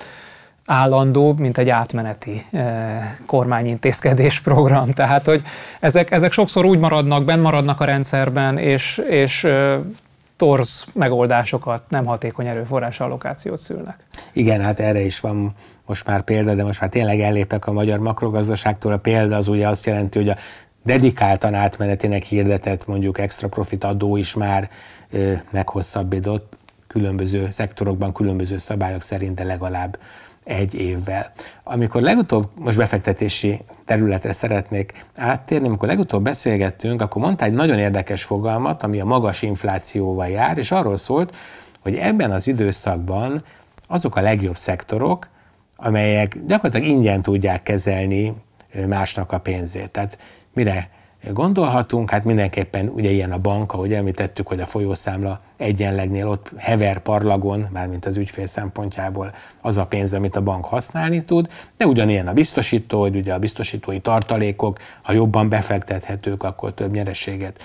állandó, 0.65 1.33
mint 1.37 1.57
egy 1.57 1.69
átmeneti 1.69 2.45
eh, 2.51 3.15
kormányintézkedés 3.25 4.39
program. 4.39 4.89
Tehát, 4.89 5.25
hogy 5.25 5.41
ezek, 5.79 6.11
ezek 6.11 6.31
sokszor 6.31 6.65
úgy 6.65 6.79
maradnak, 6.79 7.25
benn 7.25 7.39
maradnak 7.39 7.79
a 7.79 7.85
rendszerben, 7.85 8.57
és, 8.57 9.01
és 9.09 9.43
eh, 9.43 9.79
torz 10.37 10.85
megoldásokat, 10.93 11.83
nem 11.89 12.05
hatékony 12.05 12.47
erőforrás 12.47 12.99
allokációt 12.99 13.59
szülnek. 13.59 13.95
Igen, 14.33 14.61
hát 14.61 14.79
erre 14.79 15.01
is 15.01 15.19
van 15.19 15.53
most 15.85 16.05
már 16.05 16.23
példa, 16.23 16.55
de 16.55 16.63
most 16.63 16.81
már 16.81 16.89
tényleg 16.89 17.19
ellépek 17.19 17.67
a 17.67 17.71
magyar 17.71 17.99
makrogazdaságtól. 17.99 18.91
A 18.93 18.97
példa 18.97 19.35
az 19.35 19.47
ugye 19.47 19.67
azt 19.67 19.85
jelenti, 19.85 20.17
hogy 20.17 20.29
a 20.29 20.35
dedikáltan 20.83 21.53
átmenetének 21.53 22.23
hirdetett 22.23 22.87
mondjuk 22.87 23.19
extra 23.19 23.47
profit 23.47 23.83
adó 23.83 24.17
is 24.17 24.33
már 24.33 24.69
ö, 25.11 25.31
meghosszabbított 25.51 26.57
különböző 26.87 27.47
szektorokban, 27.51 28.13
különböző 28.13 28.57
szabályok 28.57 29.01
szerint, 29.01 29.35
de 29.35 29.43
legalább 29.43 29.97
egy 30.43 30.73
évvel. 30.73 31.31
Amikor 31.63 32.01
legutóbb, 32.01 32.49
most 32.55 32.77
befektetési 32.77 33.61
területre 33.85 34.31
szeretnék 34.31 35.05
áttérni, 35.15 35.67
amikor 35.67 35.87
legutóbb 35.87 36.23
beszélgettünk, 36.23 37.01
akkor 37.01 37.21
mondta 37.21 37.45
egy 37.45 37.53
nagyon 37.53 37.79
érdekes 37.79 38.23
fogalmat, 38.23 38.83
ami 38.83 38.99
a 38.99 39.05
magas 39.05 39.41
inflációval 39.41 40.27
jár, 40.27 40.57
és 40.57 40.71
arról 40.71 40.97
szólt, 40.97 41.35
hogy 41.79 41.95
ebben 41.95 42.31
az 42.31 42.47
időszakban 42.47 43.43
azok 43.87 44.15
a 44.15 44.21
legjobb 44.21 44.57
szektorok, 44.57 45.27
amelyek 45.75 46.37
gyakorlatilag 46.47 46.87
ingyen 46.87 47.21
tudják 47.21 47.63
kezelni 47.63 48.33
másnak 48.87 49.31
a 49.31 49.39
pénzét. 49.39 49.89
Tehát 49.89 50.17
mire 50.53 50.89
gondolhatunk, 51.31 52.09
hát 52.09 52.23
mindenképpen 52.23 52.87
ugye 52.87 53.09
ilyen 53.09 53.31
a 53.31 53.37
bank, 53.37 53.73
ahogy 53.73 53.93
említettük, 53.93 54.47
hogy 54.47 54.59
a 54.59 54.65
folyószámla 54.65 55.39
egyenlegnél 55.57 56.27
ott 56.27 56.51
hever 56.57 56.99
parlagon, 56.99 57.67
mármint 57.71 58.05
az 58.05 58.17
ügyfél 58.17 58.47
szempontjából 58.47 59.33
az 59.61 59.77
a 59.77 59.85
pénz, 59.85 60.13
amit 60.13 60.35
a 60.35 60.41
bank 60.41 60.65
használni 60.65 61.23
tud, 61.23 61.47
de 61.77 61.85
ugyanilyen 61.85 62.27
a 62.27 62.33
biztosító, 62.33 62.99
hogy 62.99 63.15
ugye 63.15 63.33
a 63.33 63.39
biztosítói 63.39 63.99
tartalékok, 63.99 64.77
ha 65.01 65.13
jobban 65.13 65.49
befektethetők, 65.49 66.43
akkor 66.43 66.73
több 66.73 66.91
nyereséget 66.91 67.63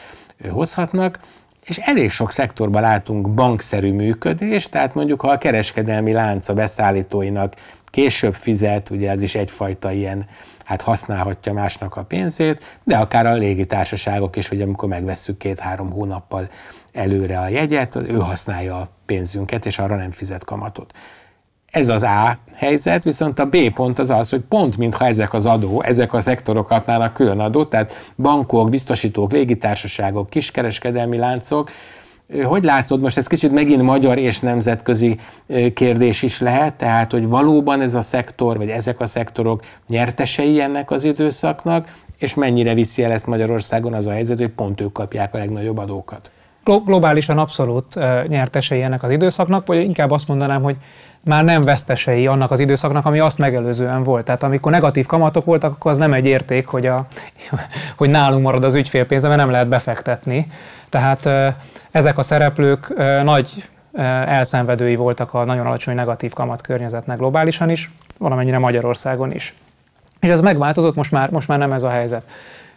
hozhatnak, 0.48 1.18
és 1.64 1.76
elég 1.76 2.10
sok 2.10 2.32
szektorban 2.32 2.82
látunk 2.82 3.28
bankszerű 3.28 3.92
működést, 3.92 4.70
tehát 4.70 4.94
mondjuk 4.94 5.20
ha 5.20 5.28
a 5.28 5.38
kereskedelmi 5.38 6.12
lánca 6.12 6.54
beszállítóinak 6.54 7.54
később 7.90 8.34
fizet, 8.34 8.90
ugye 8.90 9.10
ez 9.10 9.22
is 9.22 9.34
egyfajta 9.34 9.92
ilyen, 9.92 10.26
hát 10.64 10.82
használhatja 10.82 11.52
másnak 11.52 11.96
a 11.96 12.02
pénzét, 12.02 12.78
de 12.84 12.96
akár 12.96 13.26
a 13.26 13.34
légitársaságok 13.34 14.36
is, 14.36 14.48
hogy 14.48 14.62
amikor 14.62 14.88
megvesszük 14.88 15.36
két-három 15.36 15.90
hónappal 15.90 16.48
előre 16.92 17.38
a 17.38 17.48
jegyet, 17.48 17.96
ő 17.96 18.18
használja 18.18 18.76
a 18.76 18.88
pénzünket, 19.06 19.66
és 19.66 19.78
arra 19.78 19.96
nem 19.96 20.10
fizet 20.10 20.44
kamatot. 20.44 20.92
Ez 21.70 21.88
az 21.88 22.02
A 22.02 22.38
helyzet, 22.54 23.04
viszont 23.04 23.38
a 23.38 23.44
B 23.44 23.56
pont 23.74 23.98
az 23.98 24.10
az, 24.10 24.28
hogy 24.28 24.40
pont 24.40 24.76
mintha 24.76 25.06
ezek 25.06 25.34
az 25.34 25.46
adó, 25.46 25.82
ezek 25.82 26.12
a 26.12 26.20
szektorok 26.20 26.66
kapnának 26.66 27.12
külön 27.12 27.40
adót, 27.40 27.70
tehát 27.70 28.12
bankok, 28.16 28.70
biztosítók, 28.70 29.32
légitársaságok, 29.32 30.30
kiskereskedelmi 30.30 31.16
láncok, 31.16 31.70
hogy 32.44 32.64
látod, 32.64 33.00
most 33.00 33.16
ez 33.16 33.26
kicsit 33.26 33.52
megint 33.52 33.82
magyar 33.82 34.18
és 34.18 34.40
nemzetközi 34.40 35.16
kérdés 35.74 36.22
is 36.22 36.40
lehet, 36.40 36.74
tehát 36.74 37.12
hogy 37.12 37.28
valóban 37.28 37.80
ez 37.80 37.94
a 37.94 38.02
szektor, 38.02 38.56
vagy 38.56 38.68
ezek 38.68 39.00
a 39.00 39.06
szektorok 39.06 39.62
nyertesei 39.88 40.60
ennek 40.60 40.90
az 40.90 41.04
időszaknak, 41.04 41.96
és 42.18 42.34
mennyire 42.34 42.74
viszi 42.74 43.02
el 43.02 43.10
ezt 43.10 43.26
Magyarországon 43.26 43.94
az 43.94 44.06
a 44.06 44.10
helyzet, 44.10 44.38
hogy 44.38 44.48
pont 44.48 44.80
ők 44.80 44.92
kapják 44.92 45.34
a 45.34 45.38
legnagyobb 45.38 45.78
adókat? 45.78 46.30
Globálisan 46.84 47.38
abszolút 47.38 47.98
nyertesei 48.28 48.82
ennek 48.82 49.02
az 49.02 49.10
időszaknak, 49.10 49.66
vagy 49.66 49.84
inkább 49.84 50.10
azt 50.10 50.28
mondanám, 50.28 50.62
hogy 50.62 50.76
már 51.24 51.44
nem 51.44 51.62
vesztesei 51.62 52.26
annak 52.26 52.50
az 52.50 52.60
időszaknak, 52.60 53.06
ami 53.06 53.18
azt 53.18 53.38
megelőzően 53.38 54.02
volt. 54.02 54.24
Tehát 54.24 54.42
amikor 54.42 54.72
negatív 54.72 55.06
kamatok 55.06 55.44
voltak, 55.44 55.72
akkor 55.72 55.90
az 55.90 55.96
nem 55.96 56.12
egy 56.12 56.26
érték, 56.26 56.66
hogy, 56.66 56.86
a, 56.86 57.06
hogy 57.96 58.10
nálunk 58.10 58.42
marad 58.42 58.64
az 58.64 58.74
ügyfélpénze, 58.74 59.28
mert 59.28 59.40
nem 59.40 59.50
lehet 59.50 59.68
befektetni. 59.68 60.46
Tehát 60.88 61.54
ezek 61.90 62.18
a 62.18 62.22
szereplők 62.22 62.94
nagy 63.22 63.68
elszenvedői 64.26 64.96
voltak 64.96 65.34
a 65.34 65.44
nagyon 65.44 65.66
alacsony 65.66 65.94
negatív 65.94 66.32
kamat 66.32 66.60
környezetnek 66.60 67.18
globálisan 67.18 67.70
is, 67.70 67.90
valamennyire 68.18 68.58
Magyarországon 68.58 69.32
is. 69.32 69.54
És 70.20 70.28
ez 70.28 70.40
megváltozott, 70.40 70.94
most 70.94 71.12
már, 71.12 71.30
most 71.30 71.48
már 71.48 71.58
nem 71.58 71.72
ez 71.72 71.82
a 71.82 71.90
helyzet. 71.90 72.22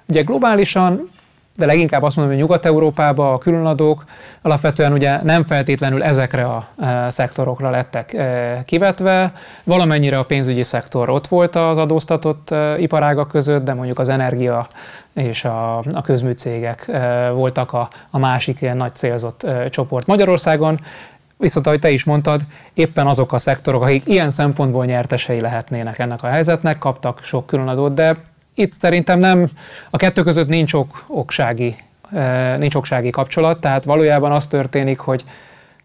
Ugye 0.06 0.22
globálisan 0.22 1.10
de 1.56 1.66
leginkább 1.66 2.04
azt 2.04 2.16
mondom, 2.16 2.34
hogy 2.34 2.43
Nyugat-Európában 2.43 3.34
a 3.34 3.38
különadók 3.38 4.04
alapvetően 4.41 4.93
ugye 4.93 5.24
nem 5.24 5.43
feltétlenül 5.43 6.04
ezekre 6.04 6.43
a 6.43 6.68
e, 6.82 7.10
szektorokra 7.10 7.70
lettek 7.70 8.14
e, 8.14 8.62
kivetve. 8.66 9.34
Valamennyire 9.64 10.18
a 10.18 10.24
pénzügyi 10.24 10.64
szektor 10.64 11.10
ott 11.10 11.28
volt 11.28 11.56
az 11.56 11.78
adóztatott 11.78 12.52
e, 12.52 12.80
iparágak 12.80 13.28
között, 13.28 13.64
de 13.64 13.74
mondjuk 13.74 13.99
az 13.99 14.10
energia 14.10 14.68
és 15.14 15.45
a, 15.45 15.78
a 15.78 16.02
közműcégek 16.04 16.91
voltak 17.34 17.74
a, 17.74 17.89
a 18.10 18.18
másik 18.18 18.62
ilyen 18.62 18.78
nagy 18.78 18.95
célzott 18.95 19.45
csoport 19.70 20.08
Magyarországon. 20.08 20.80
Viszont, 21.38 21.68
ahogy 21.68 21.80
te 21.80 21.89
is 21.89 22.04
mondtad, 22.04 22.41
éppen 22.74 23.08
azok 23.08 23.34
a 23.34 23.38
szektorok, 23.38 23.82
akik 23.82 24.08
ilyen 24.08 24.30
szempontból 24.30 24.86
nyertesei 24.86 25.39
lehetnének 25.39 25.99
ennek 25.99 26.24
a 26.24 26.28
helyzetnek, 26.28 26.78
kaptak 26.78 27.24
sok 27.24 27.45
különadót, 27.45 27.93
de 27.93 28.18
itt 28.54 28.72
szerintem 28.72 29.20
nem, 29.20 29.47
a 29.89 29.97
kettő 29.97 30.24
között 30.24 30.47
nincs 30.47 30.74
ok, 30.74 31.04
oksági, 31.08 31.76
eh, 32.14 32.58
nincs 32.58 32.76
oksági 32.76 33.10
kapcsolat, 33.10 33.62
tehát 33.62 33.84
valójában 33.84 34.32
az 34.32 34.47
történik, 34.47 34.99
hogy 34.99 35.24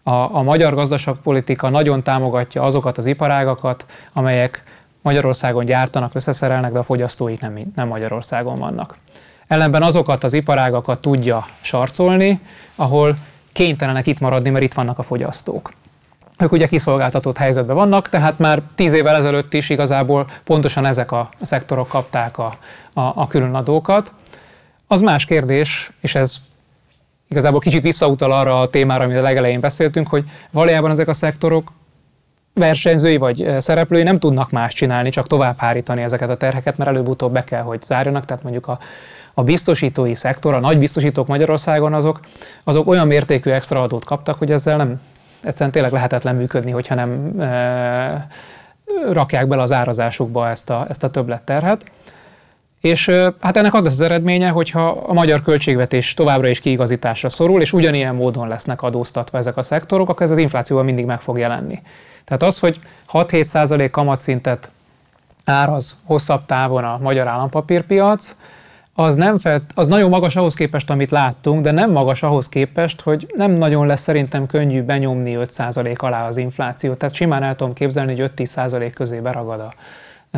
a, 0.02 0.36
a 0.36 0.42
magyar 0.42 0.74
gazdaságpolitika 0.74 1.68
nagyon 1.68 2.02
támogatja 2.02 2.62
azokat 2.62 2.98
az 2.98 3.06
iparágakat, 3.06 3.84
amelyek 4.12 4.62
Magyarországon 5.02 5.64
gyártanak, 5.64 6.14
összeszerelnek, 6.14 6.72
de 6.72 6.78
a 6.78 6.82
fogyasztóik 6.82 7.40
nem, 7.40 7.72
nem 7.74 7.88
Magyarországon 7.88 8.58
vannak. 8.58 8.96
Ellenben 9.46 9.82
azokat 9.82 10.24
az 10.24 10.32
iparágakat 10.32 11.00
tudja 11.00 11.46
sarcolni, 11.60 12.40
ahol 12.74 13.14
kénytelenek 13.52 14.06
itt 14.06 14.20
maradni, 14.20 14.50
mert 14.50 14.64
itt 14.64 14.74
vannak 14.74 14.98
a 14.98 15.02
fogyasztók. 15.02 15.72
Ők 16.38 16.52
ugye 16.52 16.66
kiszolgáltatott 16.66 17.36
helyzetben 17.36 17.76
vannak, 17.76 18.08
tehát 18.08 18.38
már 18.38 18.62
tíz 18.74 18.92
évvel 18.92 19.16
ezelőtt 19.16 19.54
is 19.54 19.70
igazából 19.70 20.26
pontosan 20.44 20.86
ezek 20.86 21.12
a 21.12 21.28
szektorok 21.42 21.88
kapták 21.88 22.38
a, 22.38 22.56
a, 22.92 23.00
a 23.00 23.26
különadókat. 23.26 24.12
Az 24.86 25.00
más 25.00 25.24
kérdés, 25.24 25.90
és 26.00 26.14
ez 26.14 26.36
igazából 27.28 27.60
kicsit 27.60 27.82
visszautal 27.82 28.32
arra 28.32 28.60
a 28.60 28.68
témára, 28.68 29.04
amit 29.04 29.16
a 29.16 29.22
legelején 29.22 29.60
beszéltünk, 29.60 30.08
hogy 30.08 30.24
valójában 30.50 30.90
ezek 30.90 31.08
a 31.08 31.14
szektorok 31.14 31.72
versenyzői 32.54 33.16
vagy 33.16 33.54
szereplői 33.58 34.02
nem 34.02 34.18
tudnak 34.18 34.50
más 34.50 34.74
csinálni, 34.74 35.10
csak 35.10 35.26
tovább 35.26 35.58
hárítani 35.58 36.02
ezeket 36.02 36.30
a 36.30 36.36
terheket, 36.36 36.76
mert 36.76 36.90
előbb-utóbb 36.90 37.32
be 37.32 37.44
kell, 37.44 37.62
hogy 37.62 37.82
zárjanak, 37.82 38.24
tehát 38.24 38.42
mondjuk 38.42 38.68
a, 38.68 38.78
a 39.34 39.42
biztosítói 39.42 40.14
szektor, 40.14 40.54
a 40.54 40.60
nagy 40.60 40.78
biztosítók 40.78 41.26
Magyarországon 41.26 41.94
azok, 41.94 42.20
azok 42.64 42.88
olyan 42.88 43.06
mértékű 43.06 43.50
extra 43.50 43.82
adót 43.82 44.04
kaptak, 44.04 44.38
hogy 44.38 44.52
ezzel 44.52 44.76
nem, 44.76 45.00
egyszerűen 45.46 45.70
tényleg 45.70 45.92
lehetetlen 45.92 46.36
működni, 46.36 46.70
hogyha 46.70 46.94
nem 46.94 47.40
e, 47.40 48.26
rakják 49.12 49.46
bele 49.46 49.62
az 49.62 49.72
árazásukba 49.72 50.48
ezt 50.48 50.70
a, 50.70 50.86
ezt 50.88 51.04
a 51.04 51.10
többletterhet. 51.10 51.84
És 52.80 53.08
hát 53.40 53.56
ennek 53.56 53.74
az 53.74 53.84
lesz 53.84 53.92
az 53.92 54.00
eredménye, 54.00 54.48
hogyha 54.48 54.88
a 54.88 55.12
magyar 55.12 55.42
költségvetés 55.42 56.14
továbbra 56.14 56.48
is 56.48 56.60
kiigazításra 56.60 57.28
szorul, 57.28 57.60
és 57.60 57.72
ugyanilyen 57.72 58.14
módon 58.14 58.48
lesznek 58.48 58.82
adóztatva 58.82 59.38
ezek 59.38 59.56
a 59.56 59.62
szektorok, 59.62 60.08
akkor 60.08 60.22
ez 60.22 60.30
az 60.30 60.38
inflációval 60.38 60.84
mindig 60.84 61.04
meg 61.04 61.20
fog 61.20 61.38
jelenni. 61.38 61.82
Tehát 62.24 62.42
az, 62.42 62.58
hogy 62.58 62.78
6-7 63.12 63.44
százalék 63.44 63.90
kamatszintet 63.90 64.70
áraz 65.44 65.96
hosszabb 66.04 66.46
távon 66.46 66.84
a 66.84 66.98
magyar 66.98 67.26
állampapírpiac, 67.26 68.36
az, 68.96 69.16
nem 69.16 69.38
felt, 69.38 69.62
az 69.74 69.86
nagyon 69.86 70.10
magas 70.10 70.36
ahhoz 70.36 70.54
képest, 70.54 70.90
amit 70.90 71.10
láttunk, 71.10 71.62
de 71.62 71.72
nem 71.72 71.90
magas 71.90 72.22
ahhoz 72.22 72.48
képest, 72.48 73.00
hogy 73.00 73.26
nem 73.34 73.52
nagyon 73.52 73.86
lesz 73.86 74.00
szerintem 74.00 74.46
könnyű 74.46 74.82
benyomni 74.82 75.38
5% 75.40 75.96
alá 75.96 76.26
az 76.26 76.36
inflációt. 76.36 76.98
Tehát 76.98 77.14
simán 77.14 77.42
el 77.42 77.56
tudom 77.56 77.72
képzelni, 77.72 78.20
hogy 78.20 78.30
5-10% 78.36 78.90
közé 78.94 79.18
beragad 79.18 79.60
a, 79.60 79.72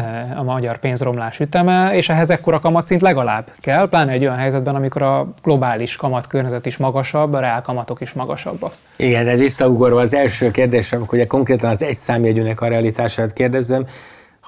e, 0.01 0.35
a 0.37 0.43
magyar 0.43 0.79
pénzromlás 0.79 1.41
üteme, 1.41 1.95
és 1.95 2.09
ehhez 2.09 2.31
ekkora 2.31 2.61
kamatszint 2.61 3.01
legalább 3.01 3.51
kell, 3.57 3.89
pláne 3.89 4.13
egy 4.13 4.23
olyan 4.23 4.37
helyzetben, 4.37 4.75
amikor 4.75 5.03
a 5.03 5.29
globális 5.43 5.97
kamatkörnyezet 5.97 6.67
is 6.67 6.77
magasabb, 6.77 7.33
a 7.33 7.41
reál 7.41 7.63
kamatok 7.63 8.01
is 8.01 8.13
magasabbak. 8.13 8.73
Igen, 8.97 9.27
ez 9.27 9.39
visszaugorva 9.39 10.01
az 10.01 10.15
első 10.15 10.51
kérdésre, 10.51 10.97
amikor 10.97 11.19
ugye 11.19 11.27
konkrétan 11.27 11.71
az 11.71 11.83
egy 11.83 11.97
számjegyűnek 11.97 12.61
a 12.61 12.69
realitását 12.69 13.33
kérdezzem, 13.33 13.85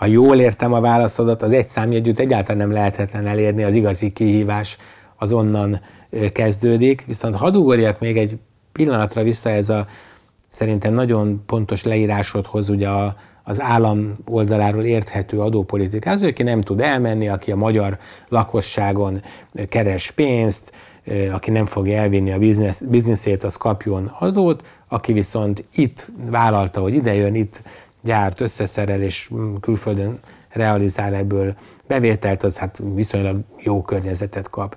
ha 0.00 0.06
jól 0.06 0.40
értem 0.40 0.72
a 0.72 0.80
válaszodat, 0.80 1.42
az 1.42 1.52
egy 1.52 1.66
számjegyűt 1.66 2.18
egyáltalán 2.18 2.56
nem 2.56 2.72
lehetetlen 2.72 3.26
elérni, 3.26 3.62
az 3.62 3.74
igazi 3.74 4.12
kihívás 4.12 4.76
az 5.16 5.32
onnan 5.32 5.80
kezdődik. 6.32 7.04
Viszont 7.06 7.34
hadd 7.36 7.54
ugorjak 7.54 8.00
még 8.00 8.16
egy 8.16 8.38
pillanatra 8.72 9.22
vissza 9.22 9.50
ez 9.50 9.68
a 9.68 9.86
szerintem 10.46 10.92
nagyon 10.92 11.42
pontos 11.46 11.82
leírásodhoz 11.82 12.68
ugye 12.68 12.88
a, 12.88 13.16
az 13.44 13.60
állam 13.60 14.16
oldaláról 14.26 14.84
érthető 14.84 15.38
adópolitikához, 15.38 16.22
aki 16.22 16.42
nem 16.42 16.60
tud 16.60 16.80
elmenni, 16.80 17.28
aki 17.28 17.52
a 17.52 17.56
magyar 17.56 17.98
lakosságon 18.28 19.22
keres 19.68 20.10
pénzt, 20.10 20.72
aki 21.32 21.50
nem 21.50 21.66
fogja 21.66 21.98
elvinni 21.98 22.32
a 22.32 22.38
biznisz, 22.38 22.82
bizniszét, 22.82 23.44
az 23.44 23.56
kapjon 23.56 24.10
adót, 24.18 24.66
aki 24.88 25.12
viszont 25.12 25.64
itt 25.72 26.12
vállalta, 26.30 26.80
hogy 26.80 26.94
ide 26.94 27.14
jön, 27.14 27.34
itt 27.34 27.62
gyárt, 28.02 28.40
összeszerel 28.40 29.02
és 29.02 29.30
külföldön 29.60 30.18
realizál 30.48 31.14
ebből 31.14 31.54
bevételt, 31.86 32.42
az 32.42 32.58
hát 32.58 32.80
viszonylag 32.94 33.40
jó 33.58 33.82
környezetet 33.82 34.50
kap. 34.50 34.76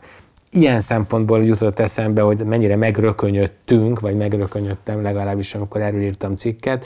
Ilyen 0.49 0.82
szempontból 0.82 1.43
jutott 1.43 1.80
eszembe, 1.80 2.21
hogy 2.21 2.45
mennyire 2.45 2.76
megrökönyödtünk, 2.76 3.99
vagy 3.99 4.17
megrökönyödtem 4.17 5.01
legalábbis, 5.01 5.55
amikor 5.55 5.82
erről 5.82 6.01
írtam 6.01 6.36
cikket, 6.36 6.86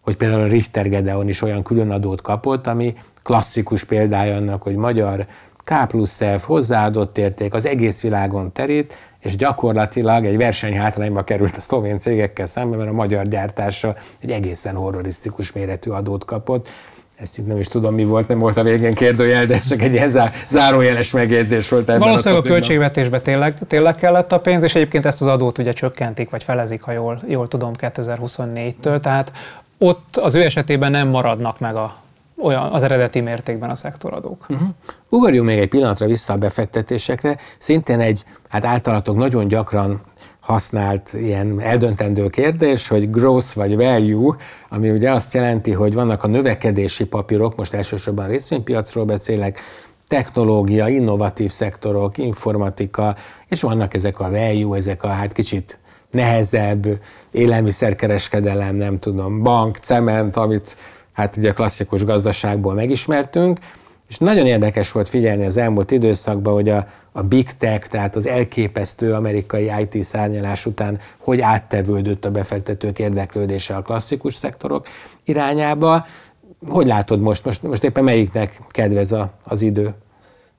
hogy 0.00 0.16
például 0.16 0.42
a 0.42 0.46
Richter 0.46 0.88
Gedeon 0.88 1.28
is 1.28 1.42
olyan 1.42 1.62
különadót 1.62 2.20
kapott, 2.20 2.66
ami 2.66 2.94
klasszikus 3.22 3.84
példája 3.84 4.36
annak, 4.36 4.62
hogy 4.62 4.76
magyar 4.76 5.26
K 5.64 5.86
plusz 5.86 6.20
F 6.38 6.44
hozzáadott 6.44 7.18
érték 7.18 7.54
az 7.54 7.66
egész 7.66 8.02
világon 8.02 8.52
terít, 8.52 8.94
és 9.20 9.36
gyakorlatilag 9.36 10.24
egy 10.24 10.36
versenyhátrányba 10.36 11.22
került 11.22 11.56
a 11.56 11.60
szlovén 11.60 11.98
cégekkel 11.98 12.46
szemben, 12.46 12.78
mert 12.78 12.90
a 12.90 12.94
magyar 12.94 13.26
gyártása 13.28 13.94
egy 14.20 14.30
egészen 14.30 14.74
horrorisztikus 14.74 15.52
méretű 15.52 15.90
adót 15.90 16.24
kapott. 16.24 16.68
Ezt 17.16 17.46
nem 17.46 17.58
is 17.58 17.68
tudom, 17.68 17.94
mi 17.94 18.04
volt, 18.04 18.28
nem 18.28 18.38
volt 18.38 18.56
a 18.56 18.62
végén 18.62 18.94
kérdőjel, 18.94 19.46
de 19.46 19.58
csak 19.58 19.82
egy 19.82 19.92
ilyen 19.92 20.30
zárójeles 20.48 21.10
megjegyzés 21.10 21.68
volt 21.68 21.88
ebben 21.88 21.98
Valószínűleg 21.98 22.44
a, 22.44 22.46
a 22.46 22.48
költségvetésbe 22.48 23.20
tényleg, 23.20 23.54
tényleg 23.68 23.94
kellett 23.94 24.32
a 24.32 24.40
pénz, 24.40 24.62
és 24.62 24.74
egyébként 24.74 25.06
ezt 25.06 25.20
az 25.20 25.26
adót 25.26 25.58
ugye 25.58 25.72
csökkentik, 25.72 26.30
vagy 26.30 26.42
felezik, 26.42 26.82
ha 26.82 26.92
jól, 26.92 27.22
jól 27.26 27.48
tudom, 27.48 27.72
2024-től. 27.78 29.00
Tehát 29.00 29.32
ott 29.78 30.16
az 30.16 30.34
ő 30.34 30.42
esetében 30.42 30.90
nem 30.90 31.08
maradnak 31.08 31.58
meg 31.58 31.76
a, 31.76 31.96
olyan 32.44 32.72
az 32.72 32.82
eredeti 32.82 33.20
mértékben 33.20 33.70
a 33.70 33.74
szektoradók. 33.74 34.46
Uh-huh. 34.48 34.68
Ugorjunk 35.08 35.48
még 35.48 35.58
egy 35.58 35.68
pillanatra 35.68 36.06
vissza 36.06 36.32
a 36.32 36.36
befektetésekre. 36.36 37.36
Szintén 37.58 38.00
egy, 38.00 38.24
hát 38.48 38.64
általatok 38.64 39.16
nagyon 39.16 39.48
gyakran 39.48 40.00
használt 40.40 41.12
ilyen 41.12 41.60
eldöntendő 41.60 42.28
kérdés, 42.28 42.88
hogy 42.88 43.10
growth 43.10 43.54
vagy 43.54 43.76
value, 43.76 44.36
ami 44.68 44.90
ugye 44.90 45.10
azt 45.10 45.34
jelenti, 45.34 45.72
hogy 45.72 45.94
vannak 45.94 46.24
a 46.24 46.26
növekedési 46.26 47.04
papírok, 47.04 47.56
most 47.56 47.74
elsősorban 47.74 48.26
részvénypiacról 48.26 49.04
beszélek, 49.04 49.60
technológia, 50.08 50.88
innovatív 50.88 51.50
szektorok, 51.50 52.18
informatika, 52.18 53.14
és 53.48 53.60
vannak 53.60 53.94
ezek 53.94 54.20
a 54.20 54.30
value, 54.30 54.76
ezek 54.76 55.02
a 55.02 55.08
hát 55.08 55.32
kicsit 55.32 55.78
nehezebb 56.10 56.86
élelmiszerkereskedelem, 57.30 58.76
nem 58.76 58.98
tudom, 58.98 59.42
bank, 59.42 59.76
cement, 59.76 60.36
amit 60.36 60.76
hát 61.14 61.36
ugye 61.36 61.50
a 61.50 61.52
klasszikus 61.52 62.04
gazdaságból 62.04 62.74
megismertünk, 62.74 63.58
és 64.08 64.18
nagyon 64.18 64.46
érdekes 64.46 64.92
volt 64.92 65.08
figyelni 65.08 65.44
az 65.44 65.56
elmúlt 65.56 65.90
időszakban, 65.90 66.52
hogy 66.52 66.68
a, 66.68 66.86
a 67.12 67.22
big 67.22 67.50
tech, 67.56 67.88
tehát 67.88 68.16
az 68.16 68.26
elképesztő 68.26 69.12
amerikai 69.12 69.70
IT 69.80 70.04
szárnyalás 70.04 70.66
után 70.66 70.98
hogy 71.18 71.40
áttevődött 71.40 72.24
a 72.24 72.30
befektetők 72.30 72.98
érdeklődése 72.98 73.76
a 73.76 73.82
klasszikus 73.82 74.34
szektorok 74.34 74.86
irányába. 75.24 76.06
Hogy 76.68 76.86
látod 76.86 77.20
most, 77.20 77.44
most, 77.44 77.62
most 77.62 77.84
éppen 77.84 78.04
melyiknek 78.04 78.60
kedvez 78.68 79.12
a, 79.12 79.32
az 79.44 79.62
idő? 79.62 79.94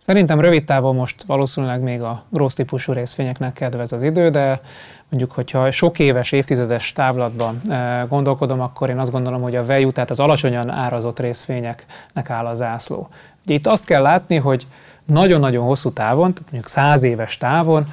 Szerintem 0.06 0.39
rövid 0.39 0.64
távon 0.64 0.95
most 0.95 1.24
valószínűleg 1.24 1.82
még 1.82 2.01
a 2.01 2.24
rossz 2.34 2.53
típusú 2.53 2.93
részvényeknek 2.93 3.53
kedvez 3.53 3.91
az 3.91 4.03
idő, 4.03 4.30
de 4.30 4.62
mondjuk, 5.10 5.32
hogyha 5.32 5.72
sok 5.72 5.99
éves, 5.99 6.32
évtizedes 6.32 6.93
távlatban 6.93 7.62
eh, 7.70 8.03
gondolkodom, 8.08 8.62
akkor 8.62 8.89
én 8.89 8.99
azt 8.99 9.12
gondolom, 9.12 9.41
hogy 9.41 9.56
a 9.56 9.66
value, 9.66 9.91
tehát 9.91 10.10
az 10.10 10.20
alacsonyan 10.20 10.70
árazott 10.70 11.20
részvényeknek 11.20 12.30
áll 12.30 12.45
a 12.45 12.53
zászló. 12.53 13.10
Ugye 13.45 13.53
itt 13.53 13.68
azt 13.68 13.86
kell 13.86 14.01
látni, 14.01 14.36
hogy 14.36 14.68
nagyon-nagyon 15.06 15.66
hosszú 15.66 15.91
távon, 15.91 16.34
tehát 16.34 16.51
mondjuk 16.51 16.72
száz 16.72 17.03
éves 17.03 17.38
távon, 17.38 17.86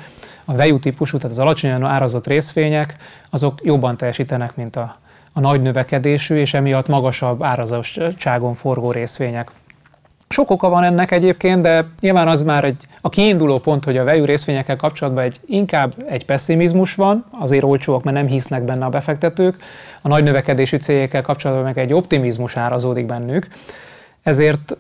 a 0.45 0.57
value 0.57 0.79
típusú, 0.79 1.17
tehát 1.17 1.31
az 1.31 1.39
alacsonyan 1.39 1.85
árazott 1.85 2.27
részvények, 2.27 2.97
azok 3.31 3.65
jobban 3.65 3.97
teljesítenek, 3.97 4.57
mint 4.57 4.77
a, 4.77 4.97
a 5.33 5.41
nagy 5.41 5.63
növekedésű, 5.63 6.37
és 6.37 6.55
emiatt 6.55 6.89
magasabb 6.89 7.43
árazottságon 7.43 8.53
forgó 8.53 8.91
részvények. 8.91 9.51
Sok 10.33 10.51
oka 10.51 10.69
van 10.69 10.85
ennek 10.85 11.11
egyébként, 11.11 11.63
de 11.63 11.87
nyilván 12.01 12.29
az 12.29 12.43
már 12.43 12.65
egy, 12.65 12.87
a 13.01 13.09
kiinduló 13.09 13.59
pont, 13.59 13.85
hogy 13.85 13.97
a 13.97 14.05
value 14.05 14.27
részvényekkel 14.27 14.77
kapcsolatban 14.77 15.25
egy, 15.25 15.37
inkább 15.47 15.95
egy 16.09 16.25
pessimizmus 16.25 16.95
van, 16.95 17.25
azért 17.31 17.65
olcsóak, 17.65 18.03
mert 18.03 18.17
nem 18.17 18.27
hisznek 18.27 18.63
benne 18.63 18.85
a 18.85 18.89
befektetők, 18.89 19.57
a 20.03 20.09
nagy 20.09 20.23
növekedésű 20.23 20.77
cégekkel 20.77 21.23
kapcsolatban 21.23 21.65
meg 21.65 21.79
egy 21.79 21.93
optimizmus 21.93 22.57
árazódik 22.57 23.07
bennük, 23.07 23.49
ezért 24.23 24.77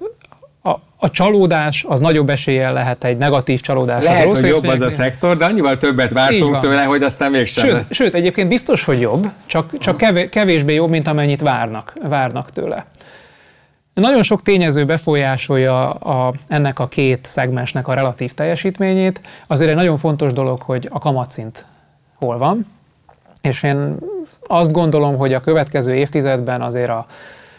a, 0.62 0.70
a 0.96 1.10
csalódás 1.10 1.84
az 1.88 2.00
nagyobb 2.00 2.30
eséllyel 2.30 2.72
lehet 2.72 3.04
egy 3.04 3.16
negatív 3.16 3.60
csalódás. 3.60 4.04
Lehet, 4.04 4.38
hogy 4.38 4.48
jobb 4.48 4.66
az 4.66 4.80
a 4.80 4.90
szektor, 4.90 5.36
de 5.36 5.44
annyival 5.44 5.76
többet 5.76 6.12
vártunk 6.12 6.58
tőle, 6.58 6.82
hogy 6.82 7.02
aztán 7.02 7.30
mégsem 7.30 7.64
sőt, 7.64 7.72
lesz. 7.72 7.94
Sőt, 7.94 8.14
egyébként 8.14 8.48
biztos, 8.48 8.84
hogy 8.84 9.00
jobb, 9.00 9.28
csak, 9.46 9.78
csak 9.78 9.96
kevésbé 10.30 10.74
jobb, 10.74 10.90
mint 10.90 11.06
amennyit 11.06 11.40
várnak, 11.40 11.92
várnak 12.08 12.50
tőle. 12.50 12.86
Nagyon 13.94 14.22
sok 14.22 14.42
tényező 14.42 14.84
befolyásolja 14.84 15.90
a, 15.90 16.34
ennek 16.48 16.78
a 16.78 16.86
két 16.86 17.26
szegmensnek 17.26 17.88
a 17.88 17.94
relatív 17.94 18.32
teljesítményét. 18.32 19.20
Azért 19.46 19.70
egy 19.70 19.76
nagyon 19.76 19.98
fontos 19.98 20.32
dolog, 20.32 20.60
hogy 20.60 20.88
a 20.92 20.98
kamatszint 20.98 21.64
hol 22.14 22.38
van, 22.38 22.66
és 23.40 23.62
én 23.62 23.96
azt 24.46 24.72
gondolom, 24.72 25.16
hogy 25.16 25.34
a 25.34 25.40
következő 25.40 25.94
évtizedben 25.94 26.62
azért 26.62 26.88
a, 26.88 27.06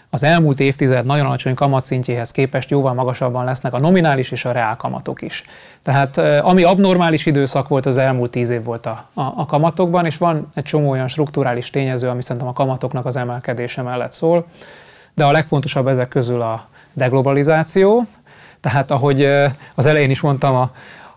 az 0.10 0.24
elmúlt 0.24 0.60
évtized 0.60 1.06
nagyon 1.06 1.26
alacsony 1.26 1.54
kamatszintjéhez 1.54 2.32
képest 2.32 2.70
jóval 2.70 2.94
magasabban 2.94 3.46
lesznek 3.46 3.74
a 3.74 3.80
nominális 3.80 4.32
és 4.32 4.46
a 4.46 4.52
reál 4.52 4.76
kamatok 4.76 5.22
is. 5.22 5.44
Tehát 5.82 6.18
ami 6.42 6.64
abnormális 6.64 7.26
időszak 7.26 7.68
volt, 7.68 7.86
az 7.86 7.98
elmúlt 7.98 8.32
tíz 8.32 8.50
év 8.50 8.64
volt 8.64 8.86
a, 8.86 9.06
a, 9.14 9.22
a 9.22 9.46
kamatokban, 9.46 10.06
és 10.06 10.18
van 10.18 10.52
egy 10.54 10.64
csomó 10.64 10.90
olyan 10.90 11.08
strukturális 11.08 11.70
tényező, 11.70 12.08
ami 12.08 12.22
szerintem 12.22 12.48
a 12.48 12.54
kamatoknak 12.54 13.06
az 13.06 13.16
emelkedése 13.16 13.82
mellett 13.82 14.12
szól 14.12 14.46
de 15.16 15.24
a 15.24 15.32
legfontosabb 15.32 15.88
ezek 15.88 16.08
közül 16.08 16.42
a 16.42 16.68
deglobalizáció, 16.94 18.06
tehát 18.62 18.92
ahogy 18.92 19.28
az 19.76 19.86
elején 19.86 20.10
is 20.10 20.22
mondtam, 20.22 20.56
a, 20.56 20.72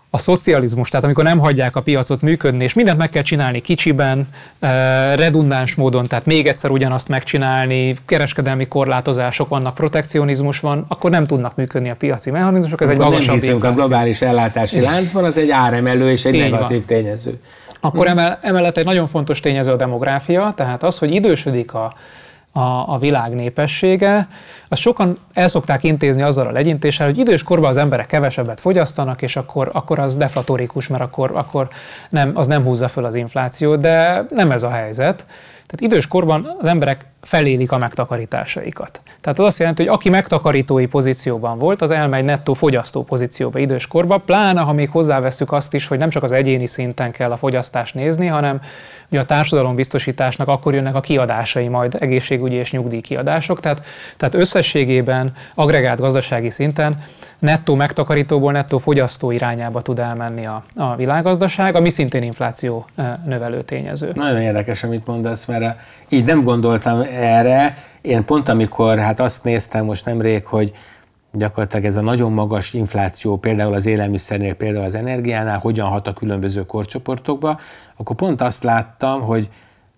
a 0.09 0.17
szocializmus, 0.17 0.89
tehát 0.89 1.05
amikor 1.05 1.23
nem 1.23 1.39
hagyják 1.39 1.75
a 1.75 1.81
piacot 1.81 2.21
működni, 2.21 2.63
és 2.63 2.73
mindent 2.73 2.97
meg 2.97 3.09
kell 3.09 3.21
csinálni 3.21 3.59
kicsiben, 3.59 4.27
redundáns 5.15 5.75
módon, 5.75 6.05
tehát 6.07 6.25
még 6.25 6.47
egyszer 6.47 6.69
ugyanazt 6.69 7.07
megcsinálni, 7.07 7.95
kereskedelmi 8.05 8.67
korlátozások 8.67 9.49
vannak, 9.49 9.73
protekcionizmus 9.73 10.59
van, 10.59 10.85
akkor 10.87 11.09
nem 11.09 11.23
tudnak 11.23 11.55
működni 11.55 11.89
a 11.89 11.95
piaci 11.95 12.31
mechanizmusok, 12.31 12.81
ez 12.81 12.89
akkor 12.89 12.99
egy 12.99 13.05
magasabb 13.05 13.25
nem 13.25 13.35
hiszünk 13.35 13.63
a 13.63 13.71
globális 13.71 14.21
ellátási 14.21 14.81
láncban, 14.81 15.23
az 15.23 15.37
egy 15.37 15.49
áremelő 15.49 16.11
és 16.11 16.25
egy 16.25 16.33
Így 16.33 16.41
negatív 16.41 16.77
van. 16.77 16.87
tényező. 16.87 17.39
Akkor 17.79 18.07
emellett 18.41 18.77
egy 18.77 18.85
nagyon 18.85 19.07
fontos 19.07 19.39
tényező 19.39 19.71
a 19.71 19.75
demográfia, 19.75 20.53
tehát 20.55 20.83
az, 20.83 20.97
hogy 20.97 21.13
idősödik 21.13 21.73
a, 21.73 21.93
a, 22.57 22.93
a 22.93 22.97
világ 22.97 23.35
népessége, 23.35 24.27
azt 24.67 24.81
sokan 24.81 25.17
el 25.33 25.47
szokták 25.47 25.83
intézni 25.83 26.21
azzal 26.21 26.47
a 26.47 26.51
legyintéssel, 26.51 27.07
hogy 27.07 27.17
idős 27.17 27.43
korban 27.43 27.69
az 27.69 27.77
emberek 27.77 28.05
kevesebbet 28.05 28.59
fogyasztanak, 28.59 29.21
és 29.21 29.35
akkor, 29.35 29.69
akkor 29.73 29.99
az 29.99 30.15
deflatorikus, 30.15 30.87
mert 30.87 31.03
akkor, 31.03 31.31
akkor 31.33 31.67
nem, 32.09 32.31
az 32.33 32.47
nem 32.47 32.63
húzza 32.63 32.87
föl 32.87 33.05
az 33.05 33.15
inflációt, 33.15 33.79
de 33.79 34.25
nem 34.29 34.51
ez 34.51 34.63
a 34.63 34.69
helyzet. 34.69 35.25
Tehát 35.67 35.93
idős 35.93 36.07
korban 36.07 36.55
az 36.59 36.67
emberek 36.67 37.05
felélik 37.21 37.71
a 37.71 37.77
megtakarításaikat. 37.77 39.01
Tehát 39.21 39.39
az 39.39 39.45
azt 39.45 39.59
jelenti, 39.59 39.85
hogy 39.85 39.93
aki 39.93 40.09
megtakarítói 40.09 40.85
pozícióban 40.85 41.57
volt, 41.57 41.81
az 41.81 41.91
elmegy 41.91 42.23
nettó 42.23 42.53
fogyasztó 42.53 43.03
pozícióba 43.03 43.59
időskorba, 43.59 44.17
pláne 44.17 44.61
ha 44.61 44.73
még 44.73 44.89
hozzáveszünk 44.89 45.51
azt 45.51 45.73
is, 45.73 45.87
hogy 45.87 45.97
nem 45.97 46.09
csak 46.09 46.23
az 46.23 46.31
egyéni 46.31 46.65
szinten 46.65 47.11
kell 47.11 47.31
a 47.31 47.35
fogyasztást 47.35 47.95
nézni, 47.95 48.27
hanem 48.27 48.61
ugye 49.11 49.19
a 49.19 49.25
társadalombiztosításnak 49.25 50.47
akkor 50.47 50.73
jönnek 50.73 50.95
a 50.95 50.99
kiadásai 50.99 51.67
majd 51.67 51.97
egészségügyi 51.99 52.55
és 52.55 52.71
nyugdíj 52.71 53.01
kiadások, 53.01 53.59
tehát, 53.59 53.85
tehát 54.17 54.35
összességében 54.35 55.33
agregált 55.55 55.99
gazdasági 55.99 56.49
szinten 56.49 57.03
nettó 57.39 57.75
megtakarítóból 57.75 58.51
nettó 58.51 58.77
fogyasztó 58.77 59.31
irányába 59.31 59.81
tud 59.81 59.99
elmenni 59.99 60.45
a, 60.45 60.63
a 60.75 60.95
világgazdaság, 60.95 61.75
ami 61.75 61.89
szintén 61.89 62.23
infláció 62.23 62.85
növelő 63.25 63.63
tényező. 63.63 64.11
Nagyon 64.13 64.41
érdekes, 64.41 64.83
amit 64.83 65.05
mondasz, 65.05 65.45
mert 65.45 65.79
így 66.09 66.25
nem 66.25 66.43
gondoltam 66.43 67.01
erre. 67.11 67.77
Én 68.01 68.25
pont 68.25 68.49
amikor 68.49 68.97
hát 68.97 69.19
azt 69.19 69.43
néztem 69.43 69.85
most 69.85 70.05
nemrég, 70.05 70.45
hogy 70.45 70.71
gyakorlatilag 71.37 71.85
ez 71.85 71.95
a 71.95 72.01
nagyon 72.01 72.31
magas 72.31 72.73
infláció 72.73 73.37
például 73.37 73.73
az 73.73 73.85
élelmiszernél, 73.85 74.53
például 74.53 74.85
az 74.85 74.95
energiánál 74.95 75.59
hogyan 75.59 75.87
hat 75.87 76.07
a 76.07 76.13
különböző 76.13 76.65
korcsoportokba, 76.65 77.59
akkor 77.95 78.15
pont 78.15 78.41
azt 78.41 78.63
láttam, 78.63 79.21
hogy 79.21 79.49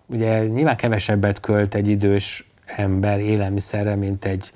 ugye 0.06 0.44
nyilván 0.46 0.76
kevesebbet 0.76 1.40
költ 1.40 1.74
egy 1.74 1.88
idős 1.88 2.50
ember 2.64 3.20
élelmiszerre, 3.20 3.94
mint 3.94 4.24
egy 4.24 4.52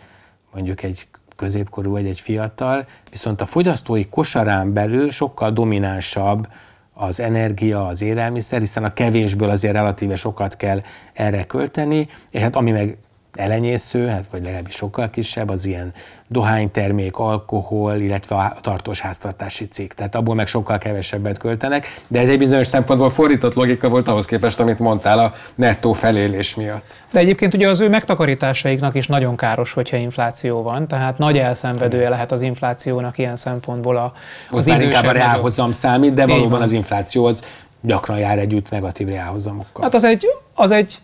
mondjuk 0.53 0.82
egy 0.82 1.07
középkorú 1.37 1.91
vagy 1.91 2.07
egy 2.07 2.20
fiatal, 2.20 2.87
viszont 3.11 3.41
a 3.41 3.47
fogyasztói 3.47 4.09
kosarán 4.09 4.72
belül 4.72 5.11
sokkal 5.11 5.51
dominánsabb 5.51 6.49
az 6.95 7.20
energia, 7.20 7.87
az 7.87 8.03
élelmiszer, 8.03 8.61
hiszen 8.61 8.85
a 8.85 8.93
kevésből 8.93 9.51
azért 9.51 9.74
relatíve 9.74 10.16
sokat 10.16 10.57
kell 10.57 10.80
erre 11.12 11.45
költeni, 11.45 12.09
és 12.30 12.41
hát 12.41 12.57
ami 12.57 12.70
meg 12.70 12.97
elenyésző, 13.35 14.07
hát 14.07 14.24
vagy 14.30 14.43
legalábbis 14.43 14.74
sokkal 14.74 15.11
kisebb, 15.11 15.49
az 15.49 15.64
ilyen 15.64 15.93
dohánytermék, 16.28 17.16
alkohol, 17.16 17.95
illetve 17.95 18.35
a 18.35 18.57
tartós 18.61 19.01
háztartási 19.01 19.68
cikk. 19.68 19.93
Tehát 19.93 20.14
abból 20.14 20.35
meg 20.35 20.47
sokkal 20.47 20.78
kevesebbet 20.78 21.39
költenek, 21.39 22.01
de 22.09 22.20
ez 22.20 22.28
egy 22.28 22.39
bizonyos 22.39 22.66
szempontból 22.66 23.11
fordított 23.11 23.55
logika 23.55 23.89
volt 23.89 24.09
ahhoz 24.09 24.26
képest, 24.26 24.61
amit 24.61 24.78
mondtál 24.78 25.18
a 25.18 25.32
nettó 25.55 25.93
felélés 25.93 26.55
miatt. 26.55 26.97
De 27.11 27.18
egyébként 27.18 27.55
ugye 27.55 27.68
az 27.68 27.80
ő 27.80 27.89
megtakarításaiknak 27.89 28.95
is 28.95 29.07
nagyon 29.07 29.37
káros, 29.37 29.72
hogyha 29.72 29.97
infláció 29.97 30.62
van, 30.62 30.89
tehát 30.89 31.18
nagy 31.18 31.39
elszenvedője 31.39 32.09
lehet 32.09 32.32
az 32.32 32.41
inflációnak 32.41 33.18
ilyen 33.18 33.37
szempontból 33.37 33.97
a, 33.97 34.12
az 34.51 34.59
Ott 34.59 34.66
már 34.66 34.82
inkább 34.82 35.05
a 35.05 35.12
reálhozam 35.12 35.72
számít, 35.72 36.14
de 36.14 36.26
valóban 36.26 36.62
az 36.62 36.72
infláció 36.72 37.24
az 37.24 37.43
gyakran 37.80 38.18
jár 38.18 38.39
együtt 38.39 38.70
negatív 38.70 39.09
reálhozamokkal. 39.09 39.82
Hát 39.82 39.95
az 39.95 40.05
egy, 40.05 40.26
az 40.55 40.70
egy 40.70 40.99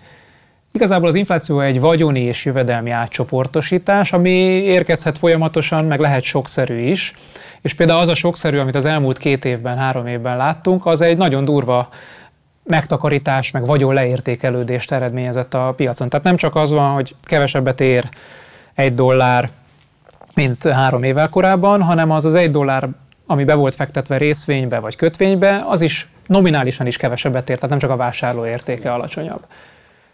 Igazából 0.72 1.08
az 1.08 1.14
infláció 1.14 1.60
egy 1.60 1.80
vagyoni 1.80 2.20
és 2.20 2.44
jövedelmi 2.44 2.90
átcsoportosítás, 2.90 4.12
ami 4.12 4.30
érkezhet 4.62 5.18
folyamatosan, 5.18 5.84
meg 5.84 6.00
lehet 6.00 6.22
sokszerű 6.22 6.78
is. 6.78 7.12
És 7.60 7.74
például 7.74 8.00
az 8.00 8.08
a 8.08 8.14
sokszerű, 8.14 8.58
amit 8.58 8.74
az 8.74 8.84
elmúlt 8.84 9.18
két 9.18 9.44
évben, 9.44 9.76
három 9.76 10.06
évben 10.06 10.36
láttunk, 10.36 10.86
az 10.86 11.00
egy 11.00 11.16
nagyon 11.16 11.44
durva 11.44 11.88
megtakarítás, 12.64 13.50
meg 13.50 13.66
vagyon 13.66 13.94
leértékelődést 13.94 14.92
eredményezett 14.92 15.54
a 15.54 15.72
piacon. 15.76 16.08
Tehát 16.08 16.24
nem 16.24 16.36
csak 16.36 16.56
az 16.56 16.70
van, 16.70 16.92
hogy 16.92 17.14
kevesebbet 17.22 17.80
ér 17.80 18.08
egy 18.74 18.94
dollár, 18.94 19.50
mint 20.34 20.62
három 20.62 21.02
évvel 21.02 21.28
korábban, 21.28 21.82
hanem 21.82 22.10
az 22.10 22.24
az 22.24 22.34
egy 22.34 22.50
dollár, 22.50 22.88
ami 23.26 23.44
be 23.44 23.54
volt 23.54 23.74
fektetve 23.74 24.16
részvénybe 24.16 24.78
vagy 24.78 24.96
kötvénybe, 24.96 25.64
az 25.68 25.80
is 25.80 26.08
nominálisan 26.26 26.86
is 26.86 26.96
kevesebbet 26.96 27.50
ér, 27.50 27.54
tehát 27.54 27.70
nem 27.70 27.78
csak 27.78 27.90
a 27.90 27.96
vásárló 27.96 28.46
értéke 28.46 28.92
alacsonyabb. 28.92 29.46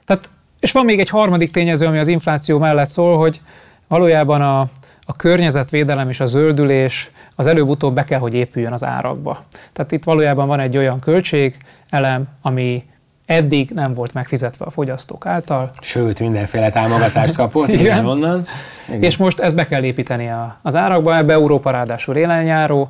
Tehát 0.05 0.29
és 0.67 0.73
van 0.73 0.85
még 0.85 1.01
egy 1.01 1.09
harmadik 1.09 1.51
tényező, 1.51 1.87
ami 1.87 1.99
az 1.99 2.09
infláció 2.09 2.59
mellett 2.59 2.89
szól, 2.89 3.19
hogy 3.19 3.41
valójában 3.89 4.41
a, 4.41 4.61
a 5.05 5.17
környezetvédelem 5.17 6.09
és 6.09 6.21
a 6.21 6.27
zöldülés 6.27 7.11
az 7.35 7.47
előbb-utóbb 7.47 7.95
be 7.95 8.05
kell, 8.05 8.19
hogy 8.19 8.35
épüljön 8.35 8.73
az 8.73 8.85
árakba. 8.85 9.45
Tehát 9.73 9.93
itt 9.93 10.05
valójában 10.05 10.47
van 10.47 10.61
egy 10.61 10.77
olyan 10.77 11.01
költségelem, 11.01 12.29
ami 12.43 12.85
eddig 13.27 13.71
nem 13.71 13.95
volt 13.95 14.13
megfizetve 14.13 14.65
a 14.65 14.71
fogyasztók 14.71 15.27
által. 15.27 15.71
Sőt, 15.81 16.21
mindenféle 16.21 16.71
támogatást 16.71 17.37
kapott, 17.37 17.69
igen, 17.73 17.81
igen 17.81 18.07
onnan. 18.07 18.47
Igen. 18.89 19.03
És 19.03 19.17
most 19.17 19.41
ezt 19.41 19.55
be 19.55 19.67
kell 19.67 19.83
építeni 19.83 20.31
az 20.63 20.75
árakba, 20.75 21.17
ebbe 21.17 21.33
Európa 21.33 21.71
ráadásul 21.71 22.17
élenjáró, 22.17 22.89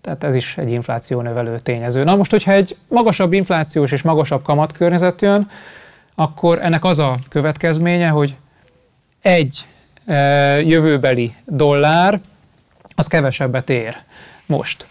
tehát 0.00 0.24
ez 0.24 0.34
is 0.34 0.58
egy 0.58 0.70
infláció 0.70 1.20
növelő 1.20 1.58
tényező. 1.58 2.04
Na 2.04 2.16
most, 2.16 2.30
hogyha 2.30 2.52
egy 2.52 2.76
magasabb 2.88 3.32
inflációs 3.32 3.92
és 3.92 4.02
magasabb 4.02 4.42
kamatkörnyezet 4.42 5.22
jön, 5.22 5.48
akkor 6.14 6.58
ennek 6.62 6.84
az 6.84 6.98
a 6.98 7.16
következménye, 7.28 8.08
hogy 8.08 8.36
egy 9.22 9.66
e, 10.06 10.16
jövőbeli 10.60 11.34
dollár 11.46 12.20
az 12.94 13.06
kevesebbet 13.06 13.70
ér 13.70 13.96
most. 14.46 14.86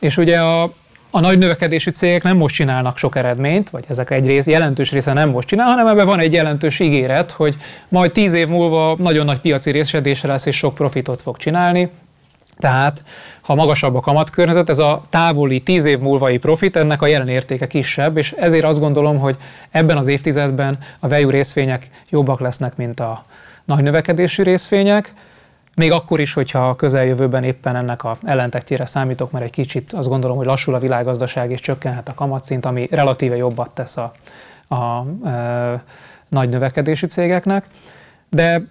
És 0.00 0.16
ugye 0.16 0.40
a, 0.40 0.62
a 1.10 1.20
nagy 1.20 1.38
növekedésű 1.38 1.90
cégek 1.90 2.22
nem 2.22 2.36
most 2.36 2.54
csinálnak 2.54 2.98
sok 2.98 3.16
eredményt, 3.16 3.70
vagy 3.70 3.84
ezek 3.88 4.10
egy 4.10 4.26
rész, 4.26 4.46
jelentős 4.46 4.92
része 4.92 5.12
nem 5.12 5.30
most 5.30 5.48
csinál, 5.48 5.66
hanem 5.66 5.86
ebben 5.86 6.06
van 6.06 6.20
egy 6.20 6.32
jelentős 6.32 6.80
ígéret, 6.80 7.30
hogy 7.30 7.56
majd 7.88 8.12
tíz 8.12 8.32
év 8.32 8.48
múlva 8.48 8.96
nagyon 8.98 9.24
nagy 9.24 9.40
piaci 9.40 9.70
részesedése 9.70 10.26
lesz, 10.26 10.46
és 10.46 10.56
sok 10.56 10.74
profitot 10.74 11.22
fog 11.22 11.36
csinálni. 11.36 11.90
Tehát, 12.56 13.02
ha 13.40 13.54
magasabb 13.54 13.94
a 13.94 14.00
kamatkörnyezet, 14.00 14.68
ez 14.68 14.78
a 14.78 15.04
távoli 15.10 15.60
tíz 15.60 15.84
év 15.84 15.98
múlvai 15.98 16.38
profit, 16.38 16.76
ennek 16.76 17.02
a 17.02 17.06
jelen 17.06 17.28
értéke 17.28 17.66
kisebb, 17.66 18.16
és 18.16 18.32
ezért 18.32 18.64
azt 18.64 18.80
gondolom, 18.80 19.18
hogy 19.18 19.36
ebben 19.70 19.96
az 19.96 20.08
évtizedben 20.08 20.78
a 21.00 21.08
value 21.08 21.30
részvények 21.30 21.88
jobbak 22.08 22.40
lesznek, 22.40 22.76
mint 22.76 23.00
a 23.00 23.24
nagy 23.64 23.82
növekedésű 23.82 24.42
részvények, 24.42 25.12
még 25.74 25.92
akkor 25.92 26.20
is, 26.20 26.32
hogyha 26.32 26.68
a 26.68 26.76
közeljövőben 26.76 27.44
éppen 27.44 27.76
ennek 27.76 28.04
a 28.04 28.16
ellentetjére 28.22 28.86
számítok, 28.86 29.30
mert 29.30 29.44
egy 29.44 29.50
kicsit 29.50 29.92
azt 29.92 30.08
gondolom, 30.08 30.36
hogy 30.36 30.46
lassul 30.46 30.74
a 30.74 30.78
világgazdaság 30.78 31.50
és 31.50 31.60
csökkenhet 31.60 32.08
a 32.08 32.14
kamatszint, 32.14 32.64
ami 32.64 32.88
relatíve 32.90 33.36
jobbat 33.36 33.70
tesz 33.70 33.96
a, 33.96 34.12
a, 34.68 34.74
a 34.74 35.06
e, 35.24 35.82
nagy 36.28 36.48
növekedésű 36.48 37.06
cégeknek. 37.06 37.64
De 38.28 38.62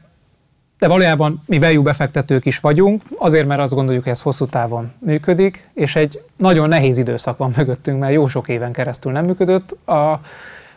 de 0.79 0.87
valójában 0.87 1.41
mi 1.45 1.59
value 1.59 1.81
befektetők 1.81 2.45
is 2.45 2.59
vagyunk, 2.59 3.01
azért, 3.17 3.47
mert 3.47 3.61
azt 3.61 3.73
gondoljuk, 3.73 4.03
hogy 4.03 4.11
ez 4.11 4.21
hosszú 4.21 4.45
távon 4.45 4.91
működik, 4.99 5.69
és 5.73 5.95
egy 5.95 6.23
nagyon 6.37 6.69
nehéz 6.69 6.97
időszak 6.97 7.37
van 7.37 7.53
mögöttünk, 7.55 7.99
mert 7.99 8.13
jó 8.13 8.27
sok 8.27 8.47
éven 8.47 8.71
keresztül 8.71 9.11
nem 9.11 9.25
működött. 9.25 9.87
A 9.87 10.19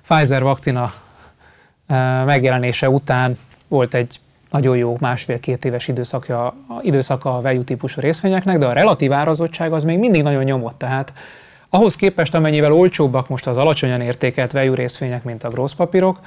Pfizer 0.08 0.42
vakcina 0.42 0.92
eh, 1.86 2.24
megjelenése 2.24 2.90
után 2.90 3.36
volt 3.68 3.94
egy 3.94 4.20
nagyon 4.50 4.76
jó 4.76 4.96
másfél-két 5.00 5.64
éves 5.64 5.88
időszakja, 5.88 6.54
időszaka 6.82 7.36
a 7.36 7.40
value 7.40 7.64
típusú 7.64 8.00
részvényeknek, 8.00 8.58
de 8.58 8.66
a 8.66 8.72
relatív 8.72 9.12
árazottság 9.12 9.72
az 9.72 9.84
még 9.84 9.98
mindig 9.98 10.22
nagyon 10.22 10.44
nyomott. 10.44 10.78
Tehát 10.78 11.12
ahhoz 11.70 11.96
képest, 11.96 12.34
amennyivel 12.34 12.72
olcsóbbak 12.72 13.28
most 13.28 13.46
az 13.46 13.56
alacsonyan 13.56 14.00
értékelt 14.00 14.52
value 14.52 14.74
részvények, 14.74 15.24
mint 15.24 15.44
a 15.44 15.48
grossz 15.48 15.72
papírok, 15.72 16.20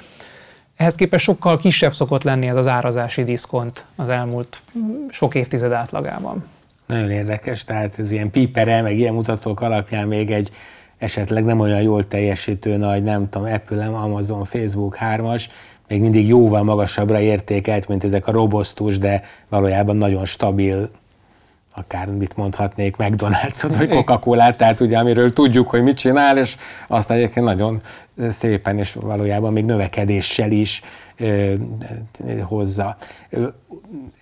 ehhez 0.79 0.95
képest 0.95 1.23
sokkal 1.23 1.57
kisebb 1.57 1.93
szokott 1.93 2.23
lenni 2.23 2.47
ez 2.47 2.55
az 2.55 2.67
árazási 2.67 3.23
diszkont 3.23 3.85
az 3.95 4.09
elmúlt 4.09 4.61
sok 5.09 5.35
évtized 5.35 5.71
átlagában. 5.71 6.45
Nagyon 6.85 7.11
érdekes, 7.11 7.63
tehát 7.63 7.99
ez 7.99 8.11
ilyen 8.11 8.31
pípere, 8.31 8.81
meg 8.81 8.97
ilyen 8.97 9.13
mutatók 9.13 9.61
alapján 9.61 10.07
még 10.07 10.31
egy 10.31 10.49
esetleg 10.97 11.45
nem 11.45 11.59
olyan 11.59 11.81
jól 11.81 12.07
teljesítő 12.07 12.77
nagy, 12.77 13.03
nem 13.03 13.29
tudom, 13.29 13.53
Apple, 13.53 13.85
Amazon, 13.85 14.45
Facebook, 14.45 14.95
hármas, 14.95 15.49
még 15.87 16.01
mindig 16.01 16.27
jóval 16.27 16.63
magasabbra 16.63 17.19
értékelt, 17.19 17.87
mint 17.87 18.03
ezek 18.03 18.27
a 18.27 18.31
robosztus, 18.31 18.97
de 18.97 19.21
valójában 19.49 19.97
nagyon 19.97 20.25
stabil 20.25 20.89
akár 21.75 22.07
mit 22.07 22.35
mondhatnék, 22.35 22.95
McDonald's-ot 22.97 23.75
vagy 23.77 23.89
Coca-Colát, 23.89 24.57
tehát 24.57 24.79
ugye 24.79 24.97
amiről 24.97 25.33
tudjuk, 25.33 25.69
hogy 25.69 25.83
mit 25.83 25.97
csinál, 25.97 26.37
és 26.37 26.55
azt 26.87 27.11
egyébként 27.11 27.45
nagyon 27.45 27.81
szépen 28.29 28.77
és 28.77 28.93
valójában 28.93 29.53
még 29.53 29.65
növekedéssel 29.65 30.51
is 30.51 30.81
ö, 31.17 31.53
hozza. 32.41 32.97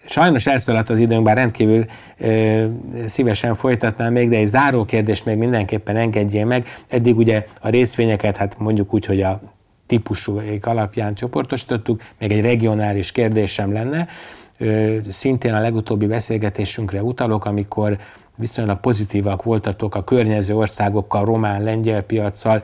Sajnos 0.05 0.47
elszaladt 0.47 0.89
az 0.89 0.99
időnk, 0.99 1.23
bár 1.23 1.35
rendkívül 1.35 1.85
ö, 2.17 2.65
szívesen 3.07 3.55
folytatnám 3.55 4.13
még, 4.13 4.29
de 4.29 4.35
egy 4.35 4.47
záró 4.47 4.85
kérdést 4.85 5.25
még 5.25 5.37
mindenképpen 5.37 5.95
engedjél 5.95 6.45
meg. 6.45 6.67
Eddig 6.89 7.17
ugye 7.17 7.45
a 7.61 7.69
részvényeket, 7.69 8.37
hát 8.37 8.59
mondjuk 8.59 8.93
úgy, 8.93 9.05
hogy 9.05 9.21
a 9.21 9.41
típusú 9.87 10.41
alapján 10.61 11.13
csoportosítottuk, 11.13 12.01
még 12.19 12.31
egy 12.31 12.41
regionális 12.41 13.11
kérdésem 13.11 13.73
lenne, 13.73 14.07
szintén 15.09 15.53
a 15.53 15.59
legutóbbi 15.59 16.07
beszélgetésünkre 16.07 17.03
utalok, 17.03 17.45
amikor 17.45 17.97
viszonylag 18.35 18.79
pozitívak 18.79 19.43
voltatok 19.43 19.95
a 19.95 20.03
környező 20.03 20.55
országokkal, 20.55 21.25
román, 21.25 21.63
lengyel 21.63 22.01
piaccal, 22.01 22.63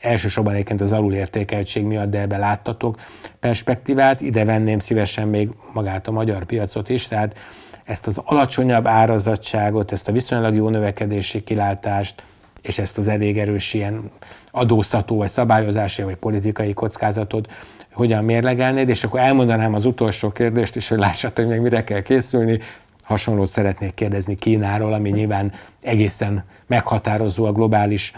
elsősorban 0.00 0.52
egyébként 0.52 0.80
az 0.80 0.92
alulértékeltség 0.92 1.84
miatt, 1.84 2.10
de 2.10 2.20
ebbe 2.20 2.36
láttatok 2.36 2.96
perspektívát. 3.40 4.20
Ide 4.20 4.44
venném 4.44 4.78
szívesen 4.78 5.28
még 5.28 5.50
magát 5.72 6.08
a 6.08 6.10
magyar 6.10 6.44
piacot 6.44 6.88
is, 6.88 7.08
tehát 7.08 7.38
ezt 7.84 8.06
az 8.06 8.20
alacsonyabb 8.24 8.86
árazatságot, 8.86 9.92
ezt 9.92 10.08
a 10.08 10.12
viszonylag 10.12 10.54
jó 10.54 10.68
növekedési 10.68 11.42
kilátást, 11.42 12.22
és 12.62 12.78
ezt 12.78 12.98
az 12.98 13.08
elég 13.08 13.38
erős 13.38 13.74
ilyen 13.74 14.10
adóztató, 14.50 15.16
vagy 15.16 15.28
szabályozási, 15.28 16.02
vagy 16.02 16.16
politikai 16.16 16.72
kockázatot 16.72 17.52
hogyan 17.98 18.24
mérlegelnéd, 18.24 18.88
és 18.88 19.04
akkor 19.04 19.20
elmondanám 19.20 19.74
az 19.74 19.84
utolsó 19.84 20.30
kérdést 20.30 20.76
is, 20.76 20.88
hogy 20.88 20.98
lássátok, 20.98 21.44
hogy 21.44 21.54
még 21.54 21.60
mire 21.60 21.84
kell 21.84 22.00
készülni. 22.00 22.58
Hasonlót 23.02 23.48
szeretnék 23.48 23.94
kérdezni 23.94 24.34
Kínáról, 24.34 24.92
ami 24.92 25.10
nyilván 25.10 25.52
egészen 25.80 26.44
meghatározó 26.66 27.44
a 27.44 27.52
globális 27.52 28.12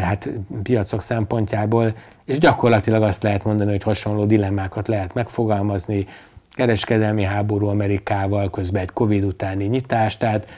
hát, 0.00 0.28
piacok 0.62 1.02
szempontjából, 1.02 1.92
és 2.24 2.38
gyakorlatilag 2.38 3.02
azt 3.02 3.22
lehet 3.22 3.44
mondani, 3.44 3.70
hogy 3.70 3.82
hasonló 3.82 4.24
dilemmákat 4.24 4.88
lehet 4.88 5.14
megfogalmazni, 5.14 6.06
kereskedelmi 6.54 7.22
háború 7.22 7.66
Amerikával, 7.66 8.50
közben 8.50 8.82
egy 8.82 8.92
Covid 8.92 9.24
utáni 9.24 9.64
nyitás, 9.64 10.16
tehát 10.16 10.50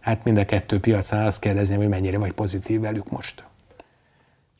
hát 0.00 0.24
mind 0.24 0.38
a 0.38 0.44
kettő 0.44 0.80
piacán 0.80 1.26
azt 1.26 1.40
kérdezném, 1.40 1.78
hogy 1.78 1.88
mennyire 1.88 2.18
vagy 2.18 2.32
pozitív 2.32 2.80
velük 2.80 3.10
most. 3.10 3.44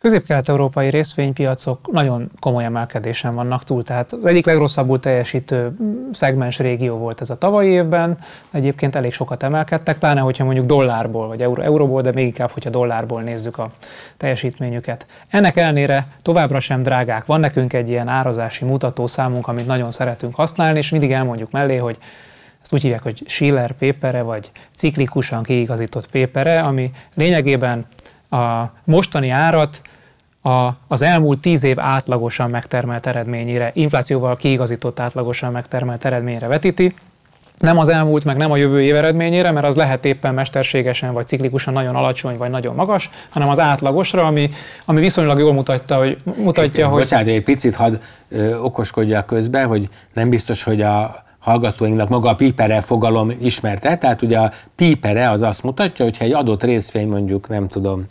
Közép-kelet-európai 0.07 0.91
részvénypiacok 0.91 1.93
nagyon 1.93 2.31
komoly 2.41 2.65
emelkedésen 2.65 3.33
vannak 3.33 3.65
túl, 3.65 3.83
tehát 3.83 4.13
az 4.13 4.25
egyik 4.25 4.47
legrosszabbul 4.47 5.01
teljesítő 5.01 5.77
szegmens 6.13 6.59
régió 6.59 6.97
volt 6.97 7.21
ez 7.21 7.31
a 7.31 7.39
tavalyi 7.39 7.69
évben, 7.69 8.19
egyébként 8.51 8.95
elég 8.95 9.13
sokat 9.13 9.43
emelkedtek, 9.43 9.99
pláne 9.99 10.21
hogyha 10.21 10.45
mondjuk 10.45 10.67
dollárból 10.67 11.27
vagy 11.27 11.43
euró, 11.43 11.63
euróból, 11.63 12.01
de 12.01 12.11
még 12.15 12.27
inkább, 12.27 12.51
hogyha 12.51 12.71
dollárból 12.71 13.23
nézzük 13.23 13.59
a 13.59 13.71
teljesítményüket. 14.17 15.07
Ennek 15.29 15.57
ellenére 15.57 16.07
továbbra 16.23 16.61
sem 16.61 16.83
drágák. 16.83 17.25
Van 17.27 17.41
nekünk 17.41 17.73
egy 17.73 17.89
ilyen 17.89 18.09
árazási 18.09 18.65
mutató 18.65 19.07
számunk, 19.07 19.49
amit 19.49 19.67
nagyon 19.67 19.93
szeretünk 19.93 20.35
használni, 20.35 20.79
és 20.79 20.91
mindig 20.91 21.13
elmondjuk 21.13 21.51
mellé, 21.51 21.77
hogy 21.77 21.99
ezt 22.63 22.73
úgy 22.73 22.83
hívják, 22.83 23.03
hogy 23.03 23.23
Schiller 23.27 23.73
pépere, 23.73 24.23
vagy 24.23 24.51
ciklikusan 24.75 25.43
kiigazított 25.43 26.11
pépere, 26.11 26.61
ami 26.61 26.91
lényegében 27.15 27.87
a 28.31 28.65
mostani 28.85 29.31
árat 29.31 29.81
a, 30.47 30.77
az 30.89 31.03
elmúlt 31.03 31.41
tíz 31.41 31.65
év 31.65 31.79
átlagosan 31.81 32.51
megtermelt 32.51 33.07
eredményére, 33.07 33.71
inflációval 33.75 34.37
kiigazított 34.37 35.01
átlagosan 35.01 35.53
megtermelt 35.53 36.05
eredményre 36.05 36.47
vetíti, 36.47 36.95
nem 37.59 37.79
az 37.79 37.89
elmúlt, 37.89 38.25
meg 38.25 38.37
nem 38.37 38.51
a 38.51 38.57
jövő 38.57 38.83
év 38.83 38.97
eredményére, 38.97 39.51
mert 39.51 39.67
az 39.67 39.75
lehet 39.75 40.05
éppen 40.05 40.35
mesterségesen 40.35 41.13
vagy 41.13 41.27
ciklikusan 41.27 41.73
nagyon 41.73 41.97
alacsony 41.97 42.37
vagy 42.37 42.51
nagyon 42.51 42.75
magas, 42.75 43.11
hanem 43.29 43.49
az 43.49 43.59
átlagosra, 43.59 44.27
ami, 44.27 44.51
ami 44.85 45.01
viszonylag 45.01 45.39
jól 45.39 45.53
mutatja, 45.53 45.99
hogy, 45.99 46.17
mutatja, 46.37 46.85
egy, 46.85 46.91
hogy... 46.91 47.01
Bocsánat, 47.01 47.27
egy 47.27 47.43
picit 47.43 47.75
hadd 47.75 47.95
okoskodjak 48.63 49.27
közbe, 49.27 49.63
hogy 49.63 49.89
nem 50.13 50.31
biztos, 50.31 50.63
hogy 50.63 50.81
a 50.81 51.25
hallgatóinknak 51.39 52.09
maga 52.09 52.29
a 52.29 52.35
pípere 52.35 52.81
fogalom 52.81 53.33
ismerte, 53.41 53.97
tehát 53.97 54.23
ugye 54.23 54.39
a 54.39 54.51
pípere 54.77 55.31
az 55.31 55.43
azt 55.43 55.63
mutatja, 55.63 56.05
hogyha 56.05 56.25
egy 56.25 56.33
adott 56.33 56.63
részvény 56.63 57.09
mondjuk, 57.09 57.49
nem 57.49 57.69
tudom, 57.69 58.05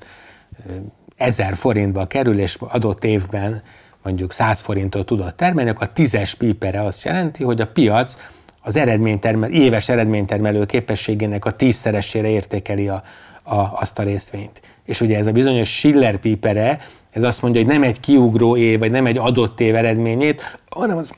ezer 1.17 1.55
forintba 1.55 2.05
kerül, 2.05 2.39
és 2.39 2.57
adott 2.59 3.03
évben 3.03 3.61
mondjuk 4.03 4.31
100 4.31 4.59
forintot 4.59 5.05
tudott 5.05 5.37
termelni, 5.37 5.69
akkor 5.69 5.87
a 5.87 5.93
tízes 5.93 6.35
pípere 6.35 6.81
azt 6.81 7.03
jelenti, 7.03 7.43
hogy 7.43 7.61
a 7.61 7.67
piac 7.67 8.17
az 8.61 8.75
eredménytermel, 8.75 9.51
éves 9.51 9.89
eredménytermelő 9.89 10.65
képességének 10.65 11.45
a 11.45 11.51
tízszeresére 11.51 12.29
értékeli 12.29 12.87
a, 12.87 13.03
a, 13.43 13.55
azt 13.55 13.99
a 13.99 14.03
részvényt. 14.03 14.61
És 14.85 15.01
ugye 15.01 15.17
ez 15.17 15.27
a 15.27 15.31
bizonyos 15.31 15.69
Schiller 15.69 16.17
pípere, 16.17 16.79
ez 17.11 17.23
azt 17.23 17.41
mondja, 17.41 17.61
hogy 17.61 17.69
nem 17.69 17.83
egy 17.83 17.99
kiugró 17.99 18.57
év, 18.57 18.79
vagy 18.79 18.91
nem 18.91 19.05
egy 19.05 19.17
adott 19.17 19.59
év 19.59 19.75
eredményét, 19.75 20.59
hanem 20.69 20.97
az 20.97 21.13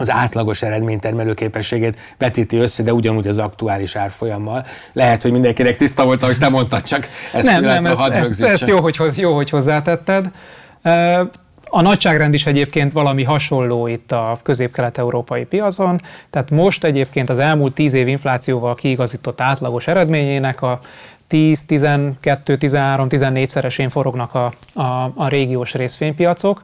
az 0.00 0.10
átlagos 0.10 0.62
eredménytermelő 0.62 1.34
képességét 1.34 1.98
vetíti 2.18 2.56
össze, 2.56 2.82
de 2.82 2.92
ugyanúgy 2.92 3.26
az 3.26 3.38
aktuális 3.38 3.96
árfolyammal. 3.96 4.64
Lehet, 4.92 5.22
hogy 5.22 5.32
mindenkinek 5.32 5.76
tiszta 5.76 6.04
volt, 6.04 6.22
ahogy 6.22 6.38
te 6.38 6.48
mondtad, 6.48 6.82
csak 6.82 7.08
ezt 7.32 7.44
nem, 7.44 7.62
nem, 7.62 7.86
ez, 7.86 7.98
ezt, 7.98 8.42
ezt 8.42 8.66
jó, 8.66 8.80
hogy, 8.80 8.98
jó, 9.14 9.34
hogy 9.34 9.50
hozzátetted. 9.50 10.30
A 11.72 11.80
nagyságrend 11.80 12.34
is 12.34 12.46
egyébként 12.46 12.92
valami 12.92 13.24
hasonló 13.24 13.86
itt 13.86 14.12
a 14.12 14.38
közép-kelet-európai 14.42 15.44
piacon, 15.44 16.00
tehát 16.30 16.50
most 16.50 16.84
egyébként 16.84 17.30
az 17.30 17.38
elmúlt 17.38 17.72
10 17.74 17.94
év 17.94 18.08
inflációval 18.08 18.74
kiigazított 18.74 19.40
átlagos 19.40 19.86
eredményének 19.86 20.62
a 20.62 20.80
10, 21.26 21.64
12, 21.64 22.56
13, 22.56 23.08
14 23.08 23.48
szeresén 23.48 23.88
forognak 23.88 24.34
a, 24.34 24.52
a, 24.74 25.12
a 25.14 25.28
régiós 25.28 25.74
részvénypiacok, 25.74 26.62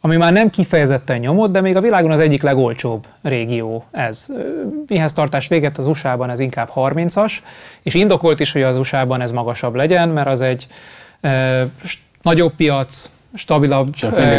ami 0.00 0.16
már 0.16 0.32
nem 0.32 0.50
kifejezetten 0.50 1.18
nyomott, 1.18 1.52
de 1.52 1.60
még 1.60 1.76
a 1.76 1.80
világon 1.80 2.10
az 2.10 2.20
egyik 2.20 2.42
legolcsóbb 2.42 3.06
régió 3.22 3.84
ez. 3.90 4.26
Mihez 4.86 5.12
tartás 5.12 5.48
véget 5.48 5.78
az 5.78 5.86
USA-ban 5.86 6.30
ez 6.30 6.40
inkább 6.40 6.70
30-as, 6.74 7.32
és 7.82 7.94
indokolt 7.94 8.40
is, 8.40 8.52
hogy 8.52 8.62
az 8.62 8.76
USA-ban 8.76 9.20
ez 9.20 9.32
magasabb 9.32 9.74
legyen, 9.74 10.08
mert 10.08 10.28
az 10.28 10.40
egy 10.40 10.66
e, 11.20 11.64
nagyobb 12.22 12.52
piac, 12.54 13.10
stabilabb, 13.34 13.88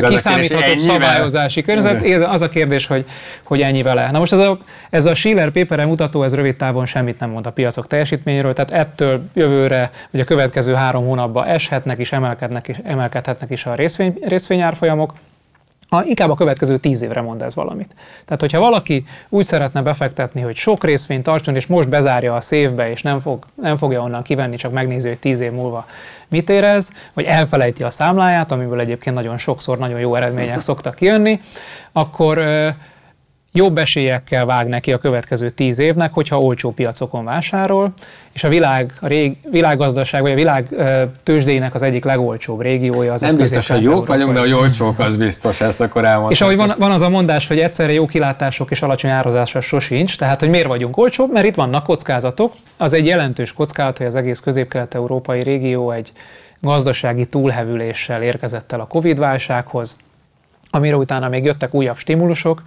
kiszámíthatóbb 0.07 0.77
szabályozási 0.77 1.61
környezet. 1.61 2.23
Az 2.23 2.41
a 2.41 2.49
kérdés, 2.49 2.87
hogy, 2.87 3.05
hogy 3.43 3.61
ennyi 3.61 3.81
vele. 3.81 4.11
Na 4.11 4.19
most 4.19 4.33
ez 4.33 4.39
a, 4.39 4.57
ez 4.89 5.05
a 5.05 5.13
Schiller 5.13 5.51
Paper 5.51 5.85
mutató, 5.85 6.23
ez 6.23 6.35
rövid 6.35 6.55
távon 6.55 6.85
semmit 6.85 7.19
nem 7.19 7.29
mond 7.29 7.45
a 7.45 7.51
piacok 7.51 7.87
teljesítményéről, 7.87 8.53
tehát 8.53 8.71
ettől 8.71 9.23
jövőre, 9.33 9.91
vagy 10.11 10.21
a 10.21 10.23
következő 10.23 10.73
három 10.73 11.05
hónapban 11.05 11.47
eshetnek 11.47 11.99
és 11.99 12.11
emelkednek 12.11 12.79
emelkedhetnek 12.83 13.51
is 13.51 13.65
a 13.65 13.75
részvény, 13.75 14.19
részvényárfolyamok. 14.21 15.13
Ha 15.89 16.05
inkább 16.05 16.29
a 16.29 16.35
következő 16.35 16.77
tíz 16.77 17.01
évre 17.01 17.21
mond 17.21 17.41
ez 17.41 17.55
valamit. 17.55 17.95
Tehát, 18.25 18.41
hogyha 18.41 18.59
valaki 18.59 19.05
úgy 19.29 19.45
szeretne 19.45 19.81
befektetni, 19.81 20.41
hogy 20.41 20.55
sok 20.55 20.83
részvényt 20.83 21.23
tartson, 21.23 21.55
és 21.55 21.67
most 21.67 21.89
bezárja 21.89 22.35
a 22.35 22.41
szévbe, 22.41 22.89
és 22.91 23.01
nem, 23.01 23.19
fog, 23.19 23.45
nem 23.55 23.77
fogja 23.77 24.01
onnan 24.01 24.21
kivenni, 24.23 24.55
csak 24.55 24.71
megnézi, 24.71 25.07
hogy 25.07 25.19
tíz 25.19 25.39
év 25.39 25.51
múlva 25.51 25.85
mit 26.27 26.49
érez, 26.49 26.93
vagy 27.13 27.25
elfelejti 27.25 27.83
a 27.83 27.89
számláját, 27.89 28.51
amiből 28.51 28.79
egyébként 28.79 29.15
nagyon 29.15 29.37
sokszor 29.37 29.77
nagyon 29.77 29.99
jó 29.99 30.15
eredmények 30.15 30.61
szoktak 30.61 30.95
kijönni, 30.95 31.39
akkor 31.91 32.41
jobb 33.51 33.77
esélyekkel 33.77 34.45
vág 34.45 34.67
neki 34.67 34.91
a 34.91 34.97
következő 34.97 35.49
tíz 35.49 35.79
évnek, 35.79 36.13
hogyha 36.13 36.37
olcsó 36.37 36.71
piacokon 36.71 37.25
vásárol, 37.25 37.93
és 38.31 38.43
a 38.43 38.49
világ, 38.49 38.93
a 38.99 39.07
rég, 39.07 39.37
világgazdaság, 39.51 40.21
vagy 40.21 40.31
a 40.31 40.35
világ 40.35 40.75
tőzsdének 41.23 41.73
az 41.73 41.81
egyik 41.81 42.03
legolcsóbb 42.03 42.61
régiója 42.61 43.13
az 43.13 43.21
Nem 43.21 43.35
biztos, 43.35 43.69
hogy 43.69 43.81
jók 43.81 44.07
vagyunk, 44.07 44.33
de 44.33 44.39
hogy 44.39 44.51
olcsók, 44.51 44.99
az 44.99 45.17
biztos, 45.17 45.61
ezt 45.61 45.81
akkor 45.81 46.05
elmondhatjuk. 46.05 46.31
És 46.31 46.41
ahogy 46.41 46.57
van, 46.57 46.75
van 46.79 46.91
az 46.91 47.01
a 47.01 47.09
mondás, 47.09 47.47
hogy 47.47 47.59
egyszerre 47.59 47.93
jó 47.93 48.05
kilátások 48.05 48.71
és 48.71 48.81
alacsony 48.81 49.11
árazása 49.11 49.61
sosincs, 49.61 50.17
tehát 50.17 50.39
hogy 50.39 50.49
miért 50.49 50.67
vagyunk 50.67 50.97
olcsóbb, 50.97 51.31
mert 51.31 51.45
itt 51.45 51.55
vannak 51.55 51.83
kockázatok. 51.83 52.51
Az 52.77 52.93
egy 52.93 53.05
jelentős 53.05 53.53
kockázat, 53.53 53.97
hogy 53.97 54.07
az 54.07 54.15
egész 54.15 54.39
közép-kelet-európai 54.39 55.43
régió 55.43 55.91
egy 55.91 56.11
gazdasági 56.61 57.25
túlhevüléssel 57.25 58.21
érkezett 58.21 58.71
el 58.71 58.79
a 58.79 58.85
Covid-válsághoz, 58.85 59.97
amire 60.71 60.95
utána 60.95 61.29
még 61.29 61.43
jöttek 61.43 61.73
újabb 61.73 61.97
stimulusok, 61.97 62.63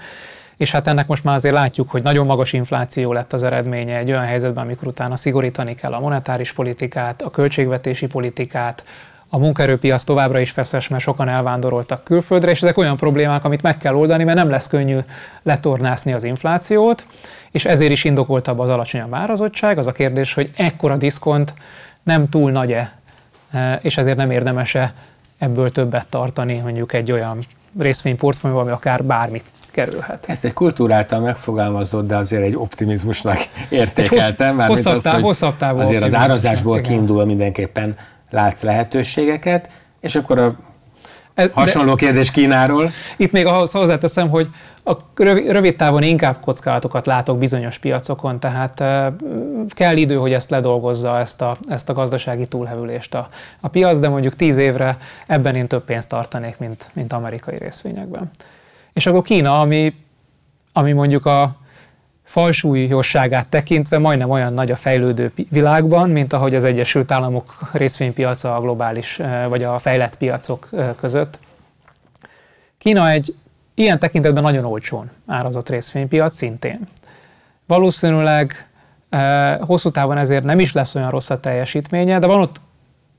és 0.63 0.71
hát 0.71 0.87
ennek 0.87 1.07
most 1.07 1.25
már 1.25 1.35
azért 1.35 1.55
látjuk, 1.55 1.91
hogy 1.91 2.03
nagyon 2.03 2.27
magas 2.27 2.53
infláció 2.53 3.13
lett 3.13 3.33
az 3.33 3.43
eredménye 3.43 3.97
egy 3.97 4.11
olyan 4.11 4.25
helyzetben, 4.25 4.65
amikor 4.65 4.89
utána 4.89 5.17
szigorítani 5.17 5.75
kell 5.75 5.93
a 5.93 6.01
monetáris 6.01 6.53
politikát, 6.53 7.23
a 7.23 7.31
költségvetési 7.31 8.07
politikát, 8.07 8.85
a 9.29 9.39
munkaerőpiac 9.39 10.05
továbbra 10.05 10.39
is 10.39 10.51
feszes, 10.51 10.89
mert 10.89 11.03
sokan 11.03 11.29
elvándoroltak 11.29 12.05
külföldre, 12.05 12.51
és 12.51 12.63
ezek 12.63 12.77
olyan 12.77 12.97
problémák, 12.97 13.45
amit 13.45 13.63
meg 13.63 13.77
kell 13.77 13.95
oldani, 13.95 14.25
mert 14.25 14.37
nem 14.37 14.51
lesz 14.51 14.69
könnyű 14.69 14.99
letornászni 15.43 16.13
az 16.13 16.25
inflációt, 16.25 17.07
és 17.51 17.65
ezért 17.65 17.91
is 17.91 18.05
indokoltabb 18.05 18.59
az 18.59 18.69
alacsonyabb 18.69 19.15
árazottság. 19.15 19.79
Az 19.79 19.87
a 19.87 19.93
kérdés, 19.93 20.35
hogy 20.35 20.51
ekkora 20.57 20.97
diszkont 20.97 21.55
nem 22.03 22.29
túl 22.29 22.51
nagy-e, 22.51 22.93
e, 23.53 23.79
és 23.83 23.97
ezért 23.97 24.17
nem 24.17 24.31
érdemese 24.31 24.95
ebből 25.39 25.71
többet 25.71 26.07
tartani 26.07 26.59
mondjuk 26.59 26.93
egy 26.93 27.13
olyan 27.13 27.39
részvényportfólióban, 27.79 28.67
ami 28.67 28.75
akár 28.75 29.05
bármit 29.05 29.45
kerülhet. 29.73 30.25
Ezt 30.29 30.45
egy 30.45 30.53
kultúráltal 30.53 31.21
megfogalmazott, 31.21 32.07
de 32.07 32.17
azért 32.17 32.43
egy 32.43 32.57
optimizmusnak 32.57 33.39
értékeltem. 33.69 34.57
Hossz, 34.57 34.67
hosszabb, 34.67 34.95
az, 34.95 35.03
táv, 35.03 35.21
hosszabb 35.21 35.57
távú 35.57 35.79
Azért 35.79 36.03
az 36.03 36.15
árazásból 36.15 36.81
kiindul 36.81 37.25
mindenképpen 37.25 37.97
látsz 38.31 38.63
lehetőségeket, 38.63 39.69
és 40.01 40.15
akkor 40.15 40.39
a 40.39 40.57
ez, 41.35 41.53
hasonló 41.53 41.95
kérdés 41.95 42.31
Kínáról. 42.31 42.91
Itt 43.17 43.33
még 43.33 43.47
ahhoz 43.47 43.73
hozzáteszem, 43.73 44.29
hogy 44.29 44.49
a 44.85 44.97
rövid, 45.17 45.77
távon 45.77 46.03
inkább 46.03 46.37
kockázatokat 46.41 47.07
látok 47.07 47.39
bizonyos 47.39 47.79
piacokon, 47.79 48.41
tehát 48.41 48.83
kell 49.69 49.97
idő, 49.97 50.15
hogy 50.15 50.33
ezt 50.33 50.51
ledolgozza, 50.51 51.19
ezt 51.19 51.43
a, 51.43 51.57
ezt 51.69 51.89
a 51.89 51.93
gazdasági 51.93 52.47
túlhevülést 52.47 53.15
a, 53.15 53.29
a 53.61 53.69
piac, 53.69 53.99
de 53.99 54.09
mondjuk 54.09 54.37
tíz 54.37 54.57
évre 54.57 54.97
ebben 55.27 55.55
én 55.55 55.67
több 55.67 55.85
pénzt 55.85 56.09
tartanék, 56.09 56.59
mint, 56.59 56.91
mint 56.93 57.13
amerikai 57.13 57.57
részvényekben. 57.59 58.31
És 58.93 59.07
akkor 59.07 59.23
Kína, 59.23 59.61
ami, 59.61 59.95
ami 60.73 60.93
mondjuk 60.93 61.27
a 61.27 61.57
falsúlyosságát 62.25 63.47
tekintve 63.47 63.99
majdnem 63.99 64.31
olyan 64.31 64.53
nagy 64.53 64.71
a 64.71 64.77
fejlődő 64.77 65.33
világban, 65.51 66.11
mint 66.11 66.33
ahogy 66.33 66.55
az 66.55 66.65
Egyesült 66.65 67.11
Államok 67.11 67.59
részvénypiaca 67.73 68.57
a 68.57 68.61
globális 68.61 69.21
vagy 69.49 69.63
a 69.63 69.79
fejlett 69.79 70.17
piacok 70.17 70.69
között. 70.97 71.39
Kína 72.79 73.11
egy 73.11 73.35
ilyen 73.75 73.99
tekintetben 73.99 74.43
nagyon 74.43 74.65
olcsón 74.65 75.11
árazott 75.27 75.69
részvénypiac 75.69 76.35
szintén. 76.35 76.89
Valószínűleg 77.67 78.69
hosszú 79.61 79.91
távon 79.91 80.19
ezért 80.19 80.45
nem 80.45 80.61
is 80.61 80.73
lesz 80.73 80.95
olyan 80.95 81.11
rossz 81.11 81.31
a 81.31 81.41
teljesítménye, 81.41 82.19
de 82.19 82.27
van 82.27 82.41
ott 82.41 82.61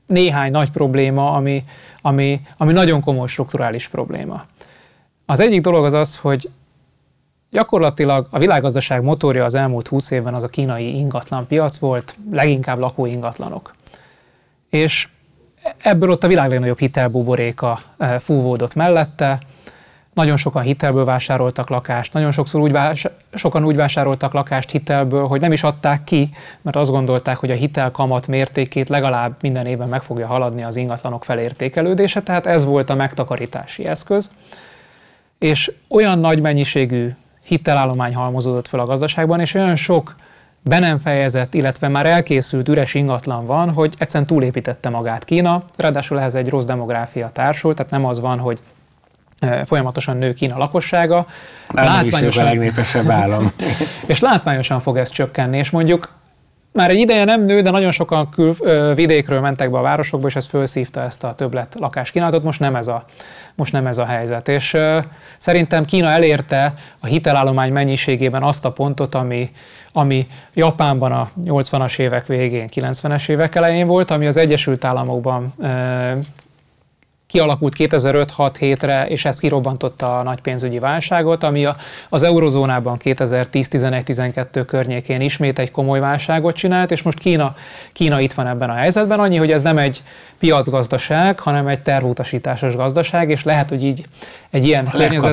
néhány 0.06 0.50
nagy 0.50 0.70
probléma, 0.70 1.32
ami, 1.32 1.64
ami, 2.02 2.40
ami 2.56 2.72
nagyon 2.72 3.00
komoly 3.00 3.26
strukturális 3.26 3.88
probléma. 3.88 4.44
Az 5.26 5.40
egyik 5.40 5.60
dolog 5.60 5.84
az 5.84 5.92
az, 5.92 6.16
hogy 6.16 6.50
Gyakorlatilag 7.54 8.26
a 8.30 8.38
világgazdaság 8.38 9.02
motorja 9.02 9.44
az 9.44 9.54
elmúlt 9.54 9.88
20 9.88 10.10
évben 10.10 10.34
az 10.34 10.42
a 10.42 10.48
kínai 10.48 10.96
ingatlan 10.96 11.46
piac 11.46 11.78
volt, 11.78 12.16
leginkább 12.30 12.78
lakó 12.78 13.06
ingatlanok. 13.06 13.74
És 14.70 15.08
ebből 15.78 16.10
ott 16.10 16.24
a 16.24 16.28
világ 16.28 16.48
legnagyobb 16.48 16.78
hitelbuboréka 16.78 17.78
eh, 17.98 18.18
fúvódott 18.18 18.74
mellette, 18.74 19.40
nagyon 20.14 20.36
sokan 20.36 20.62
hitelből 20.62 21.04
vásároltak 21.04 21.68
lakást, 21.68 22.12
nagyon 22.12 22.32
sokszor 22.32 22.60
úgy 22.60 22.72
vás, 22.72 23.06
sokan 23.34 23.64
úgy 23.64 23.76
vásároltak 23.76 24.32
lakást 24.32 24.70
hitelből, 24.70 25.26
hogy 25.26 25.40
nem 25.40 25.52
is 25.52 25.62
adták 25.62 26.04
ki, 26.04 26.30
mert 26.62 26.76
azt 26.76 26.90
gondolták, 26.90 27.36
hogy 27.36 27.50
a 27.50 27.54
hitelkamat 27.54 28.26
mértékét 28.26 28.88
legalább 28.88 29.36
minden 29.40 29.66
évben 29.66 29.88
meg 29.88 30.02
fogja 30.02 30.26
haladni 30.26 30.64
az 30.64 30.76
ingatlanok 30.76 31.24
felértékelődése, 31.24 32.22
tehát 32.22 32.46
ez 32.46 32.64
volt 32.64 32.90
a 32.90 32.94
megtakarítási 32.94 33.86
eszköz. 33.86 34.30
És 35.38 35.72
olyan 35.88 36.18
nagy 36.18 36.40
mennyiségű 36.40 37.10
hitelállomány 37.44 38.14
halmozódott 38.14 38.68
fel 38.68 38.80
a 38.80 38.86
gazdaságban, 38.86 39.40
és 39.40 39.54
olyan 39.54 39.76
sok 39.76 40.14
be 40.64 40.78
nem 40.78 40.98
fejezett, 40.98 41.54
illetve 41.54 41.88
már 41.88 42.06
elkészült 42.06 42.68
üres 42.68 42.94
ingatlan 42.94 43.46
van, 43.46 43.72
hogy 43.72 43.94
egyszerűen 43.98 44.26
túlépítette 44.26 44.88
magát 44.88 45.24
Kína, 45.24 45.64
ráadásul 45.76 46.18
ehhez 46.18 46.34
egy 46.34 46.48
rossz 46.48 46.64
demográfia 46.64 47.30
társul, 47.32 47.74
tehát 47.74 47.92
nem 47.92 48.04
az 48.04 48.20
van, 48.20 48.38
hogy 48.38 48.58
e, 49.38 49.64
folyamatosan 49.64 50.16
nő 50.16 50.34
Kína 50.34 50.58
lakossága. 50.58 51.26
Már 51.72 51.84
látványosan, 51.84 52.44
a 52.44 52.48
legnépesebb 52.48 53.10
állam. 53.10 53.52
és 54.06 54.20
látványosan 54.20 54.80
fog 54.80 54.96
ez 54.96 55.10
csökkenni, 55.10 55.58
és 55.58 55.70
mondjuk 55.70 56.12
már 56.72 56.90
egy 56.90 56.98
ideje 56.98 57.24
nem 57.24 57.44
nő, 57.44 57.60
de 57.60 57.70
nagyon 57.70 57.90
sokan 57.90 58.28
kül, 58.28 58.54
vidékről 58.94 59.40
mentek 59.40 59.70
be 59.70 59.78
a 59.78 59.82
városokba, 59.82 60.26
és 60.26 60.36
ez 60.36 60.46
felszívta 60.46 61.02
ezt 61.02 61.24
a 61.24 61.34
többlet 61.34 61.74
lakáskínálatot, 61.78 62.42
most 62.42 62.60
nem 62.60 62.76
ez 62.76 62.88
a 62.88 63.04
most 63.54 63.72
nem 63.72 63.86
ez 63.86 63.98
a 63.98 64.04
helyzet. 64.04 64.48
És 64.48 64.76
szerintem 65.38 65.84
Kína 65.84 66.10
elérte 66.10 66.74
a 67.00 67.06
hitelállomány 67.06 67.72
mennyiségében 67.72 68.42
azt 68.42 68.64
a 68.64 68.72
pontot, 68.72 69.14
ami, 69.14 69.50
ami 69.92 70.26
Japánban 70.54 71.12
a 71.12 71.28
80-as 71.44 71.98
évek 71.98 72.26
végén, 72.26 72.68
90-es 72.74 73.28
évek 73.28 73.54
elején 73.54 73.86
volt, 73.86 74.10
ami 74.10 74.26
az 74.26 74.36
Egyesült 74.36 74.84
Államokban 74.84 75.54
kialakult 77.34 77.74
2005-6-7-re, 77.78 79.06
és 79.06 79.24
ez 79.24 79.38
kirobbantotta 79.38 80.18
a 80.18 80.22
nagy 80.22 80.40
pénzügyi 80.40 80.78
válságot, 80.78 81.42
ami 81.42 81.64
a, 81.64 81.76
az 82.08 82.22
eurozónában 82.22 82.98
2010-11-12 83.04 84.62
környékén 84.66 85.20
ismét 85.20 85.58
egy 85.58 85.70
komoly 85.70 86.00
válságot 86.00 86.54
csinált, 86.54 86.90
és 86.90 87.02
most 87.02 87.18
Kína, 87.18 87.54
Kína 87.92 88.20
itt 88.20 88.32
van 88.32 88.46
ebben 88.46 88.70
a 88.70 88.74
helyzetben, 88.74 89.20
annyi, 89.20 89.36
hogy 89.36 89.50
ez 89.50 89.62
nem 89.62 89.78
egy 89.78 90.02
piacgazdaság, 90.38 91.40
hanem 91.40 91.66
egy 91.66 91.80
tervutasításos 91.80 92.76
gazdaság, 92.76 93.30
és 93.30 93.44
lehet, 93.44 93.68
hogy 93.68 93.84
így 93.84 94.04
egy 94.50 94.66
ilyen 94.66 94.86
a 94.86 94.90
környezetben... 94.90 95.32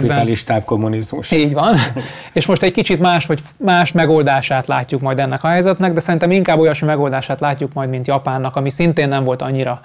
kommunizmus. 0.66 1.32
Így 1.32 1.54
van. 1.54 1.76
és 2.34 2.46
most 2.46 2.64
egy 2.64 2.72
kicsit 2.72 3.00
más, 3.00 3.26
hogy 3.26 3.40
más 3.58 3.92
megoldását 3.92 4.68
látjuk 4.68 5.02
majd 5.02 5.20
ennek 5.20 5.44
a 5.44 5.48
helyzetnek, 5.48 5.94
de 5.94 6.00
szerintem 6.00 6.32
inkább 6.32 6.60
olyasmi 6.60 6.88
megoldását 6.88 7.40
látjuk 7.40 7.74
majd, 7.74 7.90
mint 7.90 8.08
Japánnak, 8.08 8.56
ami 8.56 8.70
szintén 8.70 9.08
nem 9.08 9.24
volt 9.24 9.42
annyira 9.42 9.82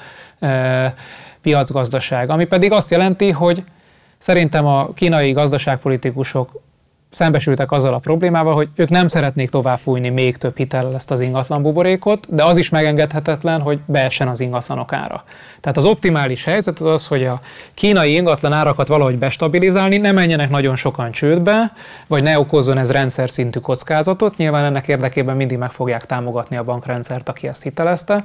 piacgazdaság, 1.46 2.30
ami 2.30 2.44
pedig 2.44 2.72
azt 2.72 2.90
jelenti, 2.90 3.30
hogy 3.30 3.62
szerintem 4.18 4.66
a 4.66 4.92
kínai 4.94 5.32
gazdaságpolitikusok 5.32 6.60
szembesültek 7.10 7.72
azzal 7.72 7.94
a 7.94 7.98
problémával, 7.98 8.54
hogy 8.54 8.68
ők 8.74 8.88
nem 8.88 9.08
szeretnék 9.08 9.50
tovább 9.50 9.78
fújni 9.78 10.08
még 10.08 10.36
több 10.36 10.56
hitellel 10.56 10.94
ezt 10.94 11.10
az 11.10 11.20
ingatlan 11.20 11.62
buborékot, 11.62 12.26
de 12.34 12.44
az 12.44 12.56
is 12.56 12.68
megengedhetetlen, 12.68 13.60
hogy 13.60 13.78
beessen 13.86 14.28
az 14.28 14.40
ingatlanok 14.40 14.92
ára. 14.92 15.24
Tehát 15.60 15.76
az 15.76 15.84
optimális 15.84 16.44
helyzet 16.44 16.78
az 16.78 16.86
az, 16.86 17.06
hogy 17.06 17.24
a 17.24 17.40
kínai 17.74 18.14
ingatlan 18.14 18.52
árakat 18.52 18.88
valahogy 18.88 19.18
bestabilizálni, 19.18 19.96
ne 19.96 20.12
menjenek 20.12 20.50
nagyon 20.50 20.76
sokan 20.76 21.10
csődbe, 21.10 21.72
vagy 22.06 22.22
ne 22.22 22.38
okozzon 22.38 22.78
ez 22.78 22.90
rendszer 22.90 23.30
szintű 23.30 23.58
kockázatot. 23.58 24.36
Nyilván 24.36 24.64
ennek 24.64 24.88
érdekében 24.88 25.36
mindig 25.36 25.58
meg 25.58 25.70
fogják 25.70 26.06
támogatni 26.06 26.56
a 26.56 26.64
bankrendszert, 26.64 27.28
aki 27.28 27.48
ezt 27.48 27.62
hitelezte 27.62 28.24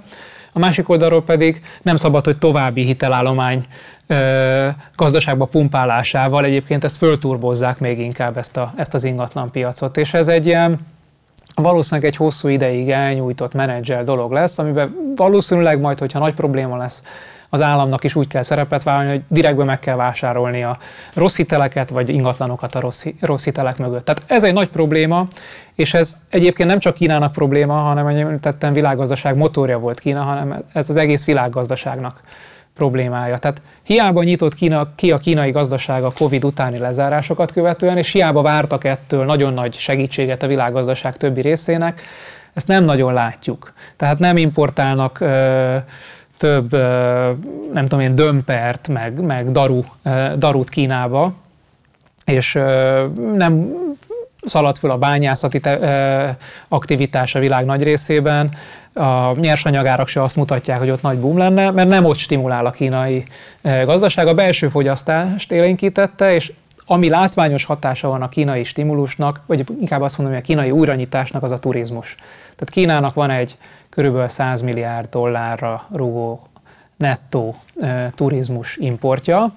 a 0.53 0.59
másik 0.59 0.89
oldalról 0.89 1.23
pedig 1.23 1.61
nem 1.81 1.95
szabad, 1.95 2.25
hogy 2.25 2.37
további 2.37 2.83
hitelállomány 2.83 3.65
gazdaságba 4.95 5.45
pumpálásával 5.45 6.45
egyébként 6.45 6.83
ezt 6.83 6.97
fölturbozzák 6.97 7.79
még 7.79 7.99
inkább 7.99 8.37
ezt, 8.37 8.57
a, 8.57 8.71
ezt 8.75 8.93
az 8.93 9.03
ingatlan 9.03 9.51
piacot. 9.51 9.97
És 9.97 10.13
ez 10.13 10.27
egy 10.27 10.45
ilyen 10.45 10.79
valószínűleg 11.55 12.09
egy 12.09 12.15
hosszú 12.15 12.47
ideig 12.47 12.89
elnyújtott 12.89 13.53
menedzser 13.53 14.03
dolog 14.03 14.31
lesz, 14.31 14.57
amiben 14.57 14.95
valószínűleg 15.15 15.79
majd, 15.79 15.99
hogyha 15.99 16.19
nagy 16.19 16.33
probléma 16.33 16.77
lesz 16.77 17.03
az 17.53 17.61
államnak 17.61 18.03
is 18.03 18.15
úgy 18.15 18.27
kell 18.27 18.41
szerepet 18.41 18.83
vállalni, 18.83 19.09
hogy 19.09 19.21
direktben 19.27 19.65
meg 19.65 19.79
kell 19.79 19.95
vásárolni 19.95 20.63
a 20.63 20.77
rossz 21.13 21.35
hiteleket, 21.35 21.89
vagy 21.89 22.09
ingatlanokat 22.09 22.75
a 22.75 22.79
rossz, 22.79 23.05
rossz 23.21 23.43
hitelek 23.43 23.77
mögött. 23.77 24.05
Tehát 24.05 24.23
ez 24.25 24.43
egy 24.43 24.53
nagy 24.53 24.69
probléma, 24.69 25.27
és 25.75 25.93
ez 25.93 26.17
egyébként 26.29 26.69
nem 26.69 26.79
csak 26.79 26.93
Kínának 26.93 27.31
probléma, 27.31 27.73
hanem 27.73 28.07
említettem 28.07 28.73
világgazdaság 28.73 29.35
motorja 29.35 29.79
volt 29.79 29.99
Kína, 29.99 30.21
hanem 30.21 30.63
ez 30.73 30.89
az 30.89 30.97
egész 30.97 31.25
világgazdaságnak 31.25 32.21
problémája. 32.75 33.37
Tehát 33.37 33.61
hiába 33.83 34.23
nyitott 34.23 34.53
Kína, 34.53 34.87
ki 34.95 35.11
a 35.11 35.17
kínai 35.17 35.51
gazdaság 35.51 36.03
a 36.03 36.11
Covid 36.17 36.43
utáni 36.43 36.77
lezárásokat 36.77 37.51
követően, 37.51 37.97
és 37.97 38.11
hiába 38.11 38.41
vártak 38.41 38.83
ettől 38.83 39.25
nagyon 39.25 39.53
nagy 39.53 39.77
segítséget 39.77 40.43
a 40.43 40.47
világgazdaság 40.47 41.17
többi 41.17 41.41
részének, 41.41 42.01
ezt 42.53 42.67
nem 42.67 42.83
nagyon 42.83 43.13
látjuk. 43.13 43.73
Tehát 43.95 44.19
nem 44.19 44.37
importálnak 44.37 45.19
ö, 45.19 45.77
több, 46.41 46.71
nem 47.73 47.83
tudom 47.83 47.99
én, 47.99 48.15
dömpert, 48.15 48.87
meg, 48.87 49.21
meg 49.21 49.51
daru, 49.51 49.81
darut 50.37 50.69
Kínába, 50.69 51.33
és 52.25 52.53
nem 53.35 53.73
szaladt 54.45 54.77
föl 54.77 54.91
a 54.91 54.97
bányászati 54.97 55.59
te, 55.59 56.37
aktivitás 56.67 57.35
a 57.35 57.39
világ 57.39 57.65
nagy 57.65 57.83
részében, 57.83 58.55
a 58.93 59.39
nyersanyagárak 59.39 60.07
se 60.07 60.23
azt 60.23 60.35
mutatják, 60.35 60.79
hogy 60.79 60.89
ott 60.89 61.01
nagy 61.01 61.17
boom 61.17 61.37
lenne, 61.37 61.71
mert 61.71 61.89
nem 61.89 62.05
ott 62.05 62.17
stimulál 62.17 62.65
a 62.65 62.71
kínai 62.71 63.23
gazdaság. 63.61 64.27
A 64.27 64.33
belső 64.33 64.67
fogyasztást 64.67 65.51
élénkítette, 65.51 66.33
és 66.33 66.53
ami 66.85 67.09
látványos 67.09 67.65
hatása 67.65 68.07
van 68.07 68.21
a 68.21 68.29
kínai 68.29 68.63
stimulusnak, 68.63 69.41
vagy 69.45 69.63
inkább 69.79 70.01
azt 70.01 70.17
mondom, 70.17 70.35
hogy 70.35 70.45
a 70.45 70.47
kínai 70.47 70.71
újranyitásnak, 70.71 71.43
az 71.43 71.51
a 71.51 71.59
turizmus. 71.59 72.15
Tehát 72.55 72.73
Kínának 72.73 73.13
van 73.13 73.29
egy 73.29 73.57
körülbelül 73.91 74.27
100 74.27 74.61
milliárd 74.61 75.09
dollárra 75.09 75.87
rúgó 75.93 76.47
nettó 76.97 77.55
turizmus 78.15 78.75
importja, 78.77 79.53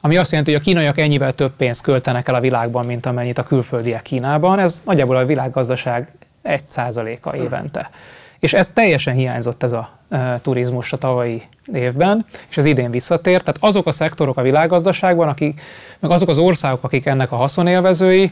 ami 0.00 0.16
azt 0.16 0.30
jelenti, 0.30 0.52
hogy 0.52 0.60
a 0.60 0.64
kínaiak 0.64 0.98
ennyivel 0.98 1.32
több 1.32 1.52
pénzt 1.56 1.82
költenek 1.82 2.28
el 2.28 2.34
a 2.34 2.40
világban, 2.40 2.86
mint 2.86 3.06
amennyit 3.06 3.38
a 3.38 3.42
külföldiek 3.42 4.02
Kínában. 4.02 4.58
Ez 4.58 4.82
nagyjából 4.84 5.16
a 5.16 5.24
világgazdaság 5.24 6.12
1%-a 6.44 7.36
évente. 7.36 7.90
És 8.38 8.52
ez 8.52 8.72
teljesen 8.72 9.14
hiányzott 9.14 9.62
ez 9.62 9.72
a 9.72 9.90
e, 10.08 10.40
turizmus 10.42 10.92
a 10.92 10.96
tavalyi 10.96 11.42
évben, 11.72 12.26
és 12.48 12.56
ez 12.56 12.64
idén 12.64 12.90
visszatért. 12.90 13.44
Tehát 13.44 13.58
azok 13.60 13.86
a 13.86 13.92
szektorok 13.92 14.36
a 14.36 14.42
világgazdaságban, 14.42 15.28
akik, 15.28 15.60
meg 15.98 16.10
azok 16.10 16.28
az 16.28 16.38
országok, 16.38 16.84
akik 16.84 17.06
ennek 17.06 17.32
a 17.32 17.36
haszonélvezői, 17.36 18.30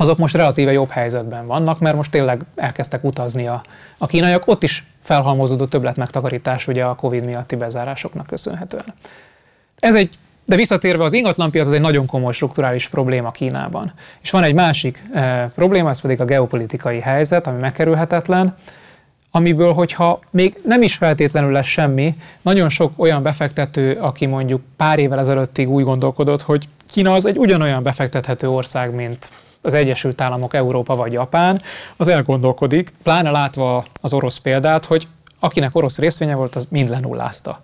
azok 0.00 0.18
most 0.18 0.34
relatíve 0.34 0.72
jobb 0.72 0.90
helyzetben 0.90 1.46
vannak, 1.46 1.78
mert 1.78 1.96
most 1.96 2.10
tényleg 2.10 2.44
elkezdtek 2.54 3.04
utazni 3.04 3.46
a, 3.46 3.62
a 3.98 4.06
kínaiak. 4.06 4.46
Ott 4.46 4.62
is 4.62 4.86
felhalmozódott 5.02 5.70
többlet 5.70 5.96
megtakarítás 5.96 6.68
ugye 6.68 6.84
a 6.84 6.94
Covid 6.94 7.24
miatti 7.24 7.56
bezárásoknak 7.56 8.26
köszönhetően. 8.26 8.94
Ez 9.78 9.94
egy 9.94 10.10
de 10.44 10.56
visszatérve 10.56 11.04
az 11.04 11.12
ingatlanpiac 11.12 11.66
az 11.66 11.72
egy 11.72 11.80
nagyon 11.80 12.06
komoly 12.06 12.32
strukturális 12.32 12.88
probléma 12.88 13.30
Kínában. 13.30 13.92
És 14.20 14.30
van 14.30 14.42
egy 14.42 14.54
másik 14.54 15.02
e, 15.12 15.50
probléma, 15.54 15.90
ez 15.90 16.00
pedig 16.00 16.20
a 16.20 16.24
geopolitikai 16.24 17.00
helyzet, 17.00 17.46
ami 17.46 17.60
megkerülhetetlen, 17.60 18.56
amiből, 19.30 19.72
hogyha 19.72 20.20
még 20.30 20.60
nem 20.64 20.82
is 20.82 20.96
feltétlenül 20.96 21.52
lesz 21.52 21.66
semmi, 21.66 22.14
nagyon 22.42 22.68
sok 22.68 22.92
olyan 22.96 23.22
befektető, 23.22 23.92
aki 23.92 24.26
mondjuk 24.26 24.60
pár 24.76 24.98
évvel 24.98 25.18
ezelőttig 25.18 25.70
úgy 25.70 25.84
gondolkodott, 25.84 26.42
hogy 26.42 26.68
Kína 26.90 27.12
az 27.12 27.26
egy 27.26 27.38
ugyanolyan 27.38 27.82
befektethető 27.82 28.48
ország, 28.48 28.94
mint 28.94 29.30
az 29.62 29.74
Egyesült 29.74 30.20
Államok, 30.20 30.54
Európa 30.54 30.96
vagy 30.96 31.12
Japán, 31.12 31.62
az 31.96 32.08
elgondolkodik, 32.08 32.92
pláne 33.02 33.30
látva 33.30 33.84
az 34.00 34.12
orosz 34.12 34.38
példát, 34.38 34.84
hogy 34.84 35.08
akinek 35.38 35.74
orosz 35.74 35.98
részvénye 35.98 36.34
volt, 36.34 36.56
az 36.56 36.66
mind 36.70 36.88
lenullázta 36.88 37.60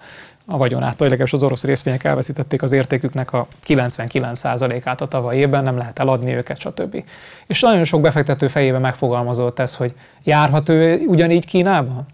a 0.46 0.56
vagyonát. 0.56 1.00
Legalábbis 1.00 1.32
az 1.32 1.42
orosz 1.42 1.64
részvények 1.64 2.04
elveszítették 2.04 2.62
az 2.62 2.72
értéküknek 2.72 3.32
a 3.32 3.46
99%-át 3.66 5.00
a 5.00 5.06
tavaly 5.06 5.36
évben, 5.36 5.64
nem 5.64 5.76
lehet 5.76 5.98
eladni 5.98 6.34
őket, 6.34 6.58
stb. 6.58 7.04
És 7.46 7.60
nagyon 7.60 7.84
sok 7.84 8.00
befektető 8.00 8.46
fejében 8.46 8.80
megfogalmazott 8.80 9.58
ez, 9.58 9.76
hogy 9.76 9.94
járhat 10.22 10.68
ő 10.68 11.02
ugyanígy 11.06 11.46
Kínában? 11.46 12.06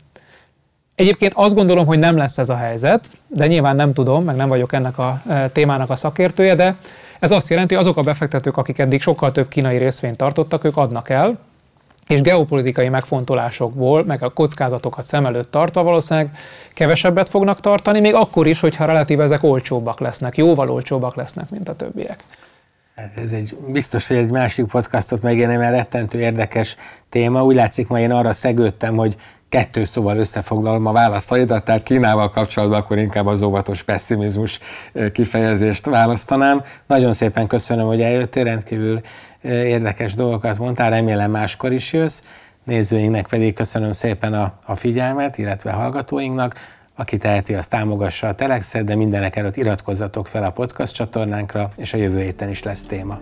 Egyébként 0.94 1.32
azt 1.36 1.54
gondolom, 1.54 1.86
hogy 1.86 1.98
nem 1.98 2.16
lesz 2.16 2.38
ez 2.38 2.48
a 2.48 2.56
helyzet, 2.56 3.08
de 3.26 3.46
nyilván 3.46 3.76
nem 3.76 3.92
tudom, 3.92 4.24
meg 4.24 4.36
nem 4.36 4.48
vagyok 4.48 4.72
ennek 4.72 4.98
a 4.98 5.22
e, 5.28 5.48
témának 5.48 5.90
a 5.90 5.96
szakértője, 5.96 6.54
de 6.54 6.76
ez 7.22 7.30
azt 7.30 7.48
jelenti, 7.48 7.74
azok 7.74 7.96
a 7.96 8.00
befektetők, 8.00 8.56
akik 8.56 8.78
eddig 8.78 9.00
sokkal 9.00 9.32
több 9.32 9.48
kínai 9.48 9.78
részvényt 9.78 10.16
tartottak, 10.16 10.64
ők 10.64 10.76
adnak 10.76 11.08
el, 11.08 11.38
és 12.06 12.20
geopolitikai 12.20 12.88
megfontolásokból, 12.88 14.04
meg 14.04 14.22
a 14.22 14.30
kockázatokat 14.30 15.04
szem 15.04 15.26
előtt 15.26 15.50
tartva 15.50 15.82
valószínűleg 15.82 16.30
kevesebbet 16.74 17.28
fognak 17.28 17.60
tartani, 17.60 18.00
még 18.00 18.14
akkor 18.14 18.46
is, 18.46 18.60
hogyha 18.60 18.84
relatíve 18.84 19.22
ezek 19.22 19.42
olcsóbbak 19.42 20.00
lesznek, 20.00 20.36
jóval 20.36 20.70
olcsóbbak 20.70 21.14
lesznek, 21.14 21.50
mint 21.50 21.68
a 21.68 21.76
többiek. 21.76 22.24
Hát 22.96 23.16
ez 23.16 23.32
egy, 23.32 23.56
biztos, 23.72 24.08
hogy 24.08 24.16
egy 24.16 24.30
másik 24.30 24.66
podcastot 24.66 25.22
megérne, 25.22 25.56
mert 25.56 25.74
rettentő 25.74 26.20
érdekes 26.20 26.76
téma. 27.08 27.44
Úgy 27.44 27.54
látszik, 27.54 27.88
ma 27.88 28.00
én 28.00 28.12
arra 28.12 28.32
szegődtem, 28.32 28.96
hogy 28.96 29.16
kettő 29.52 29.84
szóval 29.84 30.16
összefoglalom 30.16 30.86
a 30.86 30.92
választaidat, 30.92 31.64
tehát 31.64 31.82
Kínával 31.82 32.30
kapcsolatban 32.30 32.78
akkor 32.78 32.98
inkább 32.98 33.26
az 33.26 33.42
óvatos 33.42 33.82
pessimizmus 33.82 34.60
kifejezést 35.12 35.86
választanám. 35.86 36.62
Nagyon 36.86 37.12
szépen 37.12 37.46
köszönöm, 37.46 37.86
hogy 37.86 38.02
eljöttél, 38.02 38.44
rendkívül 38.44 39.00
érdekes 39.42 40.14
dolgokat 40.14 40.58
mondtál, 40.58 40.90
remélem 40.90 41.30
máskor 41.30 41.72
is 41.72 41.92
jössz. 41.92 42.22
Nézőinknek 42.64 43.26
pedig 43.26 43.54
köszönöm 43.54 43.92
szépen 43.92 44.32
a, 44.32 44.54
a 44.66 44.74
figyelmet, 44.74 45.38
illetve 45.38 45.70
hallgatóinknak. 45.70 46.54
Aki 46.96 47.16
teheti, 47.16 47.54
az 47.54 47.66
támogassa 47.66 48.28
a 48.28 48.34
Telexet, 48.34 48.84
de 48.84 48.94
mindenek 48.94 49.36
előtt 49.36 49.56
iratkozzatok 49.56 50.26
fel 50.26 50.44
a 50.44 50.50
podcast 50.50 50.94
csatornánkra, 50.94 51.70
és 51.76 51.92
a 51.92 51.96
jövő 51.96 52.20
héten 52.20 52.48
is 52.48 52.62
lesz 52.62 52.84
téma. 52.84 53.20